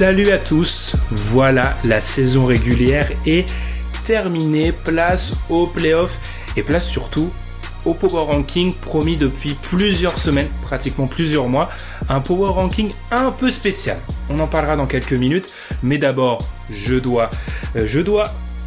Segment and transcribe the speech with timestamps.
[0.00, 3.44] Salut à tous, voilà la saison régulière est
[4.02, 6.18] terminée, place au playoff
[6.56, 7.30] et place surtout
[7.84, 11.68] au Power Ranking promis depuis plusieurs semaines, pratiquement plusieurs mois,
[12.08, 13.98] un Power Ranking un peu spécial.
[14.30, 15.50] On en parlera dans quelques minutes,
[15.82, 17.30] mais d'abord, je dois
[17.76, 17.86] euh,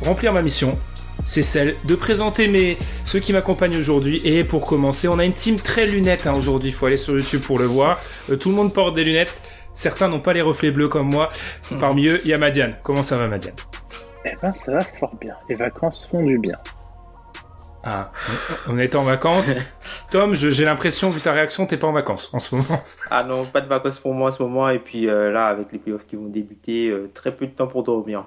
[0.03, 0.77] remplir ma mission.
[1.25, 4.21] C'est celle de présenter mes ceux qui m'accompagnent aujourd'hui.
[4.25, 6.69] Et pour commencer, on a une team très lunettes hein, aujourd'hui.
[6.69, 8.01] Il faut aller sur YouTube pour le voir.
[8.29, 9.41] Euh, tout le monde porte des lunettes.
[9.73, 11.29] Certains n'ont pas les reflets bleus comme moi.
[11.71, 11.79] Hmm.
[11.79, 12.75] Parmi eux, il y a Madiane.
[12.83, 13.55] Comment ça va, Madiane?
[14.25, 15.35] Eh ben, ça va fort bien.
[15.49, 16.57] Les vacances font du bien.
[17.85, 18.11] Ah,
[18.69, 19.51] on est en vacances.
[20.09, 22.81] Tom, je- j'ai l'impression, vu ta réaction, t'es pas en vacances en ce moment.
[23.11, 24.69] Ah non, pas de vacances pour moi en ce moment.
[24.69, 27.67] Et puis euh, là, avec les playoffs qui vont débuter, euh, très peu de temps
[27.67, 28.23] pour dormir.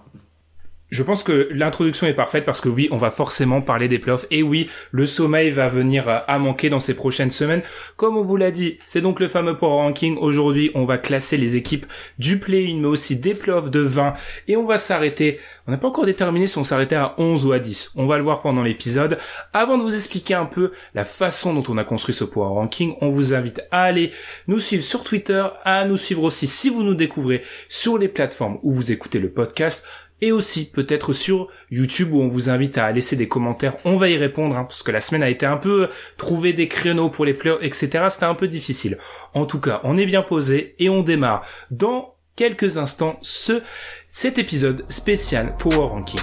[0.91, 4.27] Je pense que l'introduction est parfaite parce que oui, on va forcément parler des playoffs.
[4.31, 7.63] Et oui, le sommeil va venir à- à manquer dans ces prochaines semaines.
[7.97, 10.17] Comme on vous l'a dit, c'est donc le fameux Power Ranking.
[10.19, 11.87] Aujourd'hui, on va classer les équipes
[12.21, 14.15] du play-in, mais aussi des playoffs de 20.
[14.47, 15.41] Et on va s'arrêter.
[15.67, 17.91] On n'a pas encore déterminé si on s'arrêtait à 11 ou à 10.
[17.97, 19.19] On va le voir pendant l'épisode.
[19.53, 22.95] Avant de vous expliquer un peu la façon dont on a construit ce Power Ranking,
[23.01, 24.13] on vous invite à aller
[24.47, 28.59] nous suivre sur Twitter, à nous suivre aussi si vous nous découvrez sur les plateformes
[28.63, 29.85] où vous écoutez le podcast
[30.21, 33.77] et aussi peut-être sur YouTube où on vous invite à laisser des commentaires.
[33.85, 36.53] On va y répondre hein, parce que la semaine a été un peu euh, trouver
[36.53, 38.07] des créneaux pour les playoffs, etc.
[38.11, 38.99] C'était un peu difficile.
[39.35, 43.63] En tout cas, on est bien posé et on démarre dans quelques instants ce
[44.09, 46.21] cet épisode spécial Power Ranking.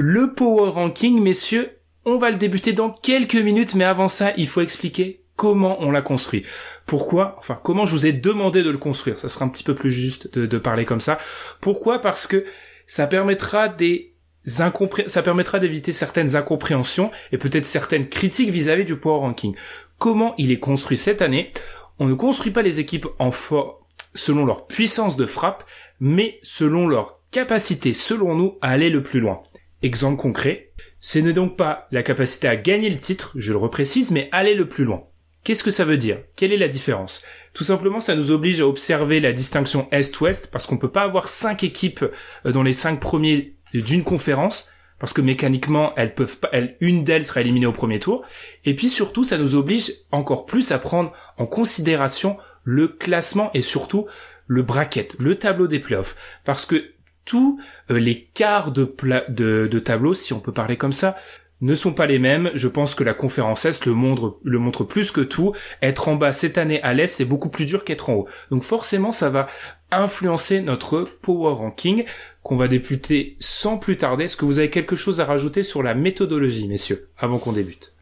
[0.00, 4.46] Le Power Ranking, messieurs, on va le débuter dans quelques minutes, mais avant ça, il
[4.46, 6.42] faut expliquer comment on l'a construit.
[6.84, 9.20] Pourquoi Enfin, comment je vous ai demandé de le construire.
[9.20, 11.18] Ça sera un petit peu plus juste de, parler comme ça.
[11.60, 12.00] Pourquoi?
[12.00, 12.44] Parce que
[12.88, 19.20] ça permettra des ça permettra d'éviter certaines incompréhensions et peut-être certaines critiques vis-à-vis du Power
[19.20, 19.54] Ranking.
[19.98, 21.52] Comment il est construit cette année?
[21.98, 25.64] On ne construit pas les équipes en for- selon leur puissance de frappe,
[26.00, 29.42] mais selon leur capacité, selon nous, à aller le plus loin.
[29.82, 34.10] Exemple concret, ce n'est donc pas la capacité à gagner le titre, je le reprécise,
[34.10, 35.07] mais aller le plus loin.
[35.44, 36.18] Qu'est-ce que ça veut dire?
[36.36, 37.22] Quelle est la différence?
[37.54, 41.28] Tout simplement, ça nous oblige à observer la distinction Est-Ouest, parce qu'on peut pas avoir
[41.28, 42.04] cinq équipes
[42.44, 44.68] euh, dans les cinq premiers d'une conférence,
[44.98, 46.50] parce que mécaniquement, elles peuvent pas,
[46.80, 48.24] une d'elles sera éliminée au premier tour.
[48.64, 53.62] Et puis surtout, ça nous oblige encore plus à prendre en considération le classement et
[53.62, 54.06] surtout
[54.46, 56.92] le bracket, le tableau des playoffs, parce que
[57.24, 57.60] tous
[57.90, 58.94] euh, les quarts de,
[59.28, 61.16] de tableau, si on peut parler comme ça,
[61.60, 62.50] ne sont pas les mêmes.
[62.54, 65.52] Je pense que la conférence Est le montre, le montre plus que tout.
[65.82, 68.28] Être en bas cette année à l'Est, c'est beaucoup plus dur qu'être en haut.
[68.50, 69.46] Donc forcément, ça va
[69.90, 72.04] influencer notre power ranking
[72.42, 74.24] qu'on va débuter sans plus tarder.
[74.24, 77.94] Est-ce que vous avez quelque chose à rajouter sur la méthodologie, messieurs, avant qu'on débute?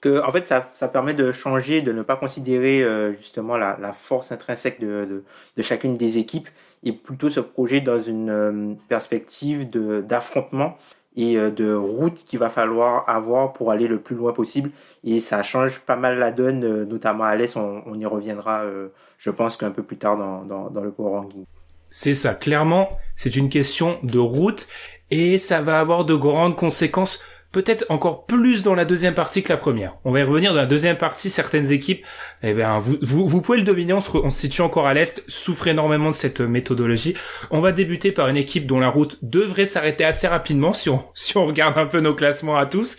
[0.00, 3.78] Que, en fait, ça, ça permet de changer, de ne pas considérer euh, justement la,
[3.80, 5.24] la force intrinsèque de, de,
[5.56, 6.48] de chacune des équipes
[6.82, 9.66] et plutôt se projeter dans une euh, perspective
[10.06, 10.76] d'affrontement
[11.16, 14.70] et euh, de route qu'il va falloir avoir pour aller le plus loin possible.
[15.04, 17.56] Et ça change pas mal la donne, euh, notamment à l'Est.
[17.56, 18.88] On, on y reviendra, euh,
[19.18, 21.44] je pense, qu'un peu plus tard dans, dans, dans le Power Ranking.
[21.90, 24.66] C'est ça, clairement, c'est une question de route
[25.12, 27.22] et ça va avoir de grandes conséquences,
[27.54, 29.96] peut-être encore plus dans la deuxième partie que la première.
[30.04, 32.04] On va y revenir dans la deuxième partie, certaines équipes,
[32.42, 36.14] eh ben, vous, pouvez le deviner, on se, situe encore à l'Est, souffre énormément de
[36.14, 37.14] cette méthodologie.
[37.52, 41.00] On va débuter par une équipe dont la route devrait s'arrêter assez rapidement si on,
[41.14, 42.96] si on regarde un peu nos classements à tous.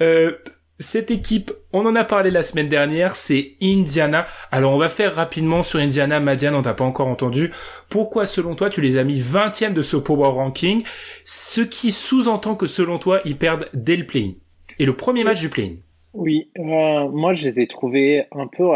[0.00, 0.32] Euh,
[0.82, 4.26] cette équipe, on en a parlé la semaine dernière, c'est Indiana.
[4.50, 7.50] Alors on va faire rapidement sur Indiana, Madiane, on t'a pas encore entendu.
[7.88, 10.82] Pourquoi selon toi tu les as mis 20e de ce Power Ranking?
[11.24, 14.32] Ce qui sous-entend que selon toi ils perdent dès le play-in.
[14.78, 15.76] Et le premier match du play-in.
[16.12, 18.66] Oui, euh, moi je les ai trouvés un peu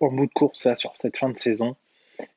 [0.00, 1.76] en bout de course sur cette fin de saison.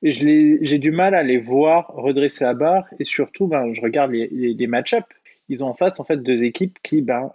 [0.01, 2.85] et j'ai du mal à les voir redresser la barre.
[2.99, 5.05] Et surtout, ben, je regarde les, les, match-ups.
[5.49, 7.31] Ils ont en face en fait deux équipes qui ben,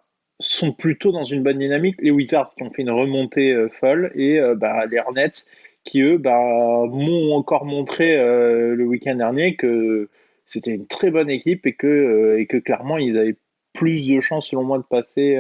[0.49, 1.97] sont plutôt dans une bonne dynamique.
[2.01, 5.31] Les Wizards qui ont fait une remontée euh, folle et euh, ben, les Hornets
[5.85, 10.09] qui eux ben, m'ont encore montré euh, le week-end dernier que
[10.47, 13.37] c'était une très bonne équipe et que, et que clairement ils avaient
[13.73, 15.39] plus de chances selon moi de passer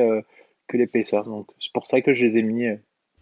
[0.66, 1.24] que les Pacers.
[1.24, 2.66] Donc c'est pour ça que je les ai mis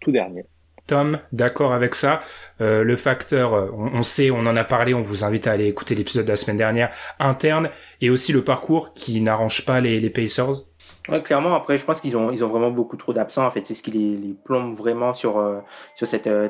[0.01, 0.45] tout dernier.
[0.87, 2.21] Tom, d'accord avec ça.
[2.61, 6.25] Le facteur, on, sait, on en a parlé, on vous invite à aller écouter l'épisode
[6.25, 7.69] de la semaine dernière, interne,
[8.01, 10.65] et aussi le parcours qui n'arrange pas les, les Pacers.
[11.09, 11.55] Ouais, clairement.
[11.55, 13.45] Après, je pense qu'ils ont, ils ont vraiment beaucoup trop d'absents.
[13.45, 15.59] En fait, c'est ce qui les, les, plombe vraiment sur euh,
[15.97, 16.49] sur cette euh,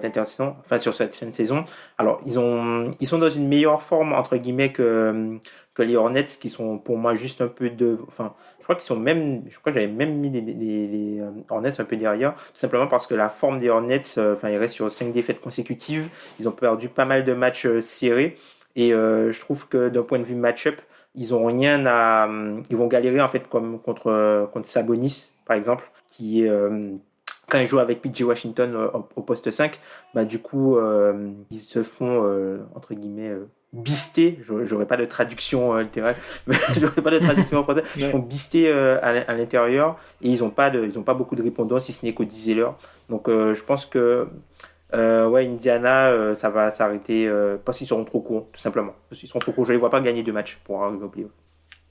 [0.65, 1.65] enfin sur cette fin de saison.
[1.97, 5.41] Alors, ils ont, ils sont dans une meilleure forme entre guillemets que
[5.75, 8.85] que les Hornets, qui sont pour moi juste un peu de, enfin, je crois qu'ils
[8.85, 12.35] sont même, je crois que j'avais même mis les, les, euh, Hornets un peu derrière,
[12.35, 15.41] tout simplement parce que la forme des Hornets, euh, enfin, ils restent sur cinq défaites
[15.41, 16.09] consécutives,
[16.39, 18.37] ils ont perdu pas mal de matchs euh, serrés,
[18.77, 20.81] et je trouve que d'un point de vue match-up,
[21.15, 22.29] ils ont rien à,
[22.71, 26.51] ils vont galérer en fait comme contre contre Sabonis par exemple, qui est
[27.49, 29.79] quand ils jouent avec PJ Washington au, poste 5,
[30.15, 30.79] bah du coup
[31.51, 32.25] ils se font
[32.75, 33.37] entre guillemets
[33.73, 36.17] bisté, j'aurais pas de traduction euh, littéraire,
[36.47, 40.45] mais j'aurais pas de traduction en français, ils font bisté euh, à l'intérieur et ils
[40.45, 42.77] ont pas de, ils ont pas beaucoup de répondants si ce n'est qu'au 10 l'heure.
[43.09, 44.29] Donc euh, je pense que
[44.95, 47.31] euh, ouais Indiana ça va s'arrêter
[47.65, 48.95] parce qu'ils seront trop courts tout simplement.
[49.11, 51.21] Ils seront trop courts, je les vois pas gagner deux matchs pour un exemple.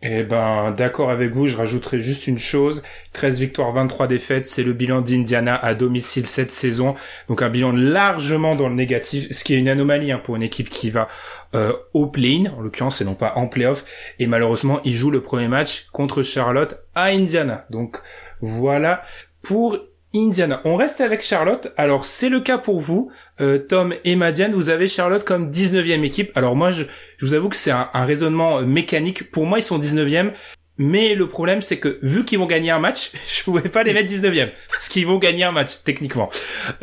[0.04, 2.82] Eh ben, d'accord avec vous, je rajouterai juste une chose.
[3.14, 6.96] 13 victoires, 23 défaites, c'est le bilan d'Indiana à domicile cette saison.
[7.28, 10.42] Donc un bilan largement dans le négatif, ce qui est une anomalie hein, pour une
[10.42, 11.08] équipe qui va
[11.54, 13.86] euh, au play-in, en l'occurrence, et non pas en playoff.
[14.18, 17.66] Et malheureusement, il joue le premier match contre Charlotte à Indiana.
[17.70, 18.02] Donc
[18.42, 19.04] voilà
[19.44, 19.78] pour
[20.14, 20.62] Indiana.
[20.66, 21.72] On reste avec Charlotte.
[21.78, 24.54] Alors c'est le cas pour vous, euh, Tom et Madiane.
[24.54, 26.32] Vous avez Charlotte comme 19e équipe.
[26.36, 26.84] Alors moi, je,
[27.22, 29.32] vous avoue que c'est un, raisonnement euh, mécanique.
[29.32, 30.32] Pour moi, ils sont 19e.
[30.78, 33.94] Mais le problème, c'est que vu qu'ils vont gagner un match, je pouvais pas les
[33.94, 34.52] mettre 19e.
[34.70, 36.30] Parce qu'ils vont gagner un match, techniquement.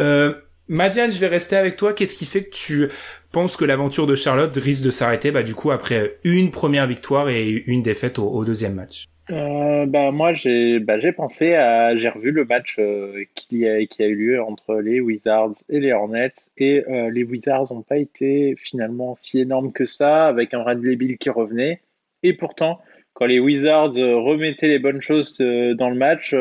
[0.00, 0.34] Euh,
[0.68, 1.92] Madiane, je vais rester avec toi.
[1.92, 2.88] Qu'est-ce qui fait que tu
[3.32, 7.28] penses que l'aventure de Charlotte risque de s'arrêter bah, du coup après une première victoire
[7.28, 9.06] et une défaite au deuxième match?
[9.30, 11.96] Euh, bah, moi, j'ai bah, pensé à.
[11.96, 15.80] J'ai revu le match euh, qui, a, qui a eu lieu entre les Wizards et
[15.80, 16.32] les Hornets.
[16.56, 20.96] Et euh, les Wizards n'ont pas été finalement si énormes que ça, avec un Bradley
[20.96, 21.82] Bill qui revenait.
[22.22, 22.80] Et pourtant,
[23.12, 26.34] quand les Wizards remettaient les bonnes choses dans le match,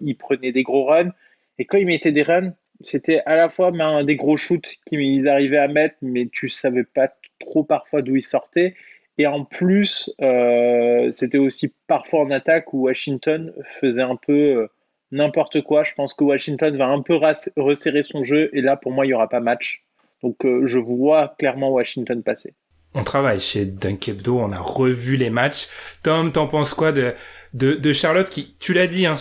[0.00, 1.12] ils prenaient des gros runs.
[1.58, 5.28] Et quand ils mettaient des runs, c'était à la fois ben, des gros shoots qu'ils
[5.28, 8.74] arrivaient à mettre, mais tu savais pas trop parfois d'où ils sortaient.
[9.18, 14.66] Et en plus, euh, c'était aussi parfois en attaque où Washington faisait un peu euh,
[15.10, 15.84] n'importe quoi.
[15.84, 17.18] Je pense que Washington va un peu
[17.56, 19.84] resserrer son jeu et là, pour moi, il n'y aura pas match.
[20.22, 22.54] Donc, euh, je vois clairement Washington passer.
[22.94, 25.68] On travaille chez Dunkebdo, on a revu les matchs.
[26.02, 27.14] Tom, t'en penses quoi de,
[27.52, 29.16] de, Charlotte qui, tu l'as dit, hein,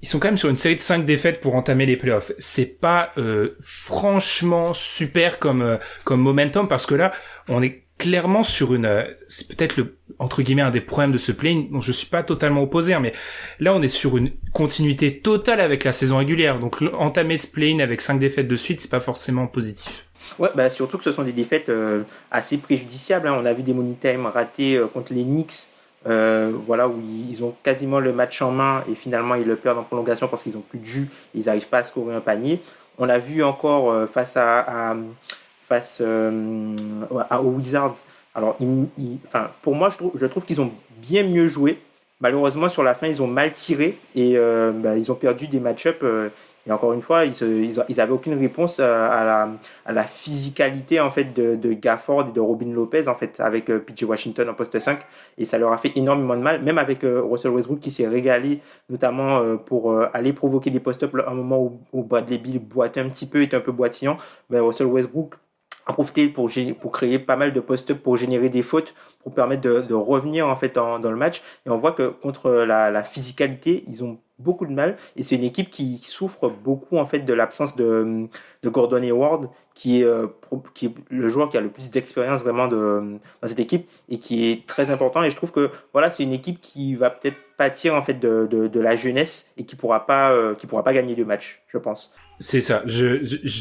[0.00, 2.30] ils sont quand même sur une série de 5 défaites pour entamer les playoffs.
[2.38, 3.12] C'est pas
[3.60, 7.10] franchement super comme comme momentum parce que là,
[7.48, 11.18] on est clairement sur une euh, c'est peut-être le entre guillemets un des problèmes de
[11.18, 13.12] ce play dont je suis pas totalement opposé hein, mais
[13.60, 16.58] là on est sur une continuité totale avec la saison régulière.
[16.58, 20.06] Donc entamer ce play avec cinq défaites de suite c'est pas forcément positif.
[20.38, 23.36] Ouais bah surtout que ce sont des défaites euh, assez préjudiciables hein.
[23.38, 23.94] on a vu des money
[24.32, 25.68] ratés euh, contre les Knicks
[26.04, 26.98] voilà où
[27.28, 30.42] ils ont quasiment le match en main et finalement ils le perdent en prolongation parce
[30.42, 31.08] qu'ils ont plus de jus.
[31.34, 32.62] Ils n'arrivent pas à scorer un panier.
[32.96, 34.94] On l'a vu encore face à
[35.70, 36.76] face euh,
[37.10, 37.96] aux Wizards.
[38.34, 38.58] Alors,
[39.26, 41.78] enfin, pour moi, je trouve, trouve qu'ils ont bien mieux joué.
[42.20, 45.60] Malheureusement, sur la fin, ils ont mal tiré et euh, bah, ils ont perdu des
[45.60, 46.02] match-ups.
[46.02, 46.28] Euh,
[46.66, 47.34] et encore une fois, ils,
[47.88, 49.48] ils, avaient aucune réponse à la,
[49.86, 54.02] à la physicalité en fait de, Gafford et de Robin Lopez en fait avec PJ
[54.02, 55.00] Washington en poste 5
[55.38, 56.62] et ça leur a fait énormément de mal.
[56.62, 58.60] Même avec Russell Westbrook qui s'est régalé
[58.90, 63.08] notamment pour aller provoquer des post-ups à un moment où, où Bradley Bill boitait un
[63.08, 64.18] petit peu, était un peu boitillant.
[64.50, 65.36] Ben, Russell Westbrook
[65.90, 69.62] a profité pour, pour créer pas mal de post pour générer des fautes, pour permettre
[69.62, 71.42] de, revenir en fait dans, le match.
[71.66, 74.96] Et on voit que contre la, physicalité, ils ont beaucoup de mal.
[75.16, 78.28] Et c'est une équipe qui souffre beaucoup en fait de l'absence de,
[78.62, 80.26] de Gordon Hayward, qui est, euh,
[80.74, 84.18] qui est le joueur qui a le plus d'expérience vraiment de, dans cette équipe et
[84.18, 85.22] qui est très important.
[85.22, 88.48] Et je trouve que voilà, c'est une équipe qui va peut-être pâtir en fait de,
[88.50, 91.76] de, la jeunesse et qui pourra pas, euh, qui pourra pas gagner de match, je
[91.76, 92.10] pense.
[92.38, 92.82] C'est ça.
[92.86, 93.18] Je,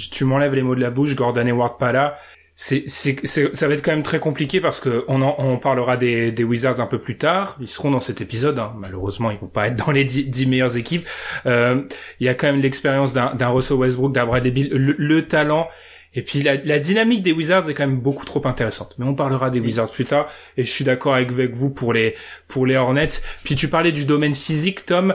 [0.10, 1.18] tu m'enlèves les mots de la bouche.
[1.18, 2.16] Gordon Hayward pas là.
[2.56, 5.98] C'est, c'est, ça va être quand même très compliqué parce que on en, on parlera
[5.98, 7.58] des, des Wizards un peu plus tard.
[7.60, 8.58] Ils seront dans cet épisode.
[8.58, 8.74] Hein.
[8.78, 11.06] Malheureusement, ils vont pas être dans les dix, meilleures équipes.
[11.46, 11.84] Euh,
[12.22, 15.68] il y a quand même l'expérience d'un, d'un Russell Westbrook, d'un Bradley Bill, le, talent
[16.16, 18.96] Et puis la, dynamique des Wizards est quand même beaucoup trop intéressante.
[18.98, 20.32] Mais on parlera des Wizards plus tard.
[20.58, 22.16] Et je suis d'accord avec, vous pour les
[22.48, 23.22] pour les Hornets.
[23.44, 25.14] Puis tu parlais du domaine physique, Tom,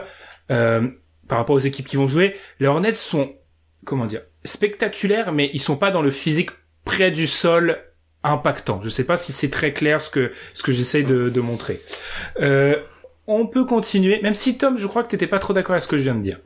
[0.51, 0.89] euh,
[1.27, 2.35] par rapport aux équipes qui vont jouer.
[2.59, 3.35] Les Hornets sont
[3.83, 6.51] comment dire spectaculaires, mais ils sont pas dans le physique
[6.85, 7.77] près du sol
[8.23, 8.81] impactant.
[8.81, 11.81] Je sais pas si c'est très clair ce que ce que j'essaye de, de montrer.
[12.39, 12.77] Euh,
[13.27, 15.87] on peut continuer, même si Tom, je crois que t'étais pas trop d'accord avec ce
[15.87, 16.39] que je viens de dire.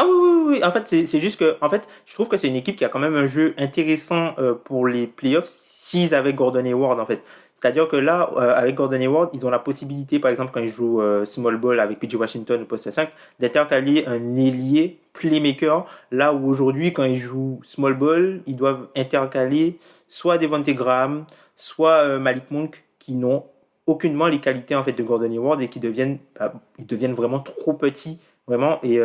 [0.00, 0.64] Ah oui, oui, oui.
[0.64, 2.88] En fait, c'est juste que, en fait, je trouve que c'est une équipe qui a
[2.88, 7.20] quand même un jeu intéressant euh, pour les playoffs s'ils avaient Gordon Hayward, en fait.
[7.56, 10.68] C'est-à-dire que là, euh, avec Gordon Hayward, ils ont la possibilité, par exemple, quand ils
[10.68, 16.32] jouent euh, small ball avec PJ Washington au poste 5, d'intercaler un ailier playmaker, là
[16.32, 21.24] où aujourd'hui, quand ils jouent small ball, ils doivent intercaler soit Devontae Graham,
[21.56, 23.46] soit Malik Monk, qui n'ont
[23.88, 27.40] aucunement les qualités en fait de Gordon Hayward et qui deviennent, bah, ils deviennent vraiment
[27.40, 28.78] trop petits, vraiment.
[28.84, 29.00] Et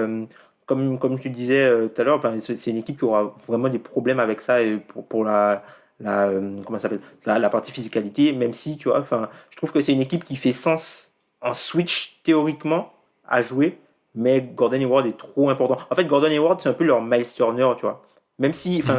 [0.66, 3.80] comme, comme tu disais euh, tout à l'heure, c'est une équipe qui aura vraiment des
[3.80, 5.64] problèmes avec ça et pour, pour la,
[6.00, 9.72] la, euh, comment s'appelle la, la, partie physicalité, même si, tu vois, enfin, je trouve
[9.72, 12.94] que c'est une équipe qui fait sens en switch théoriquement
[13.28, 13.78] à jouer,
[14.16, 15.78] mais Gordon Hayward est trop important.
[15.90, 18.04] En fait, Gordon Hayward, c'est un peu leur Miles Turner, tu vois.
[18.40, 18.98] Même si, enfin,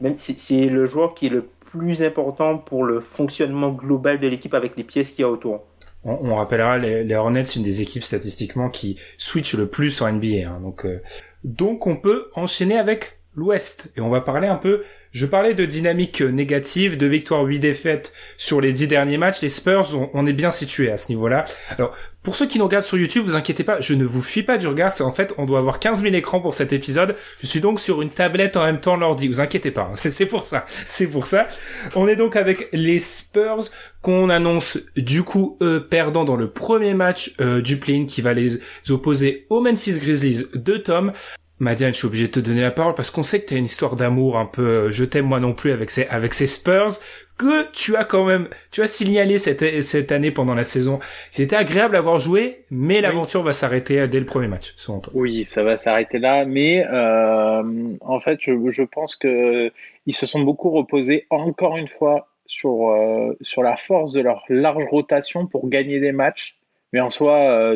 [0.00, 0.04] mm.
[0.04, 4.28] même si c'est le joueur qui est le plus important pour le fonctionnement global de
[4.28, 5.64] l'équipe avec les pièces qu'il y a autour
[6.06, 10.48] on, rappellera les, les, Hornets, une des équipes statistiquement qui switch le plus en NBA.
[10.48, 11.02] Hein, donc, euh,
[11.44, 14.84] donc on peut enchaîner avec l'Ouest et on va parler un peu
[15.16, 19.40] je parlais de dynamique négative, de victoire 8 défaites sur les 10 derniers matchs.
[19.40, 21.46] Les Spurs, on, est bien situé à ce niveau-là.
[21.70, 24.42] Alors, pour ceux qui nous regardent sur YouTube, vous inquiétez pas, je ne vous fuis
[24.42, 24.92] pas du regard.
[24.92, 27.16] C'est en fait, on doit avoir 15 000 écrans pour cet épisode.
[27.40, 29.26] Je suis donc sur une tablette en même temps l'ordi.
[29.26, 29.94] Vous inquiétez pas, hein.
[30.10, 30.66] c'est pour ça.
[30.90, 31.48] C'est pour ça.
[31.94, 33.70] On est donc avec les Spurs
[34.02, 38.34] qu'on annonce du coup eux perdant dans le premier match euh, du play qui va
[38.34, 38.58] les
[38.90, 41.14] opposer aux Memphis Grizzlies de Tom.
[41.58, 43.64] Madiane, je suis obligé de te donner la parole parce qu'on sait que t'as une
[43.64, 46.98] histoire d'amour un peu euh, je t'aime moi non plus avec ces avec ces Spurs
[47.38, 50.98] que tu as quand même tu as signalé cette cette année pendant la saison.
[51.30, 55.12] C'était agréable d'avoir joué, mais l'aventure va s'arrêter euh, dès le premier match, selon toi.
[55.16, 57.62] Oui, ça va s'arrêter là, mais euh,
[58.00, 59.70] en fait, je, je pense que
[60.06, 64.42] ils se sont beaucoup reposés encore une fois sur euh, sur la force de leur
[64.48, 66.56] large rotation pour gagner des matchs.
[66.92, 67.74] Mais en soi,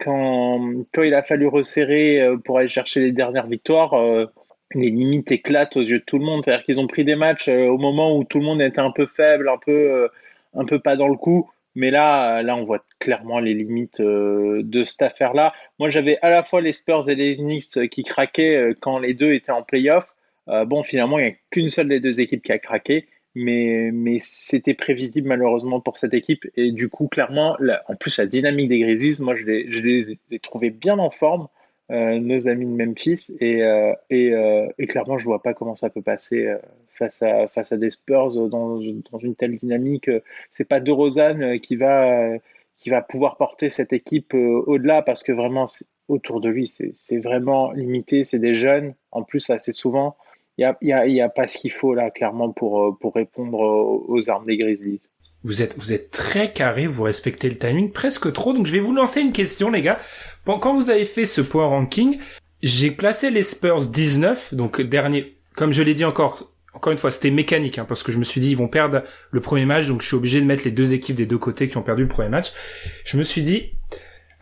[0.00, 4.26] quand, quand il a fallu resserrer euh, pour aller chercher les dernières victoires, euh,
[4.74, 6.42] les limites éclatent aux yeux de tout le monde.
[6.42, 8.90] C'est-à-dire qu'ils ont pris des matchs euh, au moment où tout le monde était un
[8.90, 10.08] peu faible, un peu,
[10.54, 11.50] un peu pas dans le coup.
[11.76, 15.52] Mais là, là, on voit clairement les limites de cette affaire-là.
[15.78, 19.34] Moi, j'avais à la fois les Spurs et les Knicks qui craquaient quand les deux
[19.34, 20.04] étaient en playoff.
[20.66, 24.18] bon, finalement, il n'y a qu'une seule des deux équipes qui a craqué mais, mais
[24.20, 26.46] c'était prévisible malheureusement pour cette équipe.
[26.56, 27.56] Et du coup, clairement,
[27.88, 31.10] en plus, la dynamique des Grizzlies, moi, je les, je les ai trouvés bien en
[31.10, 31.48] forme,
[31.90, 33.30] euh, nos amis de Memphis.
[33.40, 36.52] Et, euh, euh, et, clairement, je vois pas comment ça peut passer
[36.94, 40.10] face, à, face à des Spurs dans, dans une telle dynamique.
[40.50, 42.36] C'est pas De Rosanne qui va,
[42.78, 45.66] qui va pouvoir porter cette équipe au-delà parce que vraiment,
[46.08, 48.24] autour de lui, c'est vraiment limité.
[48.24, 50.16] C'est des jeunes, en plus, assez souvent
[50.60, 54.30] n'y a, y a, pas ce qu'il faut là, clairement, pour, euh, pour répondre aux,
[54.30, 55.00] armes des Grizzlies.
[55.42, 58.80] Vous êtes, vous êtes très carré, vous respectez le timing presque trop, donc je vais
[58.80, 59.98] vous lancer une question, les gars.
[60.44, 62.18] Quand vous avez fait ce point ranking,
[62.62, 67.10] j'ai placé les Spurs 19, donc dernier, comme je l'ai dit encore, encore une fois,
[67.10, 69.86] c'était mécanique, hein, parce que je me suis dit, ils vont perdre le premier match,
[69.88, 72.02] donc je suis obligé de mettre les deux équipes des deux côtés qui ont perdu
[72.02, 72.52] le premier match.
[73.04, 73.72] Je me suis dit,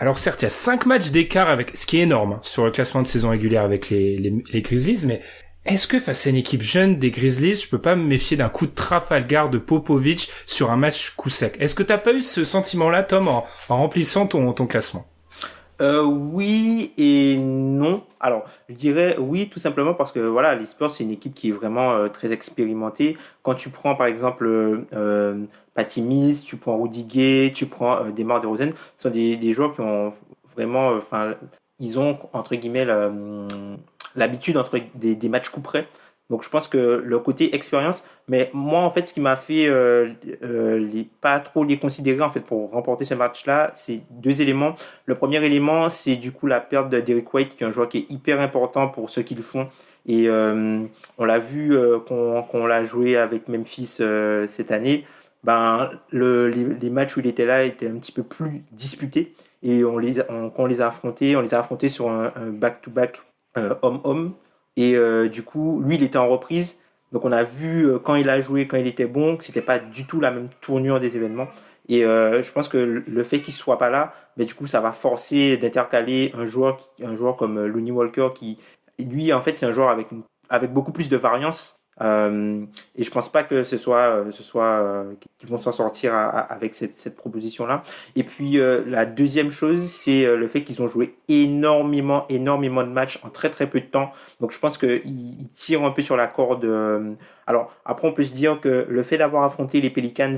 [0.00, 2.64] alors certes, il y a cinq matchs d'écart avec, ce qui est énorme, hein, sur
[2.64, 5.22] le classement de saison régulière avec les, les Grizzlies, mais
[5.68, 8.48] est-ce que face à une équipe jeune des Grizzlies, je peux pas me méfier d'un
[8.48, 11.56] coup de Trafalgar de Popovic sur un match coup sec?
[11.60, 15.06] Est-ce que t'as pas eu ce sentiment-là, Tom, en, remplissant ton, classement?
[15.80, 18.02] Euh, oui et non.
[18.18, 21.52] Alors, je dirais oui tout simplement parce que voilà, les c'est une équipe qui est
[21.52, 23.16] vraiment euh, très expérimentée.
[23.42, 24.48] Quand tu prends par exemple
[24.92, 25.44] euh,
[25.74, 29.52] Patty Mills, tu prends Rudy Gay, tu prends euh, Demar DeRozan, ce sont des, des
[29.52, 30.14] joueurs qui ont
[30.56, 31.34] vraiment, enfin,
[31.78, 33.12] ils ont entre guillemets la,
[34.18, 35.86] l'habitude entre des, matchs coup près.
[36.30, 39.66] Donc je pense que le côté expérience, mais moi en fait ce qui m'a fait
[39.66, 40.10] euh,
[40.42, 44.74] euh, pas trop les considérer en fait pour remporter ce match-là, c'est deux éléments.
[45.06, 47.88] Le premier élément c'est du coup la perte de Derek White qui est un joueur
[47.88, 49.68] qui est hyper important pour ceux qui le font.
[50.06, 50.82] Et euh,
[51.16, 51.74] on l'a vu
[52.06, 54.00] qu'on l'a joué avec Memphis
[54.48, 55.06] cette année.
[55.44, 59.84] Ben le, les, matchs où il était là étaient un petit peu plus disputés et
[59.84, 63.20] on les quand on les a affrontés, on les a affrontés sur un back-to-back
[63.82, 64.34] homme-homme.
[64.76, 66.78] Et euh, du coup, lui, il était en reprise.
[67.12, 69.62] Donc on a vu euh, quand il a joué, quand il était bon, que c'était
[69.62, 71.48] pas du tout la même tournure des événements.
[71.90, 74.92] Et je pense que le fait qu'il soit pas là, mais du coup, ça va
[74.92, 78.58] forcer d'intercaler un joueur, un joueur comme Looney Walker qui,
[78.98, 80.08] lui, en fait, c'est un joueur avec,
[80.50, 82.64] avec beaucoup plus de variance Euh,
[82.96, 86.14] et je pense pas que ce soit, euh, ce soit euh, qu'ils vont s'en sortir
[86.14, 87.82] avec cette, cette proposition-là.
[88.16, 93.18] Et puis la deuxième chose, c'est le fait qu'ils ont joué énormément, énormément de matchs
[93.22, 94.12] en très très peu de temps.
[94.40, 96.66] Donc je pense qu'ils tirent un peu sur la corde.
[97.46, 100.36] Alors après, on peut se dire que le fait d'avoir affronté les Pelicans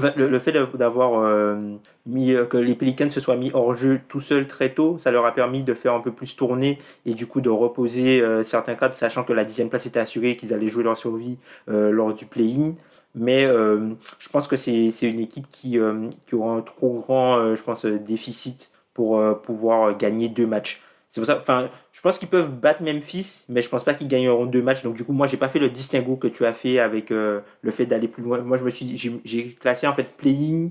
[0.00, 4.20] le, fait d'avoir euh, mis euh, que les Pelicans se soient mis hors jeu tout
[4.20, 7.26] seul très tôt, ça leur a permis de faire un peu plus tourner et du
[7.26, 10.68] coup de reposer euh, certains cadres, sachant que la dixième place était assurée qu'ils allaient
[10.68, 11.36] jouer leur survie
[11.68, 12.74] lors du play-in.
[13.14, 15.78] Mais je pense que c'est une équipe qui,
[16.26, 20.80] qui aura un trop grand, je pense, déficit pour pouvoir gagner deux matchs.
[21.12, 24.08] C'est pour ça, enfin, je pense qu'ils peuvent battre Memphis, mais je pense pas qu'ils
[24.08, 24.82] gagneront deux matchs.
[24.82, 27.40] Donc du coup, moi, j'ai pas fait le distinguo que tu as fait avec euh,
[27.60, 28.38] le fait d'aller plus loin.
[28.38, 30.70] Moi, je me suis, j'ai classé en fait playing,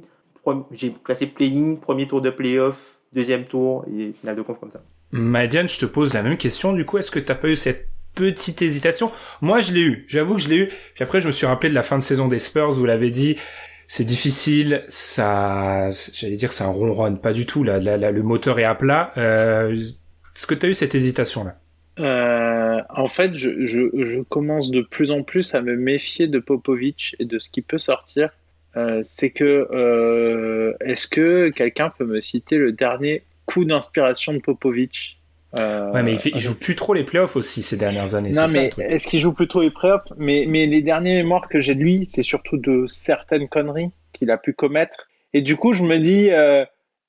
[0.71, 4.81] j'ai classé playing, premier tour de playoff, deuxième tour et finale de conf comme ça.
[5.11, 6.73] Madiane, je te pose la même question.
[6.73, 9.11] Du coup, est-ce que t'as pas eu cette petite hésitation?
[9.41, 10.05] Moi, je l'ai eu.
[10.07, 10.67] J'avoue que je l'ai eu.
[10.95, 12.71] Puis après, je me suis rappelé de la fin de saison des Spurs.
[12.71, 13.37] Vous l'avez dit
[13.87, 17.63] c'est difficile, ça, j'allais dire, ça ronronne pas du tout.
[17.63, 19.11] Là, le moteur est à plat.
[19.17, 19.77] Euh,
[20.35, 21.55] est-ce que tu as eu cette hésitation-là
[21.99, 27.15] euh, En fait, je, je, commence de plus en plus à me méfier de Popovic
[27.19, 28.29] et de ce qui peut sortir.
[28.77, 34.39] Euh, c'est que euh, est-ce que quelqu'un peut me citer le dernier coup d'inspiration de
[34.39, 35.17] Popovic
[35.57, 38.29] Ouais, mais il, joue plus trop les playoffs aussi ces dernières années.
[38.31, 40.05] Non, mais est-ce qu'il joue plus trop les playoffs?
[40.15, 44.31] Mais, mais les derniers mémoires que j'ai de lui, c'est surtout de certaines conneries qu'il
[44.31, 45.09] a pu commettre.
[45.33, 46.29] Et du coup, je me dis,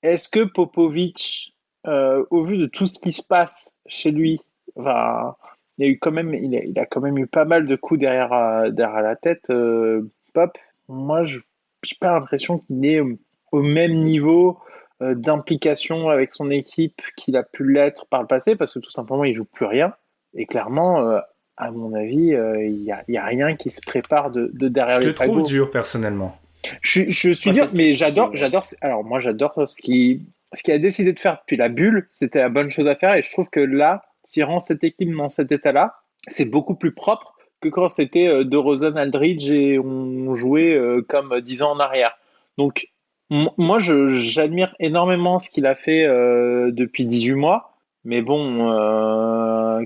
[0.02, 1.51] est-ce que Popovic
[1.86, 4.40] euh, au vu de tout ce qui se passe chez lui,
[4.76, 5.36] il a
[5.78, 9.02] eu quand même, il a, quand même eu pas mal de coups derrière, euh, derrière
[9.02, 9.50] la tête.
[9.50, 10.56] Euh, Pop,
[10.88, 14.58] moi, je n'ai pas l'impression qu'il est au même niveau
[15.00, 19.24] d'implication avec son équipe qu'il a pu l'être par le passé, parce que tout simplement,
[19.24, 19.92] il joue plus rien.
[20.34, 21.20] Et clairement,
[21.56, 25.10] à mon avis, il n'y a, rien qui se prépare de, de derrière je les
[25.10, 26.38] Je te trouve dur, personnellement.
[26.82, 28.62] Je, je suis dur, mais j'adore, j'adore.
[28.80, 30.22] Alors moi, j'adore ce qui
[30.54, 33.14] ce qu'il a décidé de faire depuis la bulle, c'était la bonne chose à faire.
[33.14, 35.94] Et je trouve que là, s'il rend cette équipe dans cet état-là,
[36.28, 41.04] c'est beaucoup plus propre que quand c'était euh, de Rosen Aldridge et on jouait euh,
[41.08, 42.18] comme dix ans en arrière.
[42.58, 42.88] Donc,
[43.30, 47.78] moi, j'admire énormément ce qu'il a fait euh, depuis 18 mois.
[48.04, 48.68] Mais bon,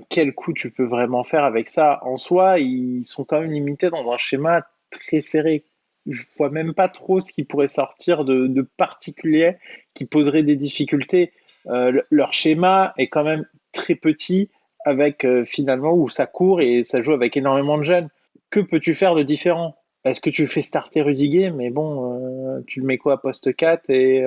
[0.08, 2.00] quel coup tu peux vraiment faire avec ça?
[2.02, 5.64] En soi, ils sont quand même limités dans un schéma très serré
[6.06, 9.56] je vois même pas trop ce qui pourrait sortir de, particulier
[9.94, 11.32] qui poserait des difficultés.
[11.68, 14.50] Euh, leur schéma est quand même très petit
[14.84, 18.08] avec euh, finalement où ça court et ça joue avec énormément de jeunes.
[18.50, 19.76] Que peux-tu faire de différent?
[20.04, 23.54] Est-ce que tu fais starter Rudiger Mais bon, euh, tu le mets quoi à poste
[23.54, 24.24] 4 et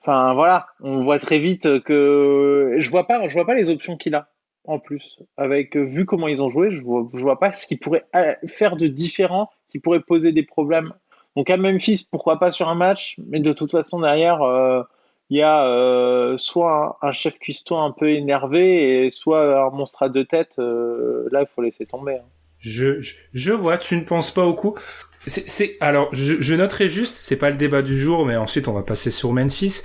[0.00, 3.96] enfin voilà, on voit très vite que je vois pas, je vois pas les options
[3.96, 4.28] qu'il a
[4.66, 5.18] en plus.
[5.36, 8.04] Avec vu comment ils ont joué, je vois, je vois pas ce qu'il pourrait
[8.48, 10.92] faire de différent qui pourrait poser des problèmes
[11.36, 14.82] donc à Memphis, pourquoi pas sur un match, mais de toute façon derrière, euh,
[15.30, 20.04] il y a euh, soit un, chef cuistot un peu énervé et soit un monstre
[20.04, 20.56] à deux têtes.
[20.58, 22.16] Euh, là, il faut laisser tomber.
[22.16, 22.28] Hein.
[22.58, 23.00] Je,
[23.32, 24.78] je, vois, tu ne penses pas au coup.
[25.26, 28.74] C'est alors, je, je noterai juste, c'est pas le débat du jour, mais ensuite on
[28.74, 29.82] va passer sur Memphis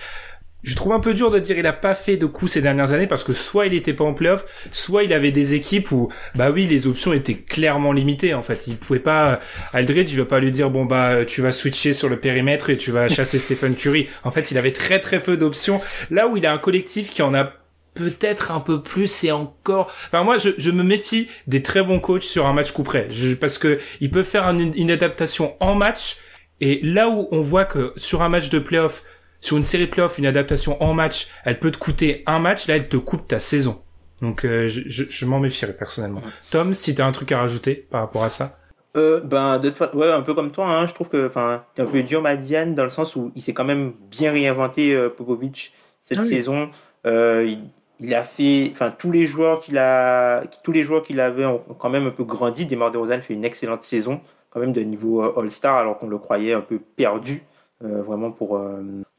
[0.64, 2.92] je trouve un peu dur de dire il a pas fait de coups ces dernières
[2.92, 6.10] années parce que soit il était pas en playoff, soit il avait des équipes où
[6.36, 8.68] bah oui les options étaient clairement limitées en fait.
[8.68, 9.40] Il pouvait pas
[9.72, 12.78] Aldridge, il va pas lui dire bon bah tu vas switcher sur le périmètre et
[12.78, 14.08] tu vas chasser Stephen Curry.
[14.24, 15.80] En fait, il avait très très peu d'options.
[16.12, 17.54] Là où il a un collectif qui en a
[17.94, 19.92] peut-être un peu plus et encore.
[20.08, 23.08] Enfin moi je, me méfie des très bons coachs sur un match coup près
[23.40, 26.18] parce que ils peuvent faire une adaptation en match
[26.62, 29.04] et là où on voit que sur un match de playoff
[29.42, 32.68] sur une série de playoffs, une adaptation en match, elle peut te coûter un match,
[32.68, 33.82] là elle te coupe ta saison.
[34.22, 36.22] Donc euh, je, je, m'en méfierais personnellement.
[36.50, 38.60] Tom, si t'as un truc à rajouter par rapport à ça?
[38.98, 41.86] Euh, ben de ouais un peu comme toi hein, je trouve que enfin t'es un
[41.86, 45.74] peu dur Madiane dans le sens où il s'est quand même bien réinventé euh, Popovic
[46.02, 46.72] cette ah saison.
[47.06, 47.56] Euh,
[48.00, 51.62] il, a fait enfin tous les joueurs qu'il a tous les joueurs qu'il avait ont,
[51.78, 52.66] quand même un peu grandi.
[52.66, 56.54] Demar Derozan fait une excellente saison quand même de niveau All-Star alors qu'on le croyait
[56.54, 57.44] un peu perdu
[57.82, 58.60] vraiment pour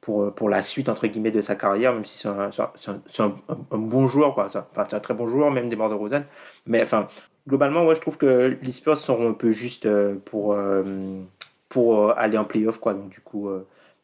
[0.00, 3.34] pour, euh, pour la suite entre guillemets de sa carrière, même si c'est un, un,
[3.70, 4.48] un, bon joueur, quoi.
[4.48, 6.24] C'est un très bon joueur, même des morts de Rosanne.
[6.66, 7.08] Mais enfin,
[7.46, 11.20] globalement, ouais, je trouve que les Spurs seront un peu juste euh, pour, euh,
[11.68, 12.94] pour aller en playoff, quoi.
[12.94, 13.50] Donc, du coup,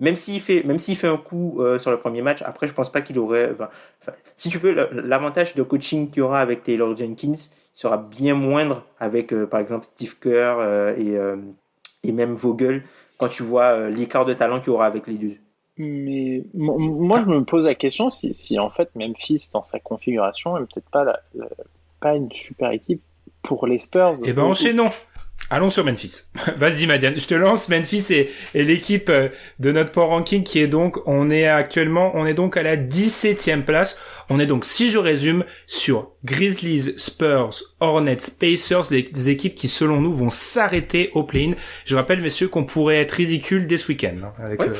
[0.00, 3.18] même s'il fait, fait un coup sur le premier match, après, je pense pas qu'il
[3.18, 3.56] aurait.
[4.36, 8.84] si tu veux, l'avantage de coaching qu'il y aura avec Taylor Jenkins sera bien moindre
[9.00, 11.16] avec, par exemple, Steve Kerr et,
[12.04, 12.82] et même Vogel
[13.18, 15.36] quand tu vois l'écart de talent qu'il y aura avec les deux.
[15.78, 20.58] Mais moi, je me pose la question si, si en fait Memphis, dans sa configuration,
[20.58, 21.20] n'est peut-être pas, la,
[22.00, 23.02] pas une super équipe
[23.42, 24.14] pour les Spurs.
[24.24, 24.90] Eh ben, enchaînons.
[25.48, 26.22] Allons sur Memphis.
[26.56, 29.28] Vas-y Madiane, je te lance Memphis et, et l'équipe euh,
[29.60, 32.76] de notre Power Ranking qui est donc, on est actuellement, on est donc à la
[32.76, 34.00] 17e place.
[34.28, 40.00] On est donc, si je résume, sur Grizzlies, Spurs, Hornets, Pacers, les, équipes qui selon
[40.00, 41.54] nous vont s'arrêter au play-in.
[41.84, 44.16] Je rappelle messieurs qu'on pourrait être ridicule dès ce week-end.
[44.24, 44.74] Hein, avec, euh,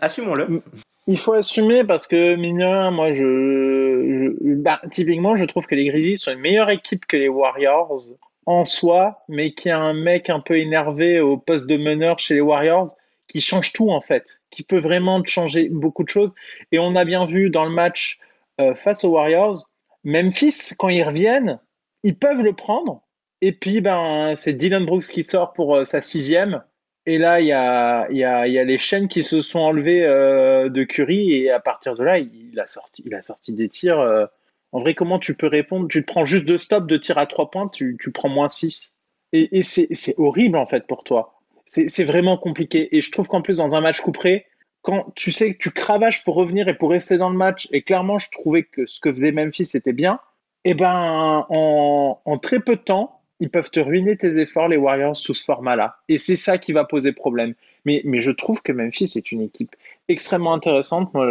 [0.00, 0.60] Assumons-le.
[1.06, 5.86] Il faut assumer parce que, mine moi, je, je bah, typiquement, je trouve que les
[5.86, 8.10] Grizzlies sont une meilleure équipe que les Warriors
[8.46, 12.34] en soi, mais qui a un mec un peu énervé au poste de meneur chez
[12.34, 12.88] les Warriors,
[13.28, 16.34] qui change tout en fait, qui peut vraiment changer beaucoup de choses.
[16.72, 18.18] Et on a bien vu dans le match
[18.60, 19.70] euh, face aux Warriors,
[20.04, 21.60] Memphis, quand ils reviennent,
[22.02, 23.02] ils peuvent le prendre.
[23.42, 26.62] Et puis, ben, c'est Dylan Brooks qui sort pour euh, sa sixième.
[27.06, 30.04] Et là, il y a, y, a, y a, les chaînes qui se sont enlevées
[30.04, 31.32] euh, de Curry.
[31.34, 34.28] Et à partir de là, il a sorti, il a sorti des tirs
[34.72, 35.88] en vrai, comment tu peux répondre?
[35.88, 38.92] Tu te prends juste deux stops de tir à trois points, tu, prends moins six.
[39.32, 41.40] Et, c'est horrible en fait pour toi.
[41.66, 42.96] C'est vraiment compliqué.
[42.96, 44.46] Et je trouve qu'en plus, dans un match couperé,
[44.82, 47.82] quand tu sais que tu cravaches pour revenir et pour rester dans le match, et
[47.82, 50.18] clairement, je trouvais que ce que faisait Memphis était bien,
[50.64, 54.68] et eh ben, en, en, très peu de temps, ils peuvent te ruiner tes efforts,
[54.68, 55.96] les Warriors, sous ce format-là.
[56.08, 57.54] Et c'est ça qui va poser problème.
[57.86, 59.74] Mais, mais je trouve que Memphis est une équipe
[60.10, 61.12] extrêmement intéressante.
[61.14, 61.26] Moi,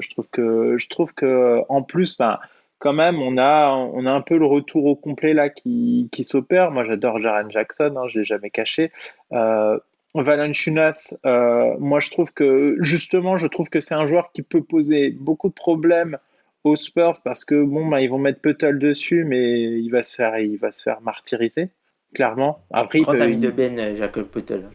[0.00, 2.38] je, trouve que, je trouve que, en plus, ben,
[2.78, 6.22] quand même, on a, on a un peu le retour au complet là qui, qui
[6.22, 6.70] s'opère.
[6.70, 8.92] Moi, j'adore Jaren Jackson, hein, je l'ai jamais caché.
[9.32, 9.78] Euh,
[10.14, 14.62] Valanciunas, euh, moi, je trouve que justement, je trouve que c'est un joueur qui peut
[14.62, 16.18] poser beaucoup de problèmes
[16.62, 20.14] aux Spurs parce que bon, bah, ils vont mettre Puttle dessus, mais il va se
[20.14, 21.70] faire, il va se faire martyriser,
[22.14, 22.60] clairement.
[22.70, 24.68] Après, grand ami de Ben, Jacob Puttle.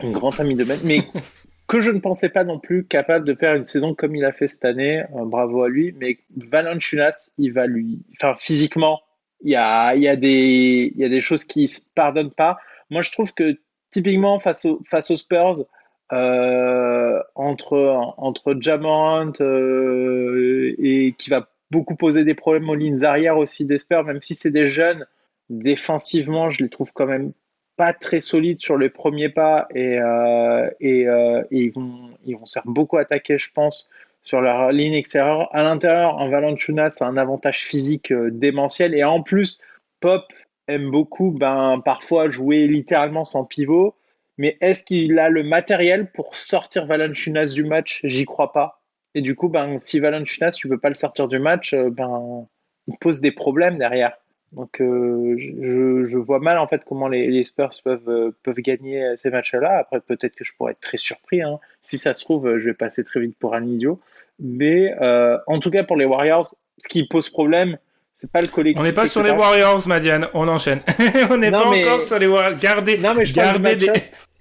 [0.00, 1.00] Un grand ami de Ben, mais
[1.66, 4.32] que je ne pensais pas non plus capable de faire une saison comme il a
[4.32, 5.02] fait cette année.
[5.14, 5.94] Euh, bravo à lui.
[5.98, 9.00] Mais Valanciunas, il va lui, enfin physiquement,
[9.42, 12.58] il y a, y a des, y a des choses qui se pardonnent pas.
[12.90, 13.58] Moi, je trouve que
[13.90, 15.64] typiquement face, au, face aux Spurs,
[16.12, 17.76] euh, entre
[18.16, 23.78] entre Jamorant euh, et qui va beaucoup poser des problèmes aux lignes arrière aussi des
[23.78, 25.04] Spurs, même si c'est des jeunes
[25.50, 27.32] défensivement, je les trouve quand même
[27.76, 32.46] pas très solides sur les premiers pas et, euh, euh, et, ils, vont, ils vont
[32.46, 33.88] se faire beaucoup attaquer, je pense,
[34.22, 35.54] sur leur ligne extérieure.
[35.54, 39.60] À l'intérieur, un Valanciunas a un avantage physique euh, démentiel et en plus,
[40.00, 40.24] Pop
[40.68, 43.94] aime beaucoup ben, parfois jouer littéralement sans pivot.
[44.38, 48.00] Mais est-ce qu'il a le matériel pour sortir Valanciunas du match?
[48.04, 48.82] J'y crois pas.
[49.14, 52.46] Et du coup, ben, si Valanciunas, tu peux pas le sortir du match, ben,
[52.86, 54.18] il pose des problèmes derrière.
[54.56, 58.56] Donc euh, je, je, vois mal en fait comment les, les Spurs peuvent, euh, peuvent
[58.56, 59.78] gagner ces matchs-là.
[59.78, 61.42] Après peut-être que je pourrais être très surpris.
[61.42, 61.60] Hein.
[61.82, 64.00] Si ça se trouve, je vais passer très vite pour un idiot.
[64.40, 67.76] Mais euh, en tout cas pour les Warriors, ce qui pose problème,
[68.14, 68.80] c'est pas le collectif.
[68.80, 70.28] On n'est pas sur les Warriors, Madiane.
[70.32, 70.80] On enchaîne.
[71.30, 72.58] on n'est pas encore sur les Warriors.
[72.58, 73.92] Gardez, non, mais je gardez des...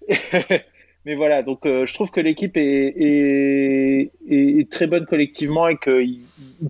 [1.06, 6.22] Mais voilà, donc euh, je trouve que l'équipe est, est, très bonne collectivement et qu'ils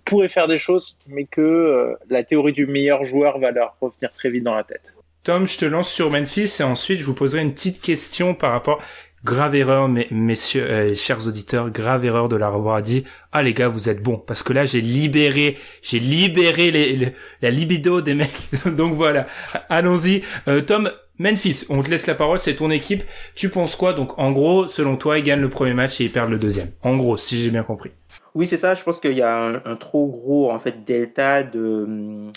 [0.04, 4.12] pourraient faire des choses, mais que euh, la théorie du meilleur joueur va leur revenir
[4.12, 4.94] très vite dans la tête.
[5.24, 8.52] Tom, je te lance sur Memphis et ensuite je vous poserai une petite question par
[8.52, 8.82] rapport
[9.24, 13.54] grave erreur, mes, messieurs, euh, chers auditeurs, grave erreur de leur avoir dit, ah les
[13.54, 18.14] gars, vous êtes bons, parce que là j'ai libéré, j'ai libéré les, la libido des
[18.14, 18.50] mecs.
[18.66, 19.28] Donc voilà,
[19.70, 20.22] allons-y.
[20.68, 23.04] Tom, Memphis, on te laisse la parole, c'est ton équipe.
[23.36, 23.94] Tu penses quoi?
[23.94, 26.72] Donc en gros, selon toi, ils gagnent le premier match et ils perdent le deuxième.
[26.84, 27.92] En gros, si j'ai bien compris.
[28.34, 28.74] Oui, c'est ça.
[28.74, 32.32] Je pense qu'il y a un, trop gros en fait delta de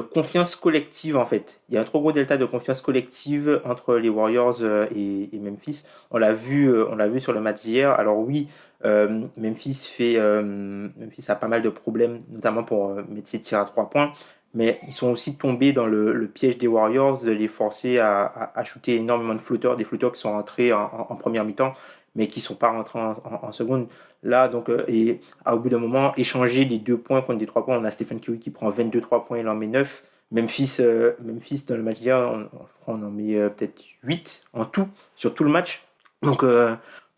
[0.00, 1.60] confiance collective en fait.
[1.68, 5.30] Il y a un trop gros delta de confiance collective entre les Warriors euh, et,
[5.38, 5.84] Memphis.
[6.10, 7.92] On l'a vu, euh, on l'a vu sur le match d'hier.
[7.92, 8.48] Alors oui,
[8.84, 13.88] euh, Memphis fait, Memphis a pas mal de problèmes, notamment pour mettre ses à trois
[13.88, 14.12] points
[14.56, 18.64] mais ils sont aussi tombés dans le, piège des Warriors de les forcer à, à,
[18.64, 21.74] shooter énormément de flotteurs, des flotteurs qui sont entrés en, première mi-temps,
[22.14, 23.86] mais qui ne sont pas rentrés en, seconde.
[24.22, 27.66] Là, donc, euh, et au bout d'un moment, échanger des deux points contre des trois
[27.66, 27.76] points.
[27.78, 30.02] On a Stephen Curry qui prend 22 3 points, il en met 9.
[30.32, 32.48] Memphis, euh, Memphis dans le match d'hier,
[32.86, 35.84] on, en met euh, peut-être 8 en tout, sur tout le match.
[36.22, 36.42] Donc,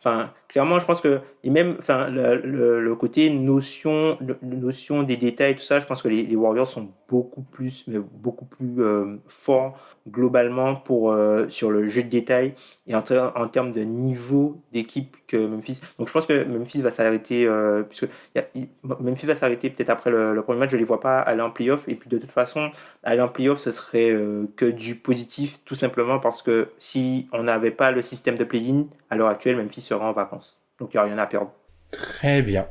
[0.01, 5.57] Enfin, clairement, je pense que et même, enfin, le, le, côté notion, notion des détails,
[5.57, 9.17] tout ça, je pense que les, les Warriors sont beaucoup plus, mais beaucoup plus euh,
[9.27, 9.77] forts
[10.11, 12.55] globalement pour euh, sur le jeu de détails
[12.87, 15.81] et en, termes de niveau d'équipe que Memphis.
[15.99, 20.11] Donc, je pense que Memphis va s'arrêter, euh, puisque y Memphis va s'arrêter peut-être après
[20.11, 20.71] le, premier match.
[20.71, 22.71] Je les vois pas aller en playoff et puis de toute façon,
[23.03, 27.43] aller en playoff, ce serait euh, que du positif, tout simplement parce que si on
[27.43, 30.59] n'avait pas le système de play-in à l'heure actuelle, Memphis serait en vacances.
[30.81, 31.53] Donc il n'y a rien à perdre.
[31.91, 32.67] Très bien.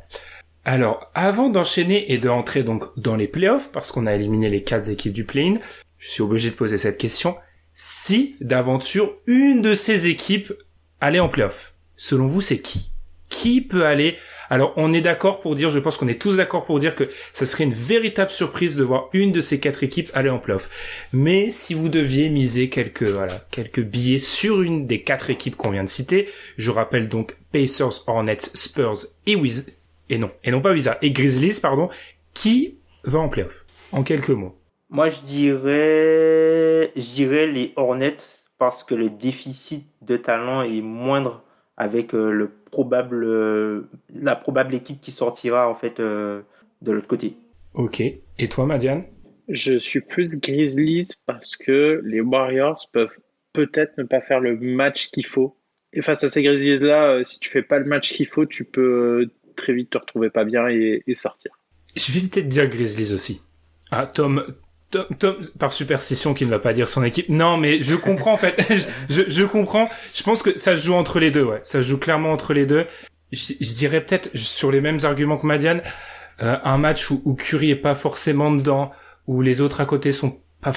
[0.67, 4.89] Alors, avant d'enchaîner et d'entrer donc dans les playoffs, parce qu'on a éliminé les quatre
[4.89, 5.60] équipes du play-in,
[5.97, 7.38] je suis obligé de poser cette question.
[7.79, 10.51] si d'aventure une de ces équipes
[10.99, 11.75] allait en playoff.
[11.95, 12.89] Selon vous, c'est qui?
[13.29, 14.17] Qui peut aller?
[14.49, 17.03] Alors, on est d'accord pour dire, je pense qu'on est tous d'accord pour dire que
[17.33, 20.71] ça serait une véritable surprise de voir une de ces quatre équipes aller en playoff.
[21.13, 25.69] Mais si vous deviez miser quelques voilà quelques billets sur une des quatre équipes qu'on
[25.69, 29.71] vient de citer, je rappelle donc Pacers, Hornets, Spurs et Wiz
[30.10, 31.89] et non et non pas Wizards et Grizzlies pardon,
[32.33, 33.65] qui va en playoff?
[33.91, 34.57] En quelques mots.
[34.89, 38.17] Moi, je dirais, je dirais les Hornets
[38.58, 41.43] parce que le déficit de talent est moindre
[41.76, 46.41] avec euh, le probable, euh, la probable équipe qui sortira en fait euh,
[46.82, 47.36] de l'autre côté.
[47.73, 48.02] Ok.
[48.02, 49.04] Et toi, Madiane?
[49.50, 53.17] Je suis plus Grizzlies parce que les Warriors peuvent
[53.54, 55.58] peut-être ne pas faire le match qu'il faut.
[55.93, 59.30] Et face à ces Grizzlies-là, si tu fais pas le match qu'il faut, tu peux
[59.56, 61.52] très vite te retrouver pas bien et, et sortir.
[61.95, 63.41] Je vais peut-être dire Grizzlies aussi.
[63.89, 64.43] Ah, Tom,
[64.91, 67.28] Tom, par superstition qui ne va pas dire son équipe.
[67.30, 68.56] Non, mais je comprends en fait.
[69.10, 69.89] je, je, comprends.
[70.13, 71.43] Je pense que ça se joue entre les deux.
[71.43, 72.86] Ouais, ça se joue clairement entre les deux.
[73.32, 75.82] Je, dirais peut-être sur les mêmes arguments que Madiane,
[76.41, 78.91] euh, un match où, où Curry est pas forcément dedans,
[79.28, 80.74] où les autres à côté sont pas,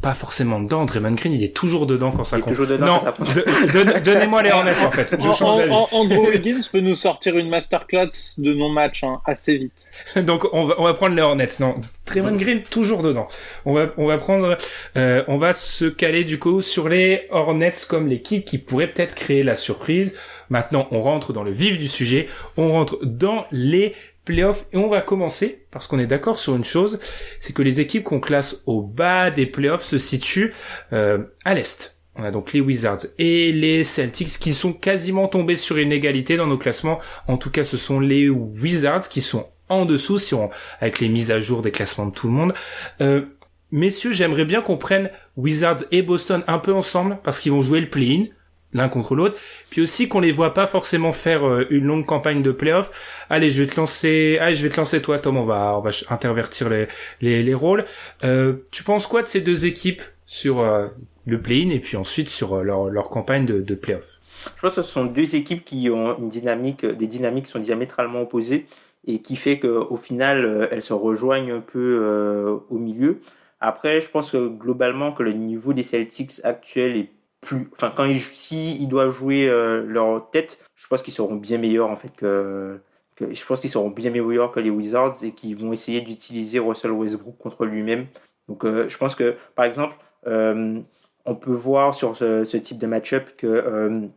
[0.00, 0.84] pas forcément dedans.
[0.86, 2.58] Draymond Green, il est toujours dedans quand ça compte.
[2.58, 5.14] Dedans non, donnez-moi les Hornets en fait.
[5.18, 9.86] Je change en, Andrew Wiggins peut nous sortir une masterclass de non-match hein, assez vite.
[10.16, 11.48] Donc on va, on va prendre les Hornets.
[11.60, 13.28] Non, Draymond Green toujours dedans.
[13.66, 14.56] On va, on va prendre,
[14.96, 19.14] euh, on va se caler du coup sur les Hornets comme l'équipe qui pourrait peut-être
[19.14, 20.18] créer la surprise.
[20.50, 22.28] Maintenant, on rentre dans le vif du sujet.
[22.56, 23.94] On rentre dans les
[24.28, 24.66] playoffs.
[24.72, 27.00] Et on va commencer, parce qu'on est d'accord sur une chose,
[27.40, 30.52] c'est que les équipes qu'on classe au bas des playoffs se situent
[30.92, 31.98] euh, à l'est.
[32.14, 36.36] On a donc les Wizards et les Celtics qui sont quasiment tombés sur une égalité
[36.36, 36.98] dans nos classements.
[37.26, 41.08] En tout cas, ce sont les Wizards qui sont en dessous, si on, avec les
[41.08, 42.54] mises à jour des classements de tout le monde.
[43.00, 43.24] Euh,
[43.70, 47.80] messieurs, j'aimerais bien qu'on prenne Wizards et Boston un peu ensemble parce qu'ils vont jouer
[47.80, 48.24] le play-in
[48.72, 49.36] l'un contre l'autre,
[49.70, 52.90] puis aussi qu'on les voit pas forcément faire euh, une longue campagne de playoff.
[53.30, 55.36] Allez, je vais te lancer, allez, je vais te lancer toi, Tom.
[55.36, 56.86] On va, on va intervertir les
[57.20, 57.84] les, les rôles.
[58.24, 60.88] Euh, tu penses quoi de ces deux équipes sur euh,
[61.26, 64.20] le play-in et puis ensuite sur leur leur campagne de, de playoff?
[64.56, 67.58] Je pense que ce sont deux équipes qui ont une dynamique, des dynamiques qui sont
[67.60, 68.66] diamétralement opposées
[69.06, 73.20] et qui fait qu'au final elles se rejoignent un peu au milieu.
[73.60, 78.04] Après, je pense que globalement que le niveau des Celtics actuel est plus, enfin quand
[78.04, 81.96] ils, si ils doivent jouer euh, leur tête, je pense qu'ils seront bien meilleurs en
[81.96, 82.80] fait que,
[83.20, 86.92] je pense qu'ils seront bien meilleurs que les Wizards et qu'ils vont essayer d'utiliser Russell
[86.92, 88.06] Westbrook contre lui-même.
[88.48, 89.96] Donc euh, je pense que par exemple,
[90.26, 90.80] euh,
[91.24, 94.08] on peut voir sur ce, ce type de match-up que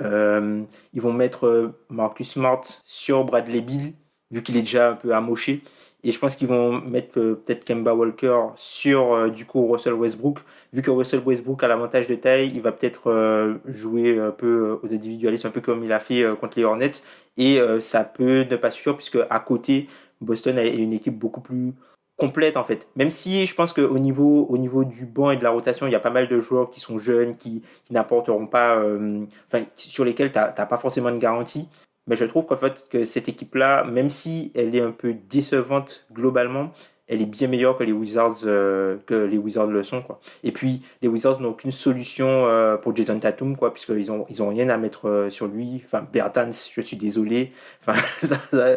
[0.00, 3.92] ils vont mettre Marcus Smart sur Bradley Bill
[4.30, 5.62] vu qu'il est déjà un peu amoché.
[6.02, 9.92] Et je pense qu'ils vont mettre euh, peut-être Kemba Walker sur euh, du coup Russell
[9.92, 10.40] Westbrook.
[10.72, 14.78] Vu que Russell Westbrook a l'avantage de taille, il va peut-être euh, jouer un peu
[14.82, 17.02] aux individualistes, un peu comme il a fait contre les Hornets.
[17.36, 19.88] Et ça peut ne pas suffire puisque à côté,
[20.20, 21.72] Boston est une équipe beaucoup plus
[22.18, 22.86] complète en fait.
[22.96, 25.92] Même si je pense qu'au niveau, au niveau du banc et de la rotation, il
[25.92, 28.82] y a pas mal de joueurs qui sont jeunes, qui, qui n'apporteront pas,
[29.46, 31.68] enfin sur lesquels tu n'as pas forcément de garantie.
[32.10, 36.04] Mais je trouve qu'en fait, que cette équipe-là, même si elle est un peu décevante
[36.12, 36.72] globalement,
[37.06, 40.18] elle est bien meilleure que les Wizards, euh, que les Wizards le sont, quoi.
[40.42, 44.42] Et puis, les Wizards n'ont aucune solution euh, pour Jason Tatum, quoi, puisqu'ils ont, ils
[44.42, 45.82] ont rien à mettre euh, sur lui.
[45.86, 47.52] Enfin, Bertans, je suis désolé.
[47.86, 48.00] Enfin,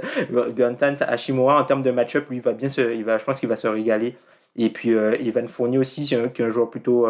[0.56, 3.50] Bertans, Hashimura, en termes de match-up, lui, va bien se, il va, je pense qu'il
[3.50, 4.15] va se régaler.
[4.58, 7.08] Et puis, Evan Fournier aussi, qui est un joueur plutôt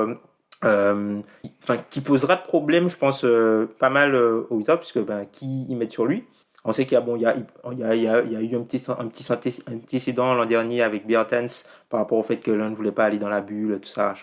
[0.64, 5.26] enfin, qui posera de problème, je pense, euh, pas mal euh, aux Wizards, puisque ben,
[5.32, 6.26] qui y mettent sur lui.
[6.66, 7.36] On sait qu'il y a, bon, il y a,
[7.72, 9.28] il y a, il y a, eu un petit, un petit
[9.70, 13.20] antécédent l'an dernier avec Bertens par rapport au fait que l'un ne voulait pas aller
[13.20, 14.14] dans la bulle, tout ça.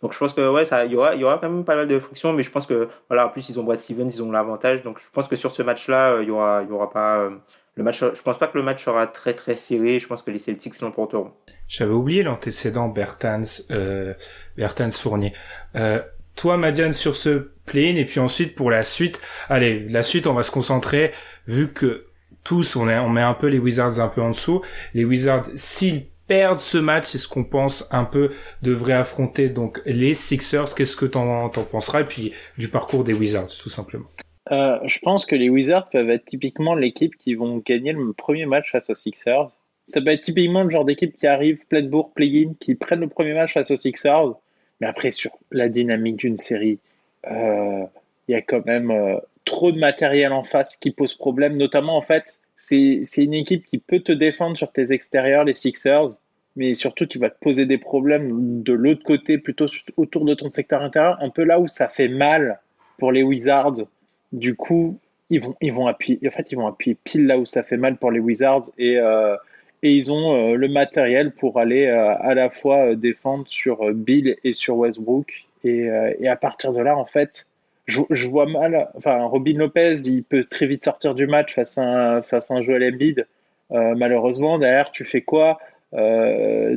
[0.00, 1.74] Donc je pense que ouais, ça, il y aura, il y aura quand même pas
[1.74, 4.22] mal de frictions, mais je pense que voilà, en plus ils ont Brad Stevens, ils
[4.22, 4.82] ont l'avantage.
[4.84, 7.30] Donc je pense que sur ce match-là, il y aura, il y aura pas
[7.78, 8.00] le match.
[8.00, 9.98] Je pense pas que le match sera très très serré.
[9.98, 11.32] Je pense que les Celtics l'emporteront.
[11.68, 14.14] J'avais oublié l'antécédent Bertans, euh,
[14.58, 15.32] Bertans Fournier.
[15.76, 16.00] Euh,
[16.36, 20.34] toi, Madiane, sur ce play et puis ensuite pour la suite, allez, la suite, on
[20.34, 21.12] va se concentrer,
[21.46, 22.04] vu que
[22.44, 24.62] tous, on met un peu les Wizards un peu en dessous.
[24.94, 29.80] Les Wizards, s'ils perdent ce match, c'est ce qu'on pense un peu devrait affronter donc
[29.86, 30.74] les Sixers.
[30.74, 34.08] Qu'est-ce que t'en, t'en penseras Et puis du parcours des Wizards, tout simplement.
[34.50, 38.46] Euh, je pense que les Wizards peuvent être typiquement l'équipe qui vont gagner le premier
[38.46, 39.50] match face aux Sixers
[39.88, 43.08] ça peut être typiquement le genre d'équipe qui arrive pleine bourre, play-in, qui prennent le
[43.08, 44.34] premier match face aux Sixers.
[44.80, 46.78] Mais après, sur la dynamique d'une série,
[47.30, 47.84] euh,
[48.28, 51.56] il y a quand même euh, trop de matériel en face qui pose problème.
[51.56, 56.18] Notamment, en fait, c'est une équipe qui peut te défendre sur tes extérieurs, les Sixers.
[56.56, 60.48] mais surtout qui va te poser des problèmes de l'autre côté, plutôt autour de ton
[60.48, 62.60] secteur intérieur, un peu là où ça fait mal
[62.98, 63.86] pour les Wizards.
[64.32, 64.98] Du coup,
[65.30, 67.76] ils vont, ils vont appuyer, en fait, ils vont appuyer pile là où ça fait
[67.76, 69.36] mal pour les Wizards et, euh,
[69.82, 74.36] et ils ont euh, le matériel pour aller euh, à la fois défendre sur Bill
[74.44, 75.44] et sur Westbrook.
[75.64, 75.88] Et,
[76.28, 77.46] à partir de là, en fait,
[77.86, 81.82] je, vois mal, enfin, Robin Lopez, il peut très vite sortir du match face à
[81.82, 83.26] un, face à un Joel Embiid.
[83.70, 85.58] malheureusement, derrière, tu fais quoi?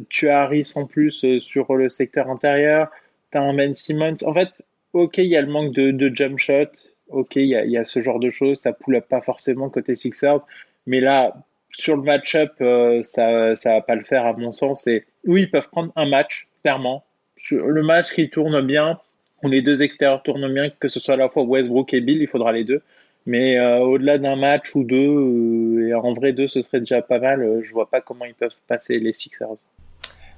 [0.10, 2.90] Tu as Harris en plus sur le secteur intérieur.
[3.32, 4.16] Tu as un Ben Simmons.
[4.26, 6.72] En fait, ok, il y a le manque de, jump shot
[7.12, 10.40] ok, il y, a, ce genre de choses, ça pull pas forcément côté Sixers,
[10.88, 11.36] mais là,
[11.72, 14.88] sur le match-up, euh, ça ça va pas le faire à mon sens.
[14.88, 17.04] Et oui, ils peuvent prendre un match, clairement.
[17.52, 19.00] Le match qui tourne bien,
[19.44, 22.22] où les deux extérieurs tournent bien, que ce soit à la fois Westbrook et Bill,
[22.22, 22.82] il faudra les deux.
[23.26, 27.02] Mais euh, au-delà d'un match ou deux, euh, et en vrai deux, ce serait déjà
[27.02, 27.62] pas mal.
[27.64, 29.58] je vois pas comment ils peuvent passer les Sixers.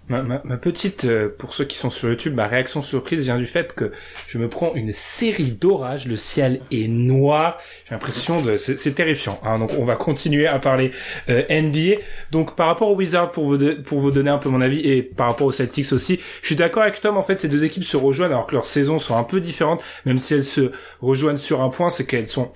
[0.10, 3.38] Ma, ma, ma, petite, euh, pour ceux qui sont sur YouTube, ma réaction surprise vient
[3.38, 3.92] du fait que
[4.28, 9.40] je me prends une série d'orages, le ciel est noir, j'ai l'impression de, c'est terrifiant.
[9.44, 10.92] Hein, donc on va continuer à parler
[11.30, 12.02] euh, NBA.
[12.32, 15.04] Donc par rapport aux Wizards, pour vous pour vous donner un peu mon avis et
[15.04, 17.16] par rapport aux Celtics aussi, je suis d'accord avec Tom.
[17.16, 19.82] En fait, ces deux équipes se rejoignent alors que leurs saisons sont un peu différentes,
[20.06, 22.52] même si elles se rejoignent sur un point, c'est qu'elles sont.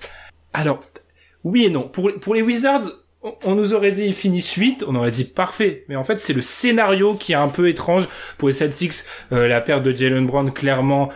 [0.52, 0.82] Alors
[1.44, 1.88] oui et non.
[1.88, 2.90] Pour pour les Wizards
[3.22, 5.84] on nous aurait dit finissent 8, on aurait dit parfait.
[5.88, 8.94] Mais en fait, c'est le scénario qui est un peu étrange pour les Celtics.
[9.32, 11.10] Euh, la perte de Jalen Brown, clairement,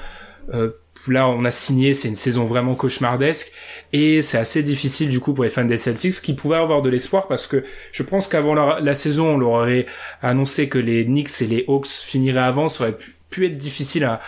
[0.52, 0.70] euh,
[1.06, 3.52] là, on a signé, c'est une saison vraiment cauchemardesque.
[3.92, 6.90] Et c'est assez difficile, du coup, pour les fans des Celtics, qui pouvaient avoir de
[6.90, 9.86] l'espoir parce que je pense qu'avant la, saison, on leur aurait
[10.22, 12.68] annoncé que les Knicks et les Hawks finiraient avant.
[12.68, 12.98] Ça aurait
[13.30, 14.20] pu, être difficile à,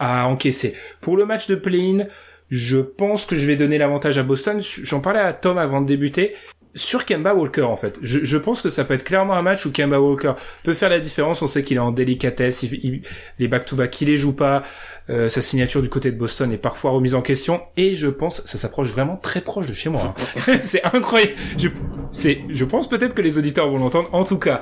[0.00, 0.74] à, encaisser.
[1.00, 2.06] Pour le match de play-in,
[2.50, 4.60] je pense que je vais donner l'avantage à Boston.
[4.60, 6.34] J'en parlais à Tom avant de débuter
[6.78, 7.98] sur Kemba Walker en fait.
[8.02, 10.88] Je, je, pense que ça peut être clairement un match où Kemba Walker peut faire
[10.88, 11.42] la différence.
[11.42, 13.02] On sait qu'il est en délicatesse, il,
[13.38, 14.62] les back-to-back, il les joue pas.
[15.10, 18.44] Euh, sa signature du côté de Boston est parfois remise en question et je pense
[18.44, 20.14] ça s'approche vraiment très proche de chez moi.
[20.46, 20.58] Hein.
[20.60, 21.32] c'est incroyable.
[21.56, 21.68] Je,
[22.12, 24.08] c'est, je pense peut-être que les auditeurs vont l'entendre.
[24.12, 24.60] En tout cas,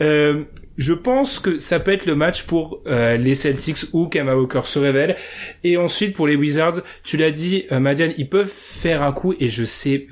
[0.00, 0.44] euh,
[0.78, 4.62] je pense que ça peut être le match pour euh, les Celtics où Kemba Walker
[4.64, 5.16] se révèle.
[5.64, 9.34] Et ensuite pour les Wizards, tu l'as dit, euh, Madiane, ils peuvent faire un coup
[9.40, 10.06] et je sais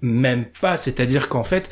[0.00, 0.76] même pas.
[0.76, 1.70] C'est-à-dire qu'en fait,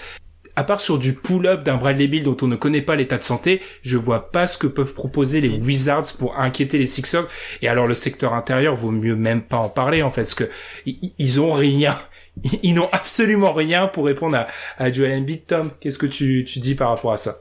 [0.56, 3.22] à part sur du pull-up d'un Bradley Bill dont on ne connaît pas l'état de
[3.22, 7.28] santé, je vois pas ce que peuvent proposer les Wizards pour inquiéter les Sixers.
[7.60, 10.48] Et alors le secteur intérieur vaut mieux même pas en parler en fait, parce que
[10.86, 11.94] ils ont rien.
[12.62, 14.44] Ils n'ont absolument rien pour répondre
[14.76, 15.46] à, Joel Embiid.
[15.46, 17.38] Tom, qu'est-ce que tu, dis par rapport à ça?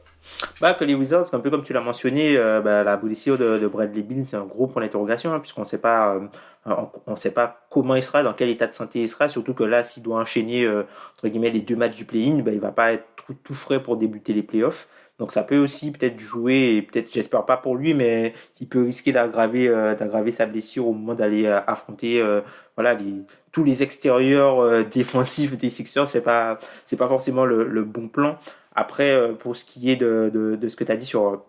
[0.61, 3.67] Bah, que les Wizards, un peu comme tu l'as mentionné, euh, bah, la de, de,
[3.67, 6.27] Bradley Bill, c'est un gros point d'interrogation, hein, puisqu'on ne sait pas, euh,
[6.65, 9.63] on, sait pas comment il sera, dans quel état de santé il sera, surtout que
[9.63, 10.84] là, s'il doit enchaîner euh,
[11.15, 13.06] entre guillemets les deux matchs du play-in, bah, il va pas être
[13.43, 14.88] tout, frais pour débuter les playoffs.
[15.19, 18.84] Donc ça peut aussi peut-être jouer, et peut-être, j'espère pas pour lui, mais il peut
[18.84, 22.21] risquer d'aggraver, d'aggraver sa blessure au moment d'aller affronter,
[22.75, 23.13] voilà, les,
[23.54, 26.08] tous les extérieurs défensifs des Sixers.
[26.08, 28.38] C'est pas, c'est pas forcément le, le bon plan.
[28.75, 31.43] Après, euh, pour ce qui est de, de, de ce que tu as dit sur,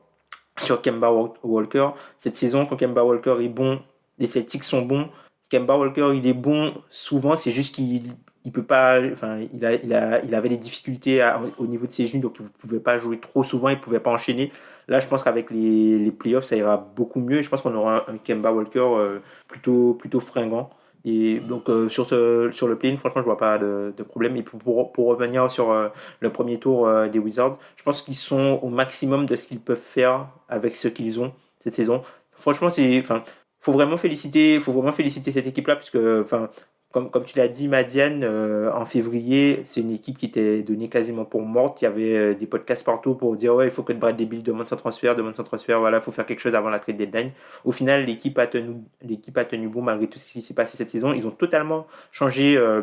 [0.56, 1.10] sur Kemba
[1.42, 3.80] Walker, cette saison, quand Kemba Walker est bon,
[4.18, 5.08] les Celtics sont bons.
[5.50, 8.14] Kemba Walker, il est bon souvent, c'est juste qu'il
[8.46, 11.20] il peut pas, enfin, il, a, il, a, il avait des difficultés
[11.58, 13.80] au niveau de ses genoux, donc il ne pouvait pas jouer trop souvent, il ne
[13.80, 14.52] pouvait pas enchaîner.
[14.86, 17.38] Là, je pense qu'avec les, les playoffs, ça ira beaucoup mieux.
[17.38, 20.70] Et je pense qu'on aura un, Kemba Walker euh, plutôt, plutôt fringant.
[21.04, 24.36] Et donc euh, sur, ce, sur le play franchement, je vois pas de, de problème.
[24.36, 25.88] Et pour, pour, revenir sur euh,
[26.20, 29.76] le premier tour des Wizards, je pense qu'ils sont au maximum de ce qu'ils peuvent
[29.76, 32.02] faire avec ce qu'ils ont cette saison.
[32.32, 33.24] Franchement, c'est, enfin,
[33.66, 36.50] faut vraiment féliciter, faut vraiment féliciter cette équipe-là, puisque, enfin,
[36.92, 41.24] comme, tu l'as dit, Madiane, euh, en février, c'est une équipe qui était donnée quasiment
[41.24, 41.82] pour morte.
[41.82, 44.44] Il y avait euh, des podcasts partout pour dire ouais, il faut que Bradley Bill
[44.44, 46.96] demande son transfert, demande son transfert, voilà, il faut faire quelque chose avant la trade
[46.96, 47.32] deadline.
[47.64, 50.76] Au final, l'équipe a tenu, l'équipe a tenu bon malgré tout ce qui s'est passé
[50.76, 51.12] cette saison.
[51.12, 52.82] Ils ont totalement changé euh,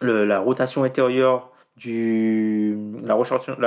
[0.00, 1.52] la rotation intérieure
[1.84, 3.14] la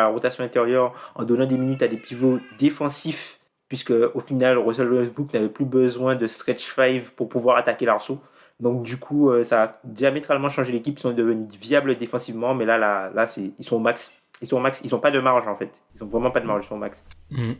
[0.07, 3.38] rotation intérieure en donnant des minutes à des pivots défensifs
[3.69, 8.19] puisque au final Russell Westbrook n'avait plus besoin de stretch 5 pour pouvoir attaquer l'arceau.
[8.59, 10.97] Donc du coup, euh, ça a diamétralement changé l'équipe.
[10.97, 14.11] Ils sont devenus viables défensivement, mais là, là, là, ils sont au max.
[14.41, 14.81] Ils sont au max.
[14.83, 15.69] Ils ont pas de marge en fait.
[15.95, 16.65] Ils ont vraiment pas de marge.
[16.65, 17.01] Ils sont au max.
[17.31, 17.53] Mm.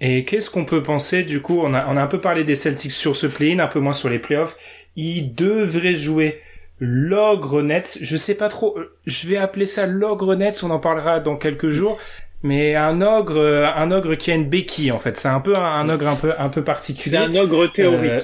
[0.00, 1.60] Et qu'est-ce qu'on peut penser du coup?
[1.60, 3.92] On a, on a un peu parlé des Celtics sur ce play-in, un peu moins
[3.92, 4.56] sur les playoffs.
[4.96, 6.40] Ils devraient jouer
[6.80, 7.98] l'ogre Nets.
[8.00, 8.78] Je sais pas trop.
[8.78, 10.62] Euh, je vais appeler ça l'ogre Nets.
[10.62, 11.98] On en parlera dans quelques jours.
[12.42, 15.16] Mais un ogre, euh, un ogre qui a une béquille en fait.
[15.16, 17.16] C'est un peu un, ogre un peu un peu particulier.
[17.16, 18.10] C'est un ogre théorique.
[18.10, 18.22] Euh,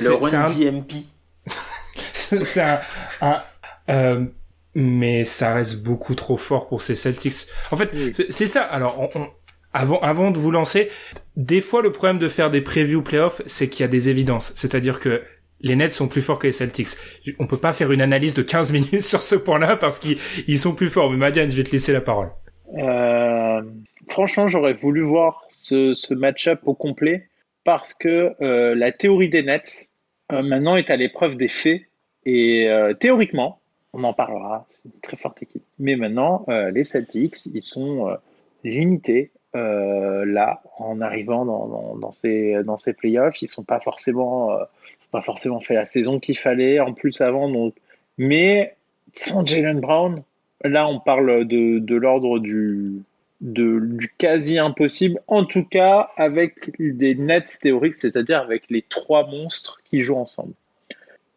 [0.00, 1.04] le Run DMP.
[2.14, 2.60] c'est
[3.20, 3.42] un,
[3.88, 4.24] euh,
[4.74, 7.46] mais ça reste beaucoup trop fort pour ces Celtics.
[7.70, 7.90] En fait,
[8.28, 8.62] c'est ça.
[8.62, 9.28] Alors, on,
[9.72, 10.90] avant, avant de vous lancer,
[11.36, 14.52] des fois le problème de faire des previews playoffs, c'est qu'il y a des évidences.
[14.56, 15.22] C'est-à-dire que
[15.60, 16.88] les Nets sont plus forts que les Celtics.
[17.38, 20.74] On peut pas faire une analyse de 15 minutes sur ce point-là parce qu'ils sont
[20.74, 21.10] plus forts.
[21.10, 22.30] Mais Madiane, je vais te laisser la parole.
[22.74, 23.62] Euh,
[24.08, 27.28] franchement, j'aurais voulu voir ce, match-up au complet
[27.64, 29.90] parce que euh, la théorie des Nets
[30.32, 31.82] euh, maintenant est à l'épreuve des faits.
[32.28, 33.60] Et théoriquement,
[33.92, 35.62] on en parlera, c'est une très forte équipe.
[35.78, 38.18] Mais maintenant, les Celtics, ils sont
[38.64, 43.40] limités là en arrivant dans, ces, playoffs.
[43.42, 44.58] Ils sont pas forcément,
[45.12, 47.48] pas forcément fait la saison qu'il fallait en plus avant.
[47.48, 47.74] Donc,
[48.18, 48.74] mais
[49.12, 50.24] sans Jalen Brown,
[50.64, 53.02] là, on parle de, de l'ordre du,
[53.40, 55.20] de, du quasi impossible.
[55.26, 60.54] En tout cas, avec des nets théoriques, c'est-à-dire avec les trois monstres qui jouent ensemble.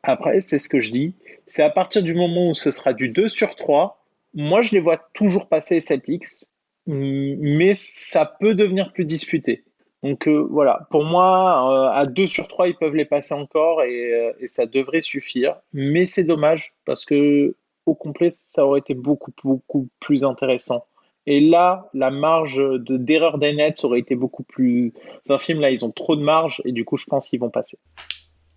[0.04, 1.14] Après, c'est ce que je dis.
[1.46, 4.04] C'est à partir du moment où ce sera du 2 sur 3.
[4.34, 6.46] Moi, je les vois toujours passer les Celtics,
[6.86, 9.64] mais ça peut devenir plus disputé.
[10.02, 13.84] Donc euh, voilà, pour moi, euh, à 2 sur 3, ils peuvent les passer encore
[13.84, 15.58] et, euh, et ça devrait suffire.
[15.74, 17.56] Mais c'est dommage parce que
[17.86, 20.86] au complet, ça aurait été beaucoup, beaucoup plus intéressant.
[21.26, 24.94] Et là, la marge de, d'erreur des Nets aurait été beaucoup plus
[25.30, 25.60] infime.
[25.60, 27.78] Là, ils ont trop de marge et du coup, je pense qu'ils vont passer.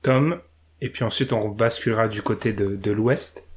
[0.02, 0.40] Tom,
[0.80, 3.48] et puis ensuite on basculera du côté de, de l'Ouest.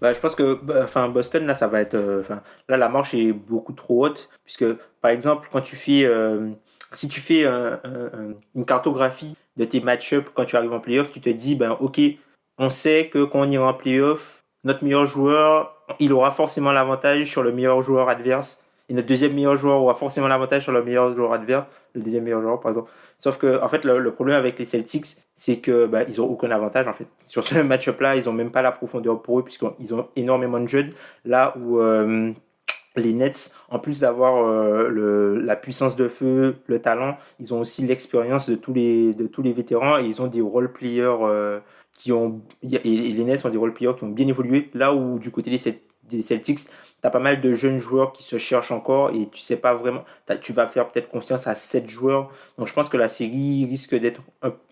[0.00, 2.88] Bah, je pense que bah, enfin Boston là ça va être euh, enfin là la
[2.88, 4.64] marche est beaucoup trop haute puisque
[5.02, 6.50] par exemple quand tu fais euh,
[6.92, 7.76] si tu fais euh,
[8.54, 12.00] une cartographie de tes match-up quand tu arrives en playoff, tu te dis ben OK,
[12.58, 14.37] on sait que quand on ira en playoff,
[14.68, 19.34] notre meilleur joueur, il aura forcément l'avantage sur le meilleur joueur adverse et notre deuxième
[19.34, 22.70] meilleur joueur aura forcément l'avantage sur le meilleur joueur adverse, le deuxième meilleur joueur par
[22.72, 22.90] exemple.
[23.18, 26.86] Sauf que en fait le, problème avec les Celtics, c'est que bah, ils aucun avantage
[26.86, 27.06] en fait.
[27.26, 30.60] Sur ce match-up là, ils ont même pas la profondeur pour eux puisqu'ils ont énormément
[30.60, 30.92] de jeunes
[31.24, 32.32] là où euh,
[32.96, 37.86] les Nets, en plus d'avoir euh, la puissance de feu, le talent, ils ont aussi
[37.86, 41.60] l'expérience de tous les de tous les vétérans et ils ont des role players euh,
[41.98, 45.18] qui ont et les Nets ont des role players qui ont bien évolué là où
[45.18, 46.60] du côté des, Celtics
[47.00, 50.04] T'as pas mal de jeunes joueurs qui se cherchent encore et tu sais pas vraiment.
[50.40, 52.30] Tu vas faire peut-être confiance à 7 joueurs.
[52.56, 54.20] Donc je pense que la série risque d'être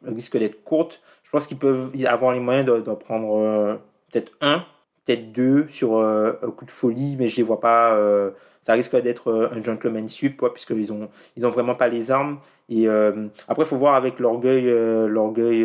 [0.05, 1.03] risque d'être courte.
[1.23, 3.77] Je pense qu'ils peuvent avoir les moyens d'en de, de prendre euh,
[4.11, 4.65] peut-être un,
[5.05, 7.95] peut-être deux sur euh, un coup de folie, mais je les vois pas.
[7.95, 8.31] Euh,
[8.63, 12.11] ça risque d'être euh, un gentleman sweep, quoi, puisqu'ils ont ils ont vraiment pas les
[12.11, 12.39] armes.
[12.69, 12.89] Et
[13.47, 14.65] après, faut voir avec l'orgueil
[15.07, 15.65] l'orgueil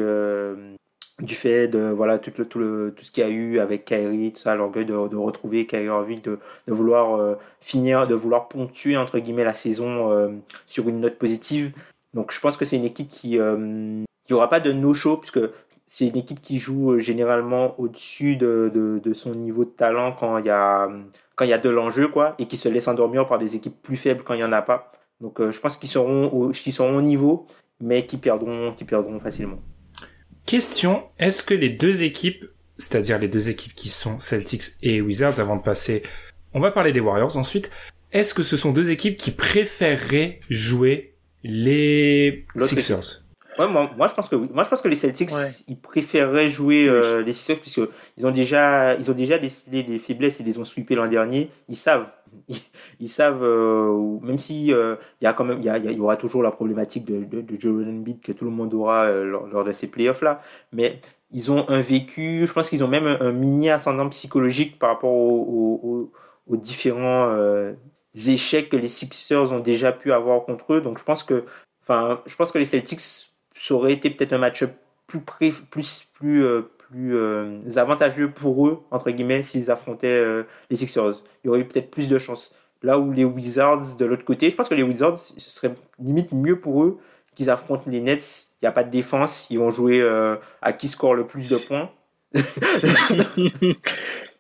[1.19, 3.85] du fait de voilà tout le, tout le tout ce qu'il y a eu avec
[3.85, 8.47] Kyrie tout ça l'orgueil de, retrouver Kyrie Irving de, de vouloir euh, finir de vouloir
[8.47, 10.29] ponctuer entre guillemets la saison euh,
[10.67, 11.73] sur une note positive.
[12.13, 14.93] Donc je pense que c'est une équipe qui euh, il y aura pas de no
[14.93, 15.39] show puisque
[15.87, 20.37] c'est une équipe qui joue généralement au-dessus de, de, de, son niveau de talent quand
[20.37, 20.89] il y a
[21.35, 23.81] quand il y a de l'enjeu quoi et qui se laisse endormir par des équipes
[23.81, 24.91] plus faibles quand il y en a pas.
[25.19, 27.45] Donc je pense qu'ils seront au, qu'ils seront au niveau
[27.79, 29.59] mais qui perdront qui perdront facilement
[30.45, 32.45] Question, est-ce que les deux équipes,
[32.77, 36.03] c'est-à-dire les deux équipes qui sont Celtics et Wizards avant de passer,
[36.53, 37.71] on va parler des Warriors ensuite,
[38.11, 41.13] est-ce que ce sont deux équipes qui préféreraient jouer
[41.43, 43.23] les Sixers?
[43.59, 44.49] Ouais, moi, moi, je pense que oui.
[44.53, 45.49] Moi, je pense que les Celtics, ouais.
[45.67, 47.25] ils préféreraient jouer euh, oui.
[47.25, 47.81] les Sixers puisque
[48.17, 51.49] ils ont déjà, ils ont déjà décidé des faiblesses et les ont sweepés l'an dernier.
[51.67, 52.07] Ils savent,
[52.47, 52.57] ils,
[52.99, 55.99] ils savent, euh, même si euh, il y a quand même, il y, a, y,
[55.99, 59.25] aura toujours la problématique de, de, de Joel Embiid que tout le monde aura euh,
[59.25, 60.41] lors, lors, de ces playoffs là,
[60.71, 62.45] mais ils ont un vécu.
[62.47, 66.11] Je pense qu'ils ont même un, un, mini ascendant psychologique par rapport aux, aux,
[66.47, 67.73] aux différents euh,
[68.27, 70.81] échecs que les Sixers ont déjà pu avoir contre eux.
[70.81, 71.45] Donc, je pense que,
[71.83, 73.30] enfin, je pense que les Celtics
[73.61, 74.65] ça aurait été peut-être un match
[75.07, 80.43] plus pré, plus plus euh, plus euh, avantageux pour eux entre guillemets s'ils affrontaient euh,
[80.69, 81.21] les Sixers.
[81.43, 82.55] Il y aurait eu peut-être plus de chances.
[82.81, 86.31] Là où les Wizards de l'autre côté, je pense que les Wizards ce serait limite
[86.31, 86.99] mieux pour eux
[87.35, 88.47] qu'ils affrontent les Nets.
[88.61, 90.03] Il n'y a pas de défense, ils vont jouer
[90.61, 91.91] à qui score le plus de points.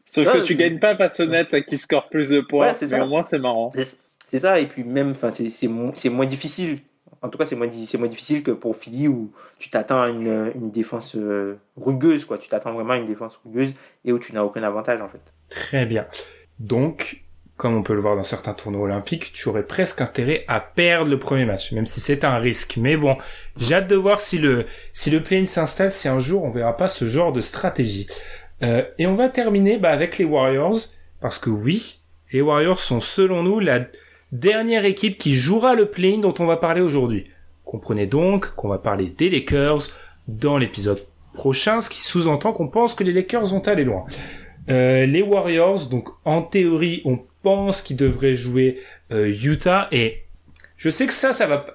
[0.05, 2.73] Sauf non, que tu gagnes pas face aux Nets à qui score plus de points.
[2.73, 3.71] Ouais, mais au moins c'est marrant.
[4.27, 6.79] C'est ça et puis même enfin c'est moins difficile
[7.21, 11.15] en tout cas, c'est moins, difficile que pour Philly où tu t'attends à une, défense
[11.15, 12.37] euh, rugueuse, quoi.
[12.37, 13.73] Tu t'attends vraiment à une défense rugueuse
[14.05, 15.21] et où tu n'as aucun avantage, en fait.
[15.49, 16.07] Très bien.
[16.59, 17.23] Donc,
[17.57, 21.11] comme on peut le voir dans certains tournois olympiques, tu aurais presque intérêt à perdre
[21.11, 22.77] le premier match, même si c'est un risque.
[22.77, 23.15] Mais bon,
[23.55, 26.87] j'ai hâte de voir si le, si le s'installe, si un jour on verra pas
[26.87, 28.07] ce genre de stratégie.
[28.63, 30.79] Euh, et on va terminer bah, avec les Warriors,
[31.19, 31.99] parce que oui,
[32.31, 33.81] les Warriors sont selon nous la
[34.31, 37.25] dernière équipe qui jouera le play-in dont on va parler aujourd'hui.
[37.65, 39.83] Comprenez donc qu'on va parler des Lakers
[40.27, 44.05] dans l'épisode prochain, ce qui sous-entend qu'on pense que les Lakers vont aller loin.
[44.69, 48.79] Euh, les Warriors, donc en théorie, on pense qu'ils devraient jouer
[49.11, 50.23] euh, Utah et
[50.77, 51.65] je sais que ça, ça va.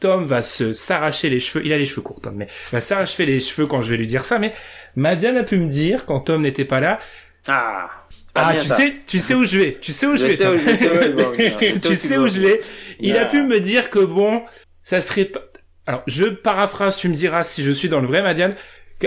[0.00, 1.64] Tom va se s'arracher les cheveux.
[1.64, 4.06] Il a les cheveux courts, Tom, mais va s'arracher les cheveux quand je vais lui
[4.06, 4.38] dire ça.
[4.38, 4.52] Mais
[4.96, 6.98] Madiane a pu me dire quand Tom n'était pas là.
[7.46, 8.03] Ah.
[8.34, 9.78] Ah, tu sais, tu sais où je vais.
[9.80, 11.78] Tu sais où je, vais.
[11.80, 12.60] Tu sais où je vais.
[12.98, 14.42] Il a pu me dire que bon,
[14.82, 15.40] ça serait pas.
[15.86, 16.96] Alors, je paraphrase.
[16.96, 18.56] Tu me diras si je suis dans le vrai, Madiane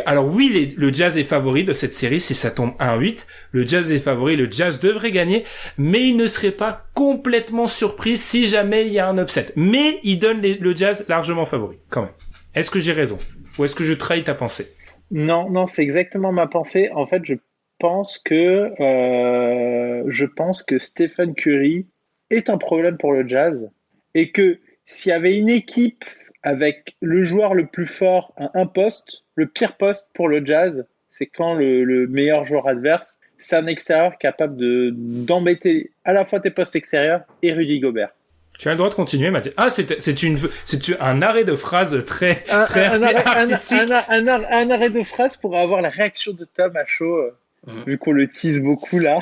[0.05, 3.25] alors oui, le Jazz est favori de cette série si ça tombe 1-8.
[3.51, 5.43] Le Jazz est favori, le Jazz devrait gagner,
[5.77, 9.47] mais il ne serait pas complètement surpris si jamais il y a un upset.
[9.55, 12.11] Mais il donne le Jazz largement favori, quand même.
[12.53, 13.17] Est-ce que j'ai raison?
[13.57, 14.71] Ou est-ce que je trahis ta pensée?
[15.09, 16.89] Non, non, c'est exactement ma pensée.
[16.93, 17.35] En fait, je
[17.79, 21.87] pense que euh, je pense que Stephen Curry
[22.29, 23.69] est un problème pour le Jazz
[24.13, 26.05] et que s'il y avait une équipe
[26.43, 30.85] avec le joueur le plus fort à un poste, le pire poste pour le Jazz,
[31.09, 36.39] c'est quand le, meilleur joueur adverse, c'est un extérieur capable de d'embêter à la fois
[36.39, 38.09] tes postes extérieurs et Rudy Gobert.
[38.57, 39.53] Tu as le droit de continuer, Mathieu.
[39.57, 44.71] Ah, c'est c'est une c'est un arrêt de phrase très un, très un, arrêt, un,
[44.71, 47.21] arrêt de phrase pour avoir la réaction de Tom à chaud,
[47.67, 47.83] euh, mhm.
[47.85, 49.19] vu qu'on le tease beaucoup là.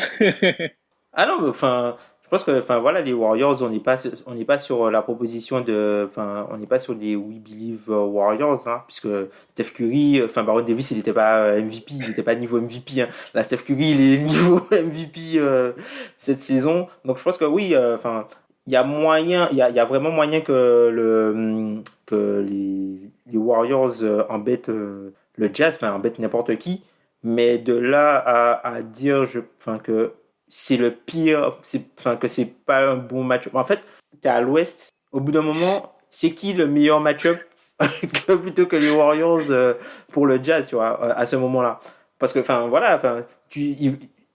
[1.13, 4.33] ah non, mais enfin, je pense que, enfin voilà, les Warriors, on n'est pas, on
[4.33, 8.67] n'est pas sur la proposition de, enfin, on n'est pas sur des We Believe Warriors,
[8.67, 9.07] hein, puisque
[9.51, 13.01] Steph Curry, enfin Baron Davis, il n'était pas MVP, il n'était pas niveau MVP.
[13.01, 13.09] Hein.
[13.35, 15.73] Là, Steph Curry, il est niveau MVP euh,
[16.17, 16.87] cette saison.
[17.05, 18.27] Donc je pense que oui, euh, enfin,
[18.65, 23.11] il y a moyen, il y a, y a, vraiment moyen que le, que les,
[23.31, 26.81] les Warriors euh, embêtent le Jazz, enfin embêtent n'importe qui.
[27.27, 30.13] Mais de là à, à dire, je, enfin que
[30.47, 31.57] c'est le pire,
[31.97, 33.49] enfin que c'est pas un bon match.
[33.53, 33.79] En fait,
[34.21, 37.39] tu es à l'ouest, au bout d'un moment, c'est qui le meilleur match-up
[38.27, 39.73] plutôt que les Warriors euh,
[40.11, 41.79] pour le Jazz, tu vois, à ce moment-là?
[42.19, 43.75] Parce que, enfin, voilà, enfin, tu,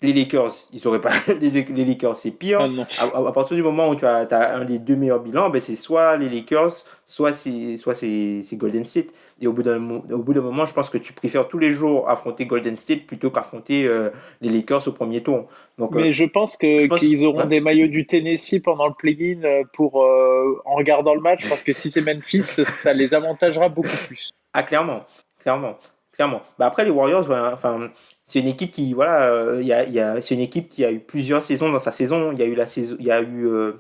[0.03, 2.61] les Lakers, ils auraient pas les, les Lakers, c'est pire.
[2.99, 5.61] Ah, à, partir du moment où tu as, as, un des deux meilleurs bilans, ben
[5.61, 6.74] c'est soit les Lakers,
[7.07, 9.09] soit c'est soit c'est Golden State.
[9.41, 12.76] Et au bout d'un moment, je pense que tu préfères tous les jours affronter Golden
[12.76, 14.11] State plutôt qu'affronter euh,
[14.41, 15.49] les Lakers au premier tour.
[15.78, 19.64] Donc, Mais euh, je pense qu'ils auront des maillots du Tennessee pendant le play-in euh,
[19.78, 24.30] en regardant le match, parce que si c'est Memphis, ça les avantagera beaucoup plus.
[24.53, 25.07] Ah clairement,
[25.41, 25.78] clairement,
[26.12, 26.43] clairement.
[26.59, 27.91] Bah après les Warriors, enfin
[28.30, 30.84] c'est une équipe qui voilà euh, il y a, y a c'est une équipe qui
[30.84, 33.11] a eu plusieurs saisons dans sa saison il y a eu la saison il y
[33.11, 33.72] a eu euh,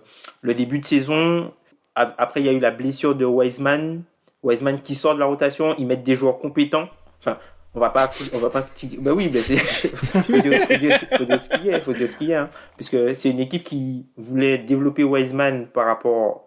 [0.42, 1.52] le début de saison
[1.94, 4.02] après il y a eu la blessure de Wiseman
[4.42, 6.88] Wiseman qui sort de la rotation ils mettent des joueurs compétents
[7.20, 7.38] enfin
[7.74, 8.66] on va pas on va pas
[8.98, 12.34] bah oui mais c'est faut dire, ce qu'il y a faut dire ce qu'il y
[12.34, 12.50] a hein.
[12.76, 16.46] puisque c'est une équipe qui voulait développer Wiseman par rapport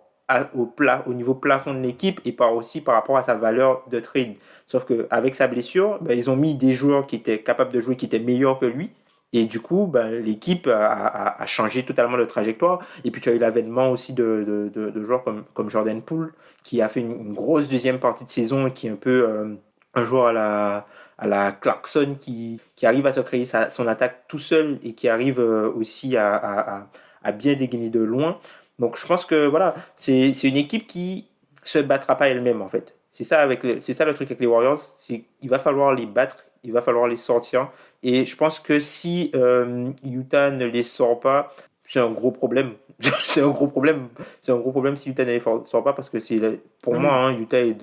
[0.55, 3.83] au plat au niveau plafond de l'équipe et par aussi par rapport à sa valeur
[3.91, 4.35] de trade
[4.67, 7.95] Sauf qu'avec sa blessure, ben, ils ont mis des joueurs qui étaient capables de jouer,
[7.95, 8.89] qui étaient meilleurs que lui.
[9.33, 12.79] Et du coup, ben, l'équipe a, changé totalement de trajectoire.
[13.03, 16.87] Et puis tu as eu l'avènement aussi de, joueurs comme, comme Jordan Poole, qui a
[16.87, 19.55] fait une, grosse deuxième partie de saison et qui est un peu euh,
[19.95, 20.85] un joueur à la,
[21.17, 25.07] à la Clarkson qui, qui arrive à se créer son attaque tout seul et qui
[25.07, 26.87] arrive euh, aussi à,
[27.23, 28.39] à, bien dégainer de loin.
[28.79, 31.27] Donc je pense que voilà, c'est une équipe qui
[31.63, 32.95] se battra pas elle-même en fait.
[33.11, 36.73] C'est ça, ça le truc avec les Warriors, c'est il va falloir les battre, il
[36.73, 37.69] va falloir les sortir.
[38.03, 42.73] Et je pense que si euh, Utah ne les sort pas, c'est un gros problème.
[43.23, 44.09] c'est un gros problème.
[44.41, 46.39] C'est un gros problème si Utah ne les sort pas parce que c'est
[46.81, 47.77] pour moi, hein, Utah est,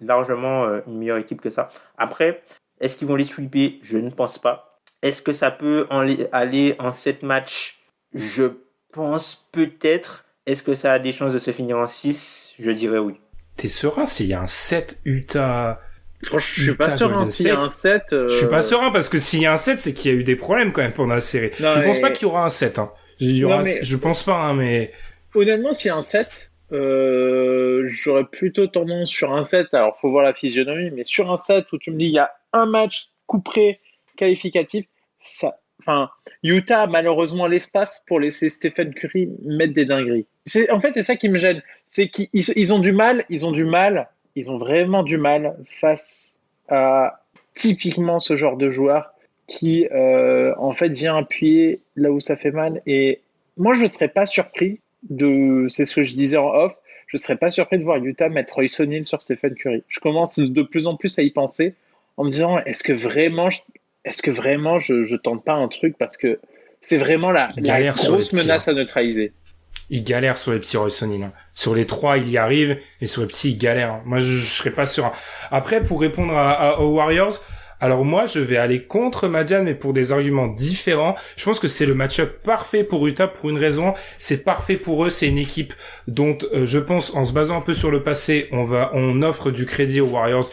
[0.00, 1.70] largement euh, une meilleure équipe que ça.
[1.96, 2.42] Après,
[2.80, 3.78] est-ce qu'ils vont les sweeper?
[3.82, 4.80] Je ne pense pas.
[5.02, 7.80] Est-ce que ça peut en aller en 7 matchs?
[8.14, 8.44] Je
[8.92, 10.24] pense peut-être.
[10.46, 13.14] Est-ce que ça a des chances de se finir en 6 Je dirais oui.
[13.56, 15.80] T'es serein s'il y a un 7 Utah
[16.22, 18.02] Franchement, je suis pas serein s'il y a un 7.
[18.10, 20.18] Je suis pas serein parce que s'il y a un 7, c'est qu'il y a
[20.18, 21.50] eu des problèmes quand même pendant la série.
[21.58, 22.78] je pense pas qu'il y aura un 7.
[22.78, 22.90] Hein.
[23.20, 24.92] Je pense pas, hein, mais...
[25.34, 29.72] Honnêtement, s'il y a un 7, euh, j'aurais plutôt tendance sur un 7.
[29.74, 32.18] Alors, faut voir la physionomie, mais sur un 7 où tu me dis il y
[32.18, 33.80] a un match couperé
[34.16, 34.86] qualificatif,
[35.20, 36.10] ça, enfin,
[36.42, 40.26] Utah a malheureusement l'espace pour laisser Stephen Curry mettre des dingueries.
[40.70, 41.62] En fait, c'est ça qui me gêne.
[41.86, 45.56] C'est qu'ils ils ont du mal, ils ont du mal, ils ont vraiment du mal
[45.64, 47.20] face à
[47.54, 49.12] typiquement ce genre de joueur
[49.48, 52.82] qui, euh, en fait, vient appuyer là où ça fait mal.
[52.86, 53.20] Et
[53.56, 56.76] moi, je ne serais pas surpris de, c'est ce que je disais en off,
[57.06, 59.84] je ne serais pas surpris de voir Utah mettre Royce O'Neal sur Stephen Curry.
[59.88, 61.74] Je commence de plus en plus à y penser
[62.16, 63.48] en me disant, est-ce que vraiment,
[64.04, 66.40] est-ce que vraiment je, je tente pas un truc parce que
[66.80, 69.32] c'est vraiment la, la grosse menace à neutraliser.
[69.88, 71.32] Il galère sur les petits Royce hein.
[71.56, 74.02] Sur les trois, il y arrive, et sur les petits, il galère.
[74.04, 75.10] Moi, je, je serais pas sûr.
[75.50, 77.42] Après, pour répondre à, aux Warriors,
[77.78, 81.14] Alors moi, je vais aller contre Madiane, mais pour des arguments différents.
[81.36, 83.94] Je pense que c'est le match-up parfait pour Utah pour une raison.
[84.18, 85.10] C'est parfait pour eux.
[85.10, 85.74] C'est une équipe
[86.06, 89.20] dont euh, je pense, en se basant un peu sur le passé, on va, on
[89.22, 90.48] offre du crédit aux Warriors.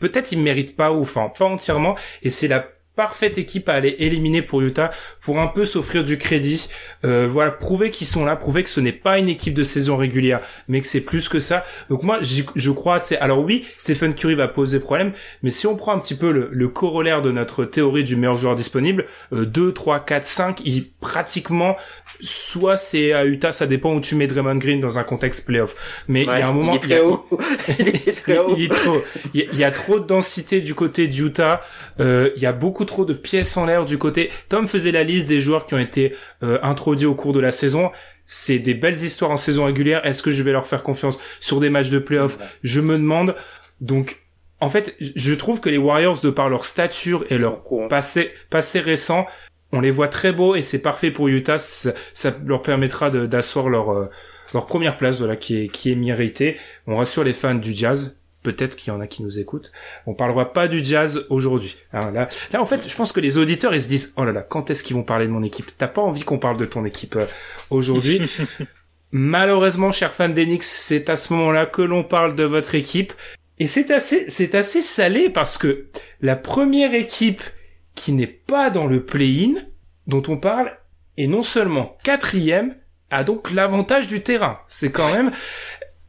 [0.00, 1.96] Peut-être ils méritent pas, ou enfin pas entièrement.
[2.22, 2.66] Et c'est la
[2.98, 4.90] parfaite équipe à aller éliminer pour Utah
[5.20, 6.68] pour un peu s'offrir du crédit.
[7.04, 9.96] Euh, voilà, prouver qu'ils sont là, prouver que ce n'est pas une équipe de saison
[9.96, 11.64] régulière, mais que c'est plus que ça.
[11.90, 15.12] Donc moi, je crois, c'est alors oui, Stephen Curry va poser problème,
[15.44, 18.56] mais si on prend un petit peu le, corollaire de notre théorie du meilleur joueur
[18.56, 21.76] disponible, 2, 3, 4, 5, il pratiquement
[22.20, 26.02] soit c'est à Utah, ça dépend où tu mets Draymond Green dans un contexte playoff.
[26.08, 27.26] Mais il y a un moment, il, est haut.
[27.78, 28.54] il est très haut.
[28.56, 29.02] Il, est trop,
[29.34, 31.60] il, y a trop de densité du côté d'Utah.
[32.00, 34.30] Euh, il y a beaucoup trop de pièces en l'air du côté.
[34.48, 37.52] Tom faisait la liste des joueurs qui ont été euh, introduits au cours de la
[37.52, 37.92] saison.
[38.26, 40.04] C'est des belles histoires en saison régulière.
[40.04, 42.38] Est-ce que je vais leur faire confiance sur des matchs de playoff?
[42.62, 43.34] Je me demande.
[43.80, 44.16] Donc,
[44.60, 48.80] en fait, je trouve que les Warriors, de par leur stature et leur passé, passé
[48.80, 49.26] récent,
[49.72, 51.58] on les voit très beaux et c'est parfait pour Utah.
[51.58, 51.92] Ça,
[52.44, 54.06] leur permettra d'asseoir leur euh,
[54.54, 56.56] leur première place, voilà, qui est qui est méritée.
[56.86, 58.17] On rassure les fans du jazz.
[58.42, 59.72] Peut-être qu'il y en a qui nous écoutent.
[60.06, 61.76] On parlera pas du jazz aujourd'hui.
[61.92, 64.32] Hein, là, là, en fait, je pense que les auditeurs, ils se disent, oh là
[64.32, 65.70] là, quand est-ce qu'ils vont parler de mon équipe?
[65.76, 67.26] T'as pas envie qu'on parle de ton équipe euh,
[67.70, 68.22] aujourd'hui?
[69.10, 73.12] Malheureusement, chers fans d'Enix, c'est à ce moment-là que l'on parle de votre équipe.
[73.58, 75.88] Et c'est assez, c'est assez salé parce que
[76.20, 77.42] la première équipe
[77.96, 79.54] qui n'est pas dans le play-in
[80.06, 80.78] dont on parle
[81.16, 82.76] est non seulement quatrième,
[83.10, 84.60] a donc l'avantage du terrain.
[84.68, 85.32] C'est quand même...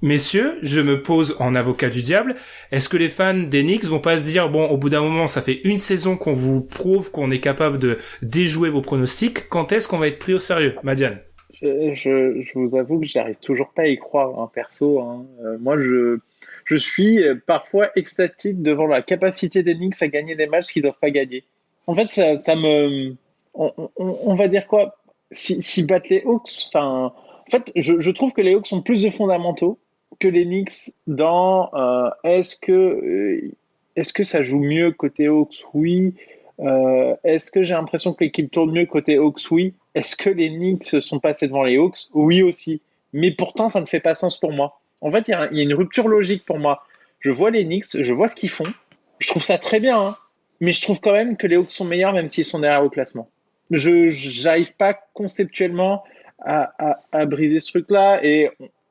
[0.01, 2.35] Messieurs, je me pose en avocat du diable.
[2.71, 5.41] Est-ce que les fans Knicks vont pas se dire bon, au bout d'un moment, ça
[5.41, 9.49] fait une saison qu'on vous prouve qu'on est capable de déjouer vos pronostics.
[9.49, 11.19] Quand est-ce qu'on va être pris au sérieux, Madiane?
[11.61, 15.01] Je, je, vous avoue que j'arrive toujours pas à y croire, hein, perso.
[15.01, 15.25] Hein.
[15.43, 16.19] Euh, moi, je
[16.63, 21.09] je suis parfois extatique devant la capacité Knicks à gagner des matchs qu'ils doivent pas
[21.09, 21.43] gagner.
[21.87, 23.15] En fait, ça, me.
[23.55, 24.95] On, va dire quoi?
[25.31, 27.11] Si, si battent les Hawks, enfin.
[27.47, 29.79] En fait, je, trouve que les Hawks sont plus de fondamentaux
[30.19, 33.51] que les Knicks dans euh, est-ce que euh,
[33.95, 35.63] est-ce que ça joue mieux côté Hawks?
[35.73, 36.15] Oui.
[36.59, 39.51] Euh, est-ce que j'ai l'impression que l'équipe tourne mieux côté Hawks?
[39.51, 39.73] Oui.
[39.95, 42.07] Est-ce que les Knicks sont passés devant les Hawks?
[42.13, 42.81] Oui aussi.
[43.13, 44.79] Mais pourtant, ça ne fait pas sens pour moi.
[45.01, 46.83] En fait, il y, a une rupture logique pour moi.
[47.19, 48.71] Je vois les Knicks, je vois ce qu'ils font.
[49.19, 49.99] Je trouve ça très bien.
[49.99, 50.17] Hein.
[50.59, 52.89] Mais je trouve quand même que les Hawks sont meilleurs, même s'ils sont derrière au
[52.89, 53.29] classement.
[53.71, 56.03] Je n'arrive pas conceptuellement
[56.39, 58.19] à, à, à briser ce truc-là.
[58.23, 58.49] Et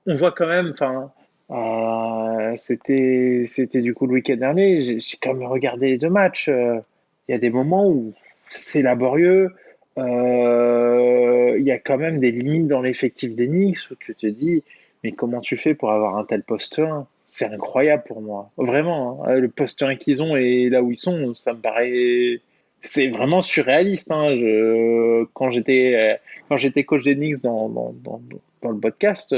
[0.09, 1.13] on, voit quand même, enfin,
[1.51, 5.01] euh, c'était c'était du coup le week-end dernier.
[5.01, 6.49] J'ai quand même regardé les deux matchs.
[6.49, 6.79] Euh,
[7.29, 8.13] il y a des moments où
[8.51, 9.51] c'est laborieux.
[9.99, 14.63] Euh, il y a quand même des limites dans l'effectif d'Enix où tu te dis,
[15.03, 18.51] mais comment tu fais pour avoir un tel poste 1 c'est incroyable pour moi.
[18.57, 19.35] Vraiment, hein.
[19.35, 22.41] le poste 1 qu'ils ont et là où ils sont, ça me paraît.
[22.81, 24.11] C'est vraiment surréaliste.
[24.11, 24.29] Hein.
[25.35, 28.23] Quand j'étais quand j'étais coach d'Enix dans, dans, dans,
[28.63, 29.35] dans, le podcast,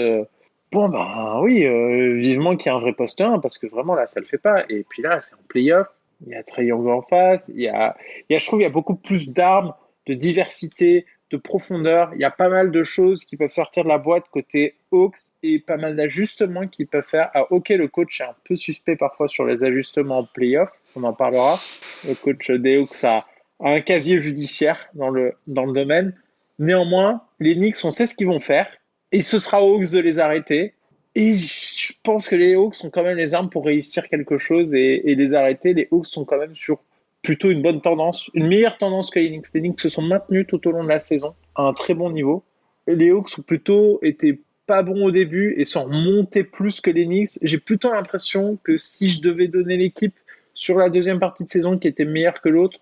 [0.72, 3.94] bon ben oui, euh, vivement qu'il y ait un vrai poste 1 parce que vraiment
[3.94, 4.64] là ça le fait pas.
[4.68, 5.88] Et puis là c'est en playoff,
[6.26, 7.96] il y a Trey Young en face, il y a,
[8.28, 9.74] il y a je trouve il y a beaucoup plus d'armes,
[10.06, 12.10] de diversité, de profondeur.
[12.14, 15.32] Il y a pas mal de choses qui peuvent sortir de la boîte côté Hawks
[15.42, 17.30] et pas mal d'ajustements qu'ils peuvent faire.
[17.34, 21.04] Ah, ok, le coach est un peu suspect parfois sur les ajustements en playoff, on
[21.04, 21.60] en parlera.
[22.06, 23.26] Le coach des Hawks a
[23.60, 26.14] un casier judiciaire dans le, dans le domaine.
[26.58, 28.68] Néanmoins, les Knicks, on sait ce qu'ils vont faire
[29.12, 30.74] et ce sera aux Hawks de les arrêter.
[31.14, 34.72] Et je pense que les Hawks ont quand même les armes pour réussir quelque chose
[34.74, 35.74] et, et les arrêter.
[35.74, 36.80] Les Hawks sont quand même sur
[37.22, 39.46] plutôt une bonne tendance, une meilleure tendance que les Knicks.
[39.52, 42.10] Les Knicks se sont maintenus tout au long de la saison à un très bon
[42.10, 42.44] niveau.
[42.86, 47.04] les Hawks ont plutôt été pas bons au début et sont montés plus que les
[47.04, 47.38] Knicks.
[47.42, 50.14] J'ai plutôt l'impression que si je devais donner l'équipe
[50.54, 52.78] sur la deuxième partie de saison qui était meilleure que l'autre,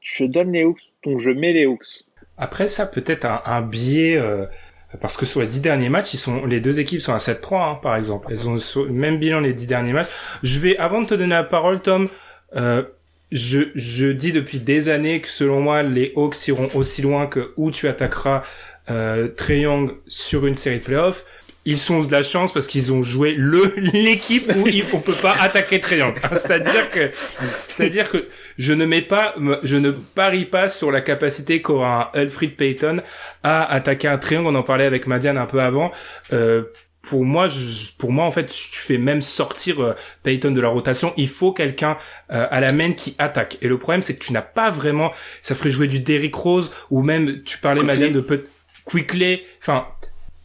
[0.00, 2.04] je, donne les Hawks, donc je mets les Hawks.
[2.38, 4.16] Après ça, peut-être un, biais...
[4.16, 4.46] Euh,
[5.00, 7.72] parce que sur les dix derniers matchs, ils sont, les deux équipes sont à 7-3,
[7.72, 8.28] hein, par exemple.
[8.30, 10.08] Elles ont le même bilan les dix derniers matchs.
[10.42, 12.08] Je vais, avant de te donner la parole, Tom,
[12.56, 12.82] euh,
[13.30, 17.52] je, je dis depuis des années que selon moi, les Hawks iront aussi loin que
[17.58, 18.42] où tu attaqueras
[18.90, 21.26] euh, Trey Young sur une série de playoffs.
[21.68, 25.12] Ils sont de la chance parce qu'ils ont joué le l'équipe où il, on peut
[25.12, 26.14] pas attaquer Young.
[26.32, 27.10] C'est-à-dire que
[27.66, 32.56] c'est-à-dire que je ne mets pas je ne parie pas sur la capacité qu'aura Alfred
[32.56, 33.02] Payton
[33.42, 34.46] à attaquer un triangle.
[34.46, 35.92] On en parlait avec Madiane un peu avant.
[36.32, 36.62] Euh,
[37.02, 39.92] pour moi, je, pour moi en fait, tu fais même sortir euh,
[40.22, 41.12] Payton de la rotation.
[41.18, 41.98] Il faut quelqu'un
[42.32, 43.58] euh, à la main qui attaque.
[43.60, 45.12] Et le problème, c'est que tu n'as pas vraiment.
[45.42, 48.44] Ça ferait jouer du Derrick Rose ou même tu parlais Madiane de peut
[48.86, 49.42] Quickly.
[49.60, 49.86] Enfin,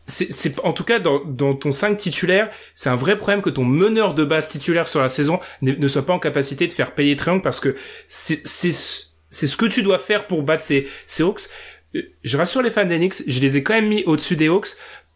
[0.06, 3.64] c'est en tout cas dans, dans ton 5 titulaire, c'est un vrai problème que ton
[3.64, 7.16] meneur de base titulaire sur la saison ne, soit pas en capacité de faire payer
[7.16, 7.76] Triangle parce que
[8.08, 11.43] c'est c'est ce que tu dois faire pour battre ces ces Hawks.
[11.95, 14.70] Euh, je rassure les fans d'Enix, je les ai quand même mis au-dessus des Hawks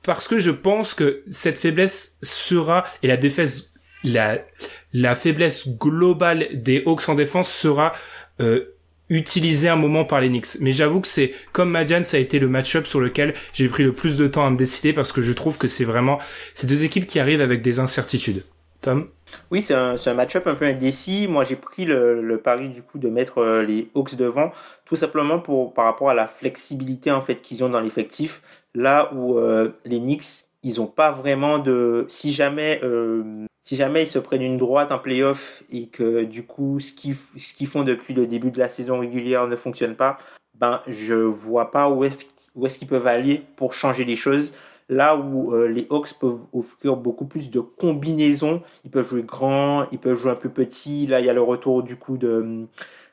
[0.04, 3.74] parce que je pense que cette faiblesse sera et la défense
[4.04, 4.40] la
[4.94, 7.94] la faiblesse globale des Hawks en défense sera
[8.40, 8.77] euh,
[9.10, 10.60] utilisé un moment par les Knicks.
[10.62, 13.84] Mais j'avoue que c'est comme Madian, ça a été le match-up sur lequel j'ai pris
[13.84, 16.20] le plus de temps à me décider parce que je trouve que c'est vraiment
[16.54, 18.44] ces deux équipes qui arrivent avec des incertitudes.
[18.82, 19.08] Tom?
[19.52, 21.28] Oui, c'est un, un match-up un peu indécis.
[21.28, 24.52] Moi, j'ai pris le, pari du coup de mettre euh, les Hawks devant,
[24.86, 28.42] tout simplement pour par rapport à la flexibilité en fait qu'ils ont dans l'effectif.
[28.74, 32.06] Là où euh, les Knicks, ils ont pas vraiment de.
[32.08, 36.46] Si jamais euh, si jamais ils se prennent une droite en playoff et que du
[36.46, 40.20] coup ce qu'ils font depuis le début de la saison régulière ne fonctionne pas,
[40.56, 44.54] ben je vois pas où est-ce qu'ils peuvent aller pour changer les choses.
[44.88, 49.86] Là où euh, les Hawks peuvent offrir beaucoup plus de combinaisons, ils peuvent jouer grand,
[49.92, 51.06] ils peuvent jouer un peu petit.
[51.06, 52.68] Là, il y a le retour du coup de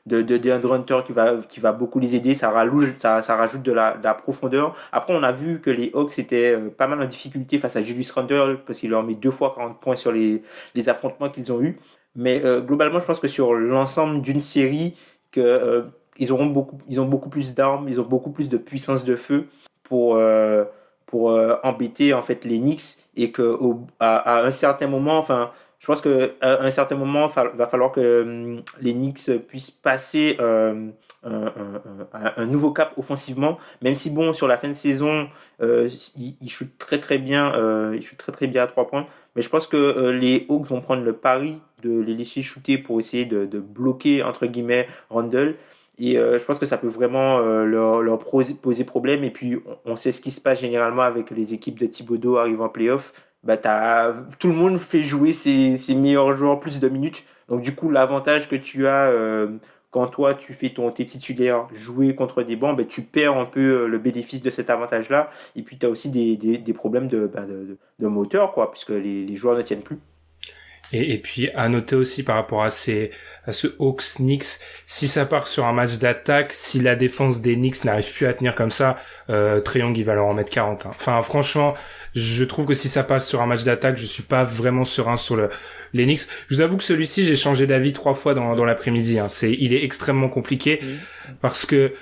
[0.05, 2.35] de, de DeAndre Hunter qui va, qui va beaucoup les aider.
[2.35, 4.75] Ça rajoute, ça, ça rajoute de la, de profondeur.
[4.91, 7.81] Après, on a vu que les Hawks étaient euh, pas mal en difficulté face à
[7.81, 10.43] Julius Randle parce qu'il leur met deux fois 40 points sur les,
[10.75, 11.79] les affrontements qu'ils ont eus.
[12.15, 14.95] Mais euh, globalement, je pense que sur l'ensemble d'une série,
[15.31, 15.81] que euh,
[16.17, 19.15] ils auront beaucoup, ils ont beaucoup plus d'armes, ils ont beaucoup plus de puissance de
[19.15, 19.47] feu
[19.83, 20.17] pour
[21.05, 25.51] pour embêter en fait les Knicks et que au, à, à, un certain moment, enfin
[25.85, 26.09] je pense qu'à
[26.41, 30.89] un certain moment, il va falloir que hum, les Knicks puissent passer euh,
[31.23, 35.27] un, nouveau cap offensivement, même si bon sur la fin de saison,
[35.61, 39.05] euh, ils, ils très très bien, euh, très très bien à trois points.
[39.35, 42.79] Mais je pense que euh, les Hawks vont prendre le pari de les laisser shooter
[42.79, 45.53] pour essayer de, bloquer entre guillemets Randall.
[45.99, 49.23] Et je pense que ça peut vraiment leur, leur, poser problème.
[49.23, 52.65] Et puis, on, sait ce qui se passe généralement avec les équipes de Thibodeau arrivant
[52.65, 53.13] en playoff
[53.45, 53.57] bah,
[54.39, 57.23] tout le monde fait jouer ses, meilleurs joueurs plus de minutes.
[57.47, 59.57] Donc du coup, l'avantage que tu as euh,
[59.91, 63.45] quand toi tu fais ton tes titulaires jouer contre des bancs, bah, tu perds un
[63.45, 65.31] peu euh, le bénéfice de cet avantage-là.
[65.55, 69.35] Et puis tu as aussi des, problèmes de, bah, de, de, moteur, quoi, puisque les
[69.35, 69.99] joueurs ne tiennent plus.
[70.95, 73.11] Et, et, puis à noter aussi par rapport à ces
[73.45, 77.55] à ce Hawks Knicks, si ça part sur un match d'attaque, si la défense des
[77.55, 78.95] Knicks n'arrive plus à tenir comme ça,
[79.29, 80.85] euh, Triangle il va leur en mettre 40.
[80.85, 80.91] Hein.
[80.95, 81.75] Enfin franchement,
[82.15, 85.17] je trouve que si ça passe sur un match d'attaque, je suis pas vraiment serein
[85.17, 85.49] sur le
[85.93, 86.21] les Knicks.
[86.49, 89.19] Je vous avoue que celui-ci j'ai changé d'avis trois fois dans, dans l'après-midi.
[89.19, 89.27] Hein.
[89.27, 90.79] C'est il est extrêmement compliqué
[91.41, 91.93] parce que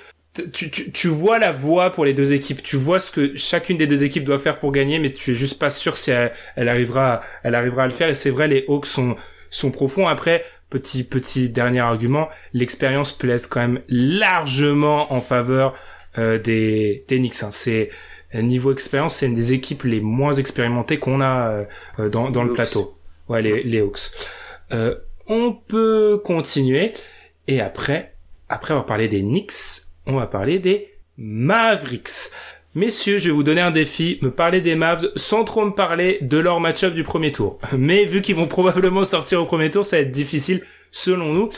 [0.52, 3.76] tu, tu, tu, vois la voie pour les deux équipes, tu vois ce que chacune
[3.76, 6.32] des deux équipes doit faire pour gagner, mais tu es juste pas sûr si elle,
[6.56, 8.08] elle arrivera, elle arrivera à le faire.
[8.08, 9.16] Et c'est vrai, les Hawks sont
[9.50, 10.08] sont profonds.
[10.08, 15.74] Après, petit petit dernier argument, l'expérience plaise quand même largement en faveur
[16.18, 17.42] euh, des des Knicks.
[17.42, 17.50] Hein.
[17.52, 17.90] C'est
[18.34, 21.66] niveau expérience, c'est une des équipes les moins expérimentées qu'on a
[22.00, 22.98] euh, dans dans le plateau.
[23.28, 24.10] Ouais, les les Hawks.
[24.72, 24.96] Euh,
[25.28, 26.92] on peut continuer
[27.46, 28.14] et après
[28.48, 29.52] après avoir parlé des Knicks,
[30.06, 32.30] on va parler des Mavericks.
[32.74, 36.18] Messieurs, je vais vous donner un défi, me parler des Mavs sans trop me parler
[36.22, 37.58] de leur match-up du premier tour.
[37.72, 41.50] Mais vu qu'ils vont probablement sortir au premier tour, ça va être difficile selon nous.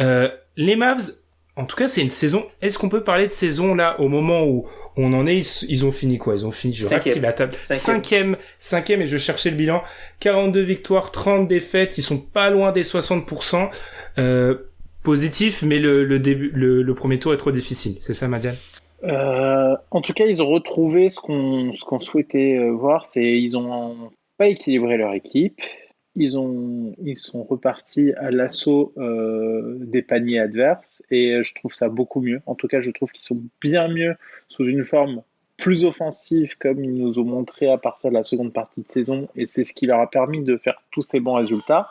[0.00, 1.10] Euh, les Mavs,
[1.56, 2.46] en tout cas, c'est une saison.
[2.62, 5.62] Est-ce qu'on peut parler de saison là au moment où on en est?
[5.64, 6.34] Ils, ont fini quoi?
[6.34, 6.72] Ils ont fini.
[6.72, 7.20] Je cinquième.
[7.20, 7.54] la table.
[7.68, 8.36] Cinquième.
[8.60, 9.82] cinquième, et je cherchais le bilan.
[10.20, 11.98] 42 victoires, 30 défaites.
[11.98, 13.70] Ils sont pas loin des 60%.
[14.18, 14.69] Euh,
[15.02, 17.96] positif, mais le, début, le, premier tour est trop difficile.
[18.00, 18.56] C'est ça, Madiane?
[19.04, 23.06] Euh, En tout cas, ils ont retrouvé ce qu'on souhaitait euh, voir.
[23.06, 25.60] C'est ils ont pas équilibré leur équipe.
[26.16, 31.88] Ils ont ils sont repartis à l'assaut euh, des paniers adverses et je trouve ça
[31.88, 32.42] beaucoup mieux.
[32.46, 34.16] En tout cas, je trouve qu'ils sont bien mieux
[34.48, 35.22] sous une forme
[35.56, 39.28] plus offensive comme ils nous ont montré à partir de la seconde partie de saison
[39.36, 41.88] et c'est ce qui leur a permis de faire tous ces bons résultats.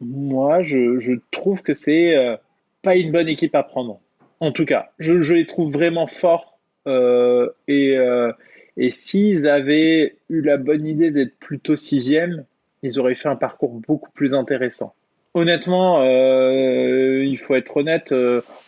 [0.00, 2.36] Moi, je, trouve que c'est euh,
[2.82, 4.00] pas une bonne équipe à prendre.
[4.40, 6.58] En tout cas, je, les trouve vraiment forts.
[6.86, 8.32] Euh, et euh,
[8.76, 12.44] et s'ils avaient eu la bonne idée d'être plutôt sixième,
[12.82, 14.94] ils auraient fait un parcours beaucoup plus intéressant.
[15.34, 18.14] Honnêtement, euh, il faut être honnête,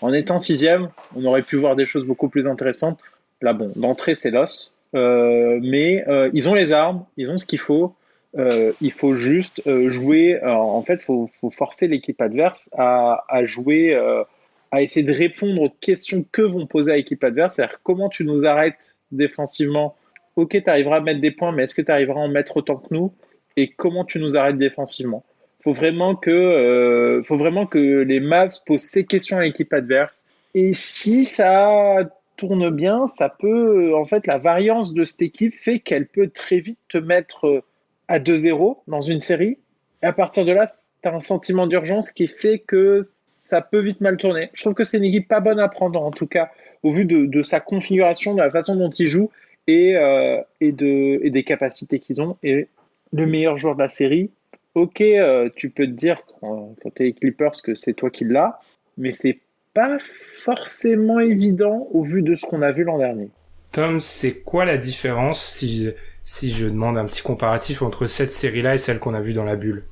[0.00, 2.98] en étant sixième, on aurait pu voir des choses beaucoup plus intéressantes.
[3.40, 4.72] Là, bon, d'entrée, c'est l'os.
[4.92, 7.94] Mais ils ont les armes, ils ont ce qu'il faut.
[8.38, 10.40] Euh, il faut juste euh, jouer.
[10.44, 14.22] en fait, faut, faut, forcer l'équipe adverse à, à jouer, euh,
[14.70, 17.56] à essayer de répondre aux questions que vont poser à l'équipe adverse.
[17.56, 19.96] C'est-à-dire comment tu nous arrêtes défensivement?
[20.36, 22.56] Ok, tu arriveras à mettre des points, mais est-ce que tu arriveras à en mettre
[22.56, 23.12] autant que nous?
[23.56, 25.24] Et comment tu nous arrêtes défensivement?
[25.62, 30.24] Faut vraiment que, faut vraiment que les Mavs posent ces questions à l'équipe adverse.
[30.54, 35.80] Et si ça tourne bien, ça peut, en fait, la variance de cette équipe fait
[35.80, 37.62] qu'elle peut très vite te mettre
[38.10, 39.56] à 2-0 dans une série.
[40.02, 40.66] Et à partir de là,
[41.02, 44.50] tu as un sentiment d'urgence qui fait que ça peut vite mal tourner.
[44.52, 46.50] Je trouve que c'est une équipe pas bonne à prendre, en tout cas,
[46.82, 49.30] au vu de, sa configuration, de la façon dont ils jouent
[49.68, 52.36] et, euh, et, de, et des capacités qu'ils ont.
[52.42, 52.66] Et
[53.12, 54.30] le meilleur joueur de la série,
[54.74, 58.24] ok, euh, tu peux te dire quand, tu es les Clippers que c'est toi qui
[58.24, 58.58] l'as,
[58.98, 59.38] mais c'est
[59.72, 63.28] pas forcément évident au vu de ce qu'on a vu l'an dernier.
[63.70, 65.90] Tom, c'est quoi la différence si
[66.24, 69.44] si je demande un petit comparatif entre cette série-là et celle qu'on a vue dans
[69.44, 69.84] la bulle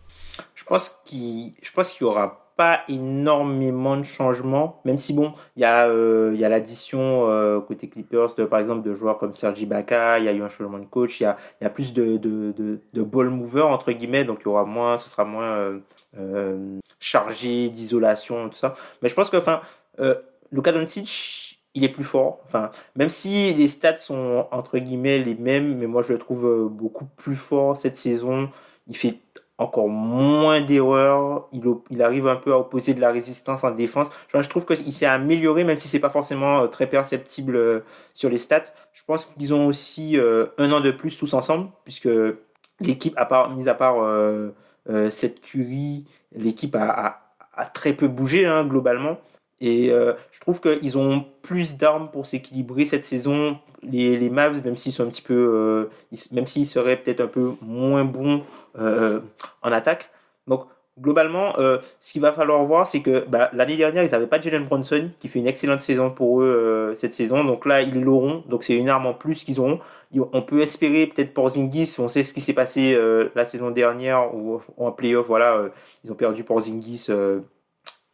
[0.54, 1.70] Je pense qu'il, je
[2.00, 7.60] y aura pas énormément de changements, même si bon, il y a, euh, l'addition euh,
[7.60, 10.48] côté Clippers de par exemple de joueurs comme Sergi Ibaka, il y a eu un
[10.48, 14.24] changement de coach, il y a, plus de, de, de, de ball mover entre guillemets,
[14.24, 15.78] donc il y aura moins, ce sera moins
[16.18, 18.74] euh, chargé d'isolation tout ça.
[19.02, 19.60] Mais je pense que enfin,
[20.50, 21.47] Luka Doncic,
[21.78, 22.40] il est plus fort.
[22.96, 27.06] Même si les stats sont entre guillemets les mêmes, mais moi je le trouve beaucoup
[27.16, 28.50] plus fort cette saison.
[28.88, 29.20] Il fait
[29.58, 31.48] encore moins d'erreurs.
[31.52, 34.08] Il, arrive un peu à opposer de la résistance en défense.
[34.32, 37.80] je trouve qu'il s'est amélioré, même si c'est pas forcément euh, très perceptible euh,
[38.14, 38.64] sur les stats.
[38.92, 42.08] Je pense qu'ils ont aussi euh, un an de plus tous ensemble, puisque
[42.80, 43.96] l'équipe, à part, mis à part
[45.10, 47.20] cette curie, l'équipe a,
[47.52, 49.18] a, très peu bougé hein, globalement.
[49.60, 53.58] Et je trouve qu'ils ont plus d'armes pour s'équilibrer cette saison.
[53.82, 55.88] Les, les Mavs, même s'ils sont un petit peu,
[56.32, 58.42] même s'ils seraient peut-être un peu moins bons
[58.78, 59.20] euh,
[59.62, 60.10] en attaque.
[60.46, 60.66] Donc
[61.00, 64.40] globalement, euh, ce qu'il va falloir voir, c'est que bah, l'année dernière, ils n'avaient pas
[64.40, 67.44] Jalen Bronson, qui fait une excellente saison pour eux euh, cette saison.
[67.44, 68.44] Donc là, ils l'auront.
[68.48, 69.80] Donc c'est une arme en plus qu'ils auront.
[70.14, 71.96] On peut espérer peut-être pour Zingis.
[71.98, 72.96] On sait ce qui s'est passé
[73.34, 75.26] la saison dernière ou en playoff.
[75.26, 75.64] Voilà,
[76.02, 77.08] ils ont perdu pour Zingis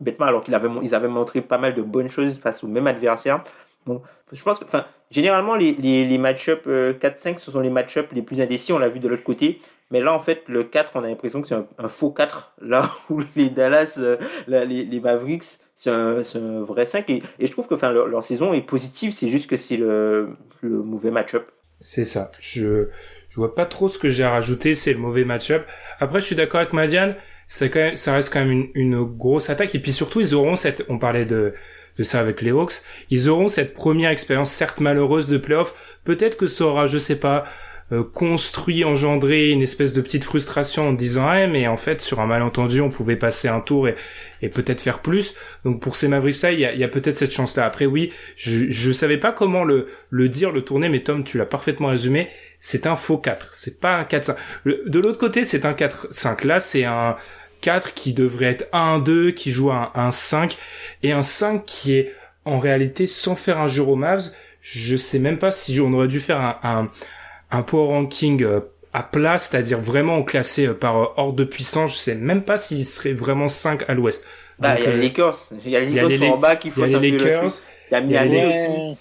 [0.00, 3.44] bêtement, alors qu'ils avaient, avaient montré pas mal de bonnes choses face au même adversaire.
[3.86, 8.08] Donc, je pense que, enfin, généralement, les, les, les match-up 4-5, ce sont les match-up
[8.12, 8.72] les plus indécis.
[8.72, 9.60] On l'a vu de l'autre côté.
[9.90, 12.54] Mais là, en fait, le 4, on a l'impression que c'est un, faux 4.
[12.62, 14.16] Là où les Dallas, euh,
[14.48, 15.44] les, Mavericks,
[15.76, 16.22] c'est un,
[16.62, 17.08] vrai 5.
[17.10, 19.12] Et, je trouve que enfin, leur, saison est positive.
[19.12, 20.30] C'est juste que c'est le,
[20.62, 21.48] le mauvais match-up.
[21.80, 22.32] C'est ça.
[22.40, 22.88] Je,
[23.30, 24.74] je vois pas trop ce que j'ai à rajouter.
[24.74, 25.66] C'est le mauvais match-up.
[26.00, 27.14] Après, je suis d'accord avec Madiane.
[27.46, 29.74] Ça, quand même, ça reste quand même une, une, grosse attaque.
[29.74, 31.54] Et puis surtout, ils auront cette, on parlait de,
[31.98, 32.74] de ça avec les Hawks,
[33.10, 35.98] ils auront cette première expérience, certes malheureuse de playoff.
[36.04, 37.44] Peut-être que ça aura, je sais pas,
[38.12, 42.26] construit, engendré une espèce de petite frustration en disant ah mais en fait sur un
[42.26, 43.94] malentendu on pouvait passer un tour et,
[44.48, 45.34] peut-être faire plus.
[45.64, 47.66] Donc pour ces Mavericks là il y a, peut-être cette chance là.
[47.66, 51.46] Après oui, je je savais pas comment le dire, le tourner, mais Tom tu l'as
[51.46, 52.28] parfaitement résumé.
[52.58, 54.36] C'est un faux 4, c'est pas un 4-5.
[54.64, 56.46] De l'autre côté c'est un 4-5.
[56.46, 57.16] Là c'est un
[57.60, 60.56] 4 qui devrait être 1-2, qui joue un, un 5
[61.02, 62.12] et un 5 qui est
[62.44, 64.30] en réalité sans faire un jeu au Mavs.
[64.62, 66.86] Je sais même pas si on aurait dû faire un
[67.54, 68.60] un power ranking euh,
[68.92, 71.92] à plat, c'est-à-dire vraiment classé euh, par euh, ordre de puissance.
[71.92, 74.26] Je sais même pas s'il serait vraiment 5 à l'ouest.
[74.58, 75.48] Bah, il y a les Lakers.
[75.64, 77.52] Il y a les Lakers en bas qui faut Il y a les Lakers.
[77.90, 78.98] Il y a Miami aussi.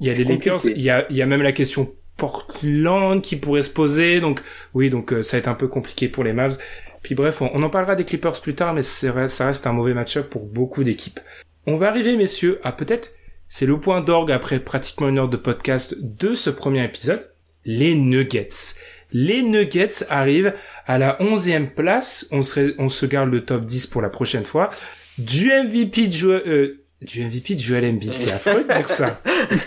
[0.00, 0.66] Il y a les Lakers.
[0.66, 4.20] Il y a, il y a même la question Portland qui pourrait se poser.
[4.20, 4.40] Donc,
[4.72, 6.58] oui, donc ça va être un peu compliqué pour les Mavs.
[7.02, 10.30] Puis bref, on, en parlera des Clippers plus tard, mais ça reste un mauvais match-up
[10.30, 11.20] pour beaucoup d'équipes.
[11.66, 13.12] On va arriver, messieurs, à peut-être,
[13.48, 17.33] c'est le point d'orgue après pratiquement une heure de podcast de ce premier épisode
[17.64, 18.76] les Nuggets.
[19.12, 20.54] Les Nuggets arrivent
[20.86, 22.26] à la onzième place.
[22.32, 24.70] On, serait, on se garde le top 10 pour la prochaine fois.
[25.18, 29.20] Du MVP de Joel, euh, du MVP de Joel Embiid, c'est affreux de dire ça.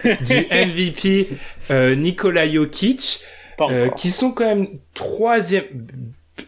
[0.03, 1.29] du MVP
[1.71, 3.21] euh, Nikola Jokic,
[3.61, 5.63] euh, qui sont quand même troisième.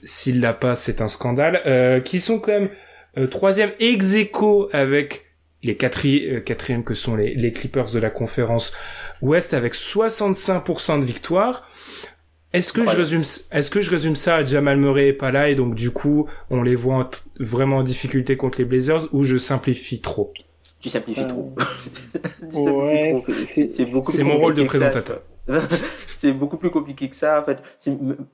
[0.04, 1.62] S'il l'a pas, c'est un scandale.
[1.66, 2.70] Euh, qui sont quand même
[3.18, 4.16] euh, troisième ex
[4.74, 5.26] avec
[5.64, 8.74] les quatrièmes, quatrième que sont les, les Clippers de la conférence
[9.22, 11.67] Ouest avec 65% de victoire.
[12.51, 15.49] Est-ce que je résume, est-ce que je résume ça à Jamal Murray est pas là
[15.49, 17.07] et donc du coup on les voit
[17.39, 20.34] vraiment en difficulté contre les Blazers ou je simplifie trop?
[20.80, 21.53] Tu simplifies trop.
[22.53, 25.22] ouais, c'est mon rôle de présentateur.
[26.20, 27.59] c'est beaucoup plus compliqué que ça en fait.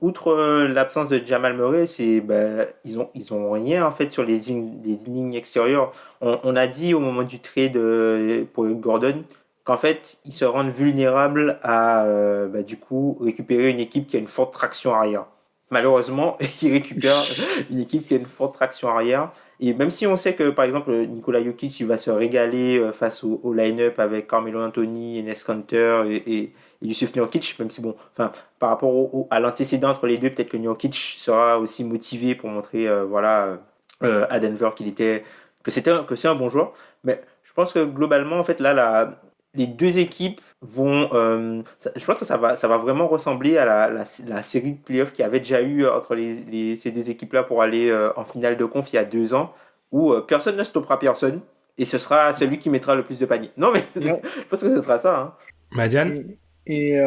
[0.00, 4.10] Outre euh, l'absence de Jamal Murray, c'est bah, ils ont ils ont rien en fait
[4.10, 5.92] sur les lignes, les lignes extérieures.
[6.20, 9.24] On, on, a dit au moment du trade euh, pour Gordon
[9.66, 14.16] qu'en fait, ils se rendent vulnérables à, euh, bah, du coup, récupérer une équipe qui
[14.16, 15.26] a une forte traction arrière.
[15.70, 17.24] Malheureusement, ils récupèrent
[17.70, 19.32] une équipe qui a une forte traction arrière.
[19.58, 22.92] Et même si on sait que, par exemple, Nikola Jokic, il va se régaler euh,
[22.92, 26.52] face au, au line-up avec Carmelo Anthony, Enes Kanter et, et, et,
[26.82, 30.50] Yusuf Nurkic, même si bon, enfin, par rapport au, à l'antécédent entre les deux, peut-être
[30.50, 33.58] que Nurkic sera aussi motivé pour montrer, euh, voilà,
[34.04, 35.24] euh, à Denver qu'il était,
[35.64, 36.72] que c'était, que c'est un bon joueur.
[37.02, 39.18] Mais je pense que globalement, en fait, là, la,
[39.56, 41.08] les deux équipes vont.
[41.12, 41.62] Euh,
[41.96, 45.12] je pense que ça va, ça va vraiment ressembler à la, la, série de playoffs
[45.12, 48.56] qu'il y avait déjà eu entre les, ces deux équipes-là pour aller euh, en finale
[48.56, 49.52] de conf il y a deux ans,
[49.92, 51.40] où euh, personne ne stoppera personne
[51.78, 53.50] et ce sera celui qui mettra le plus de paniers.
[53.56, 55.18] Non, mais je pense que ce sera ça.
[55.18, 55.34] Hein.
[55.72, 56.24] Madiane
[56.66, 56.98] Et,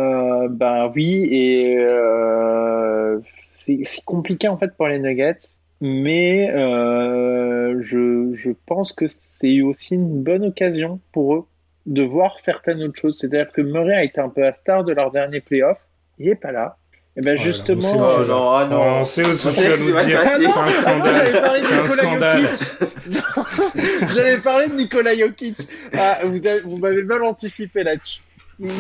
[0.50, 1.78] bah oui, et
[3.50, 5.50] c'est compliqué en fait pour les Nuggets.
[5.82, 11.45] Mais je, je pense que c'est aussi une bonne occasion pour eux
[11.89, 13.17] de voir certaines autres choses.
[13.19, 15.77] C'est-à-dire que Murray a été un peu à star de leur dernier playoff.
[16.19, 16.77] Il n'est pas là.
[17.17, 18.81] Et ben justement, oh, non, oh, non.
[18.99, 20.21] on sait où tu vas nous dire.
[20.21, 21.59] C'est un scandale.
[21.59, 22.49] C'est un scandale.
[24.13, 25.57] J'avais parlé de Nikola Jokic.
[25.97, 28.21] Ah, vous, vous m'avez mal anticipé là-dessus.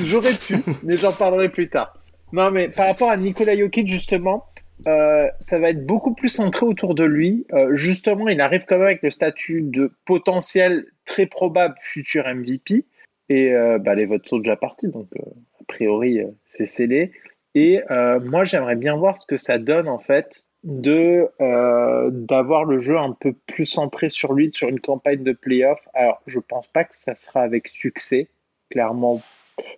[0.05, 1.93] J'aurais pu, mais j'en parlerai plus tard.
[2.31, 4.45] Non, mais par rapport à Nikola Jokic, justement,
[4.87, 7.45] euh, ça va être beaucoup plus centré autour de lui.
[7.53, 12.85] Euh, justement, il arrive quand même avec le statut de potentiel très probable futur MVP.
[13.29, 15.21] Et euh, bah, les votes sont déjà partis, donc euh,
[15.61, 17.11] a priori, euh, c'est scellé.
[17.55, 21.27] Et moi, j'aimerais bien voir ce que ça donne, en fait, de
[22.11, 25.79] d'avoir le jeu un peu plus centré sur lui, sur une campagne de playoff.
[25.95, 28.27] Alors, je pense pas que ça sera avec succès,
[28.69, 29.23] clairement.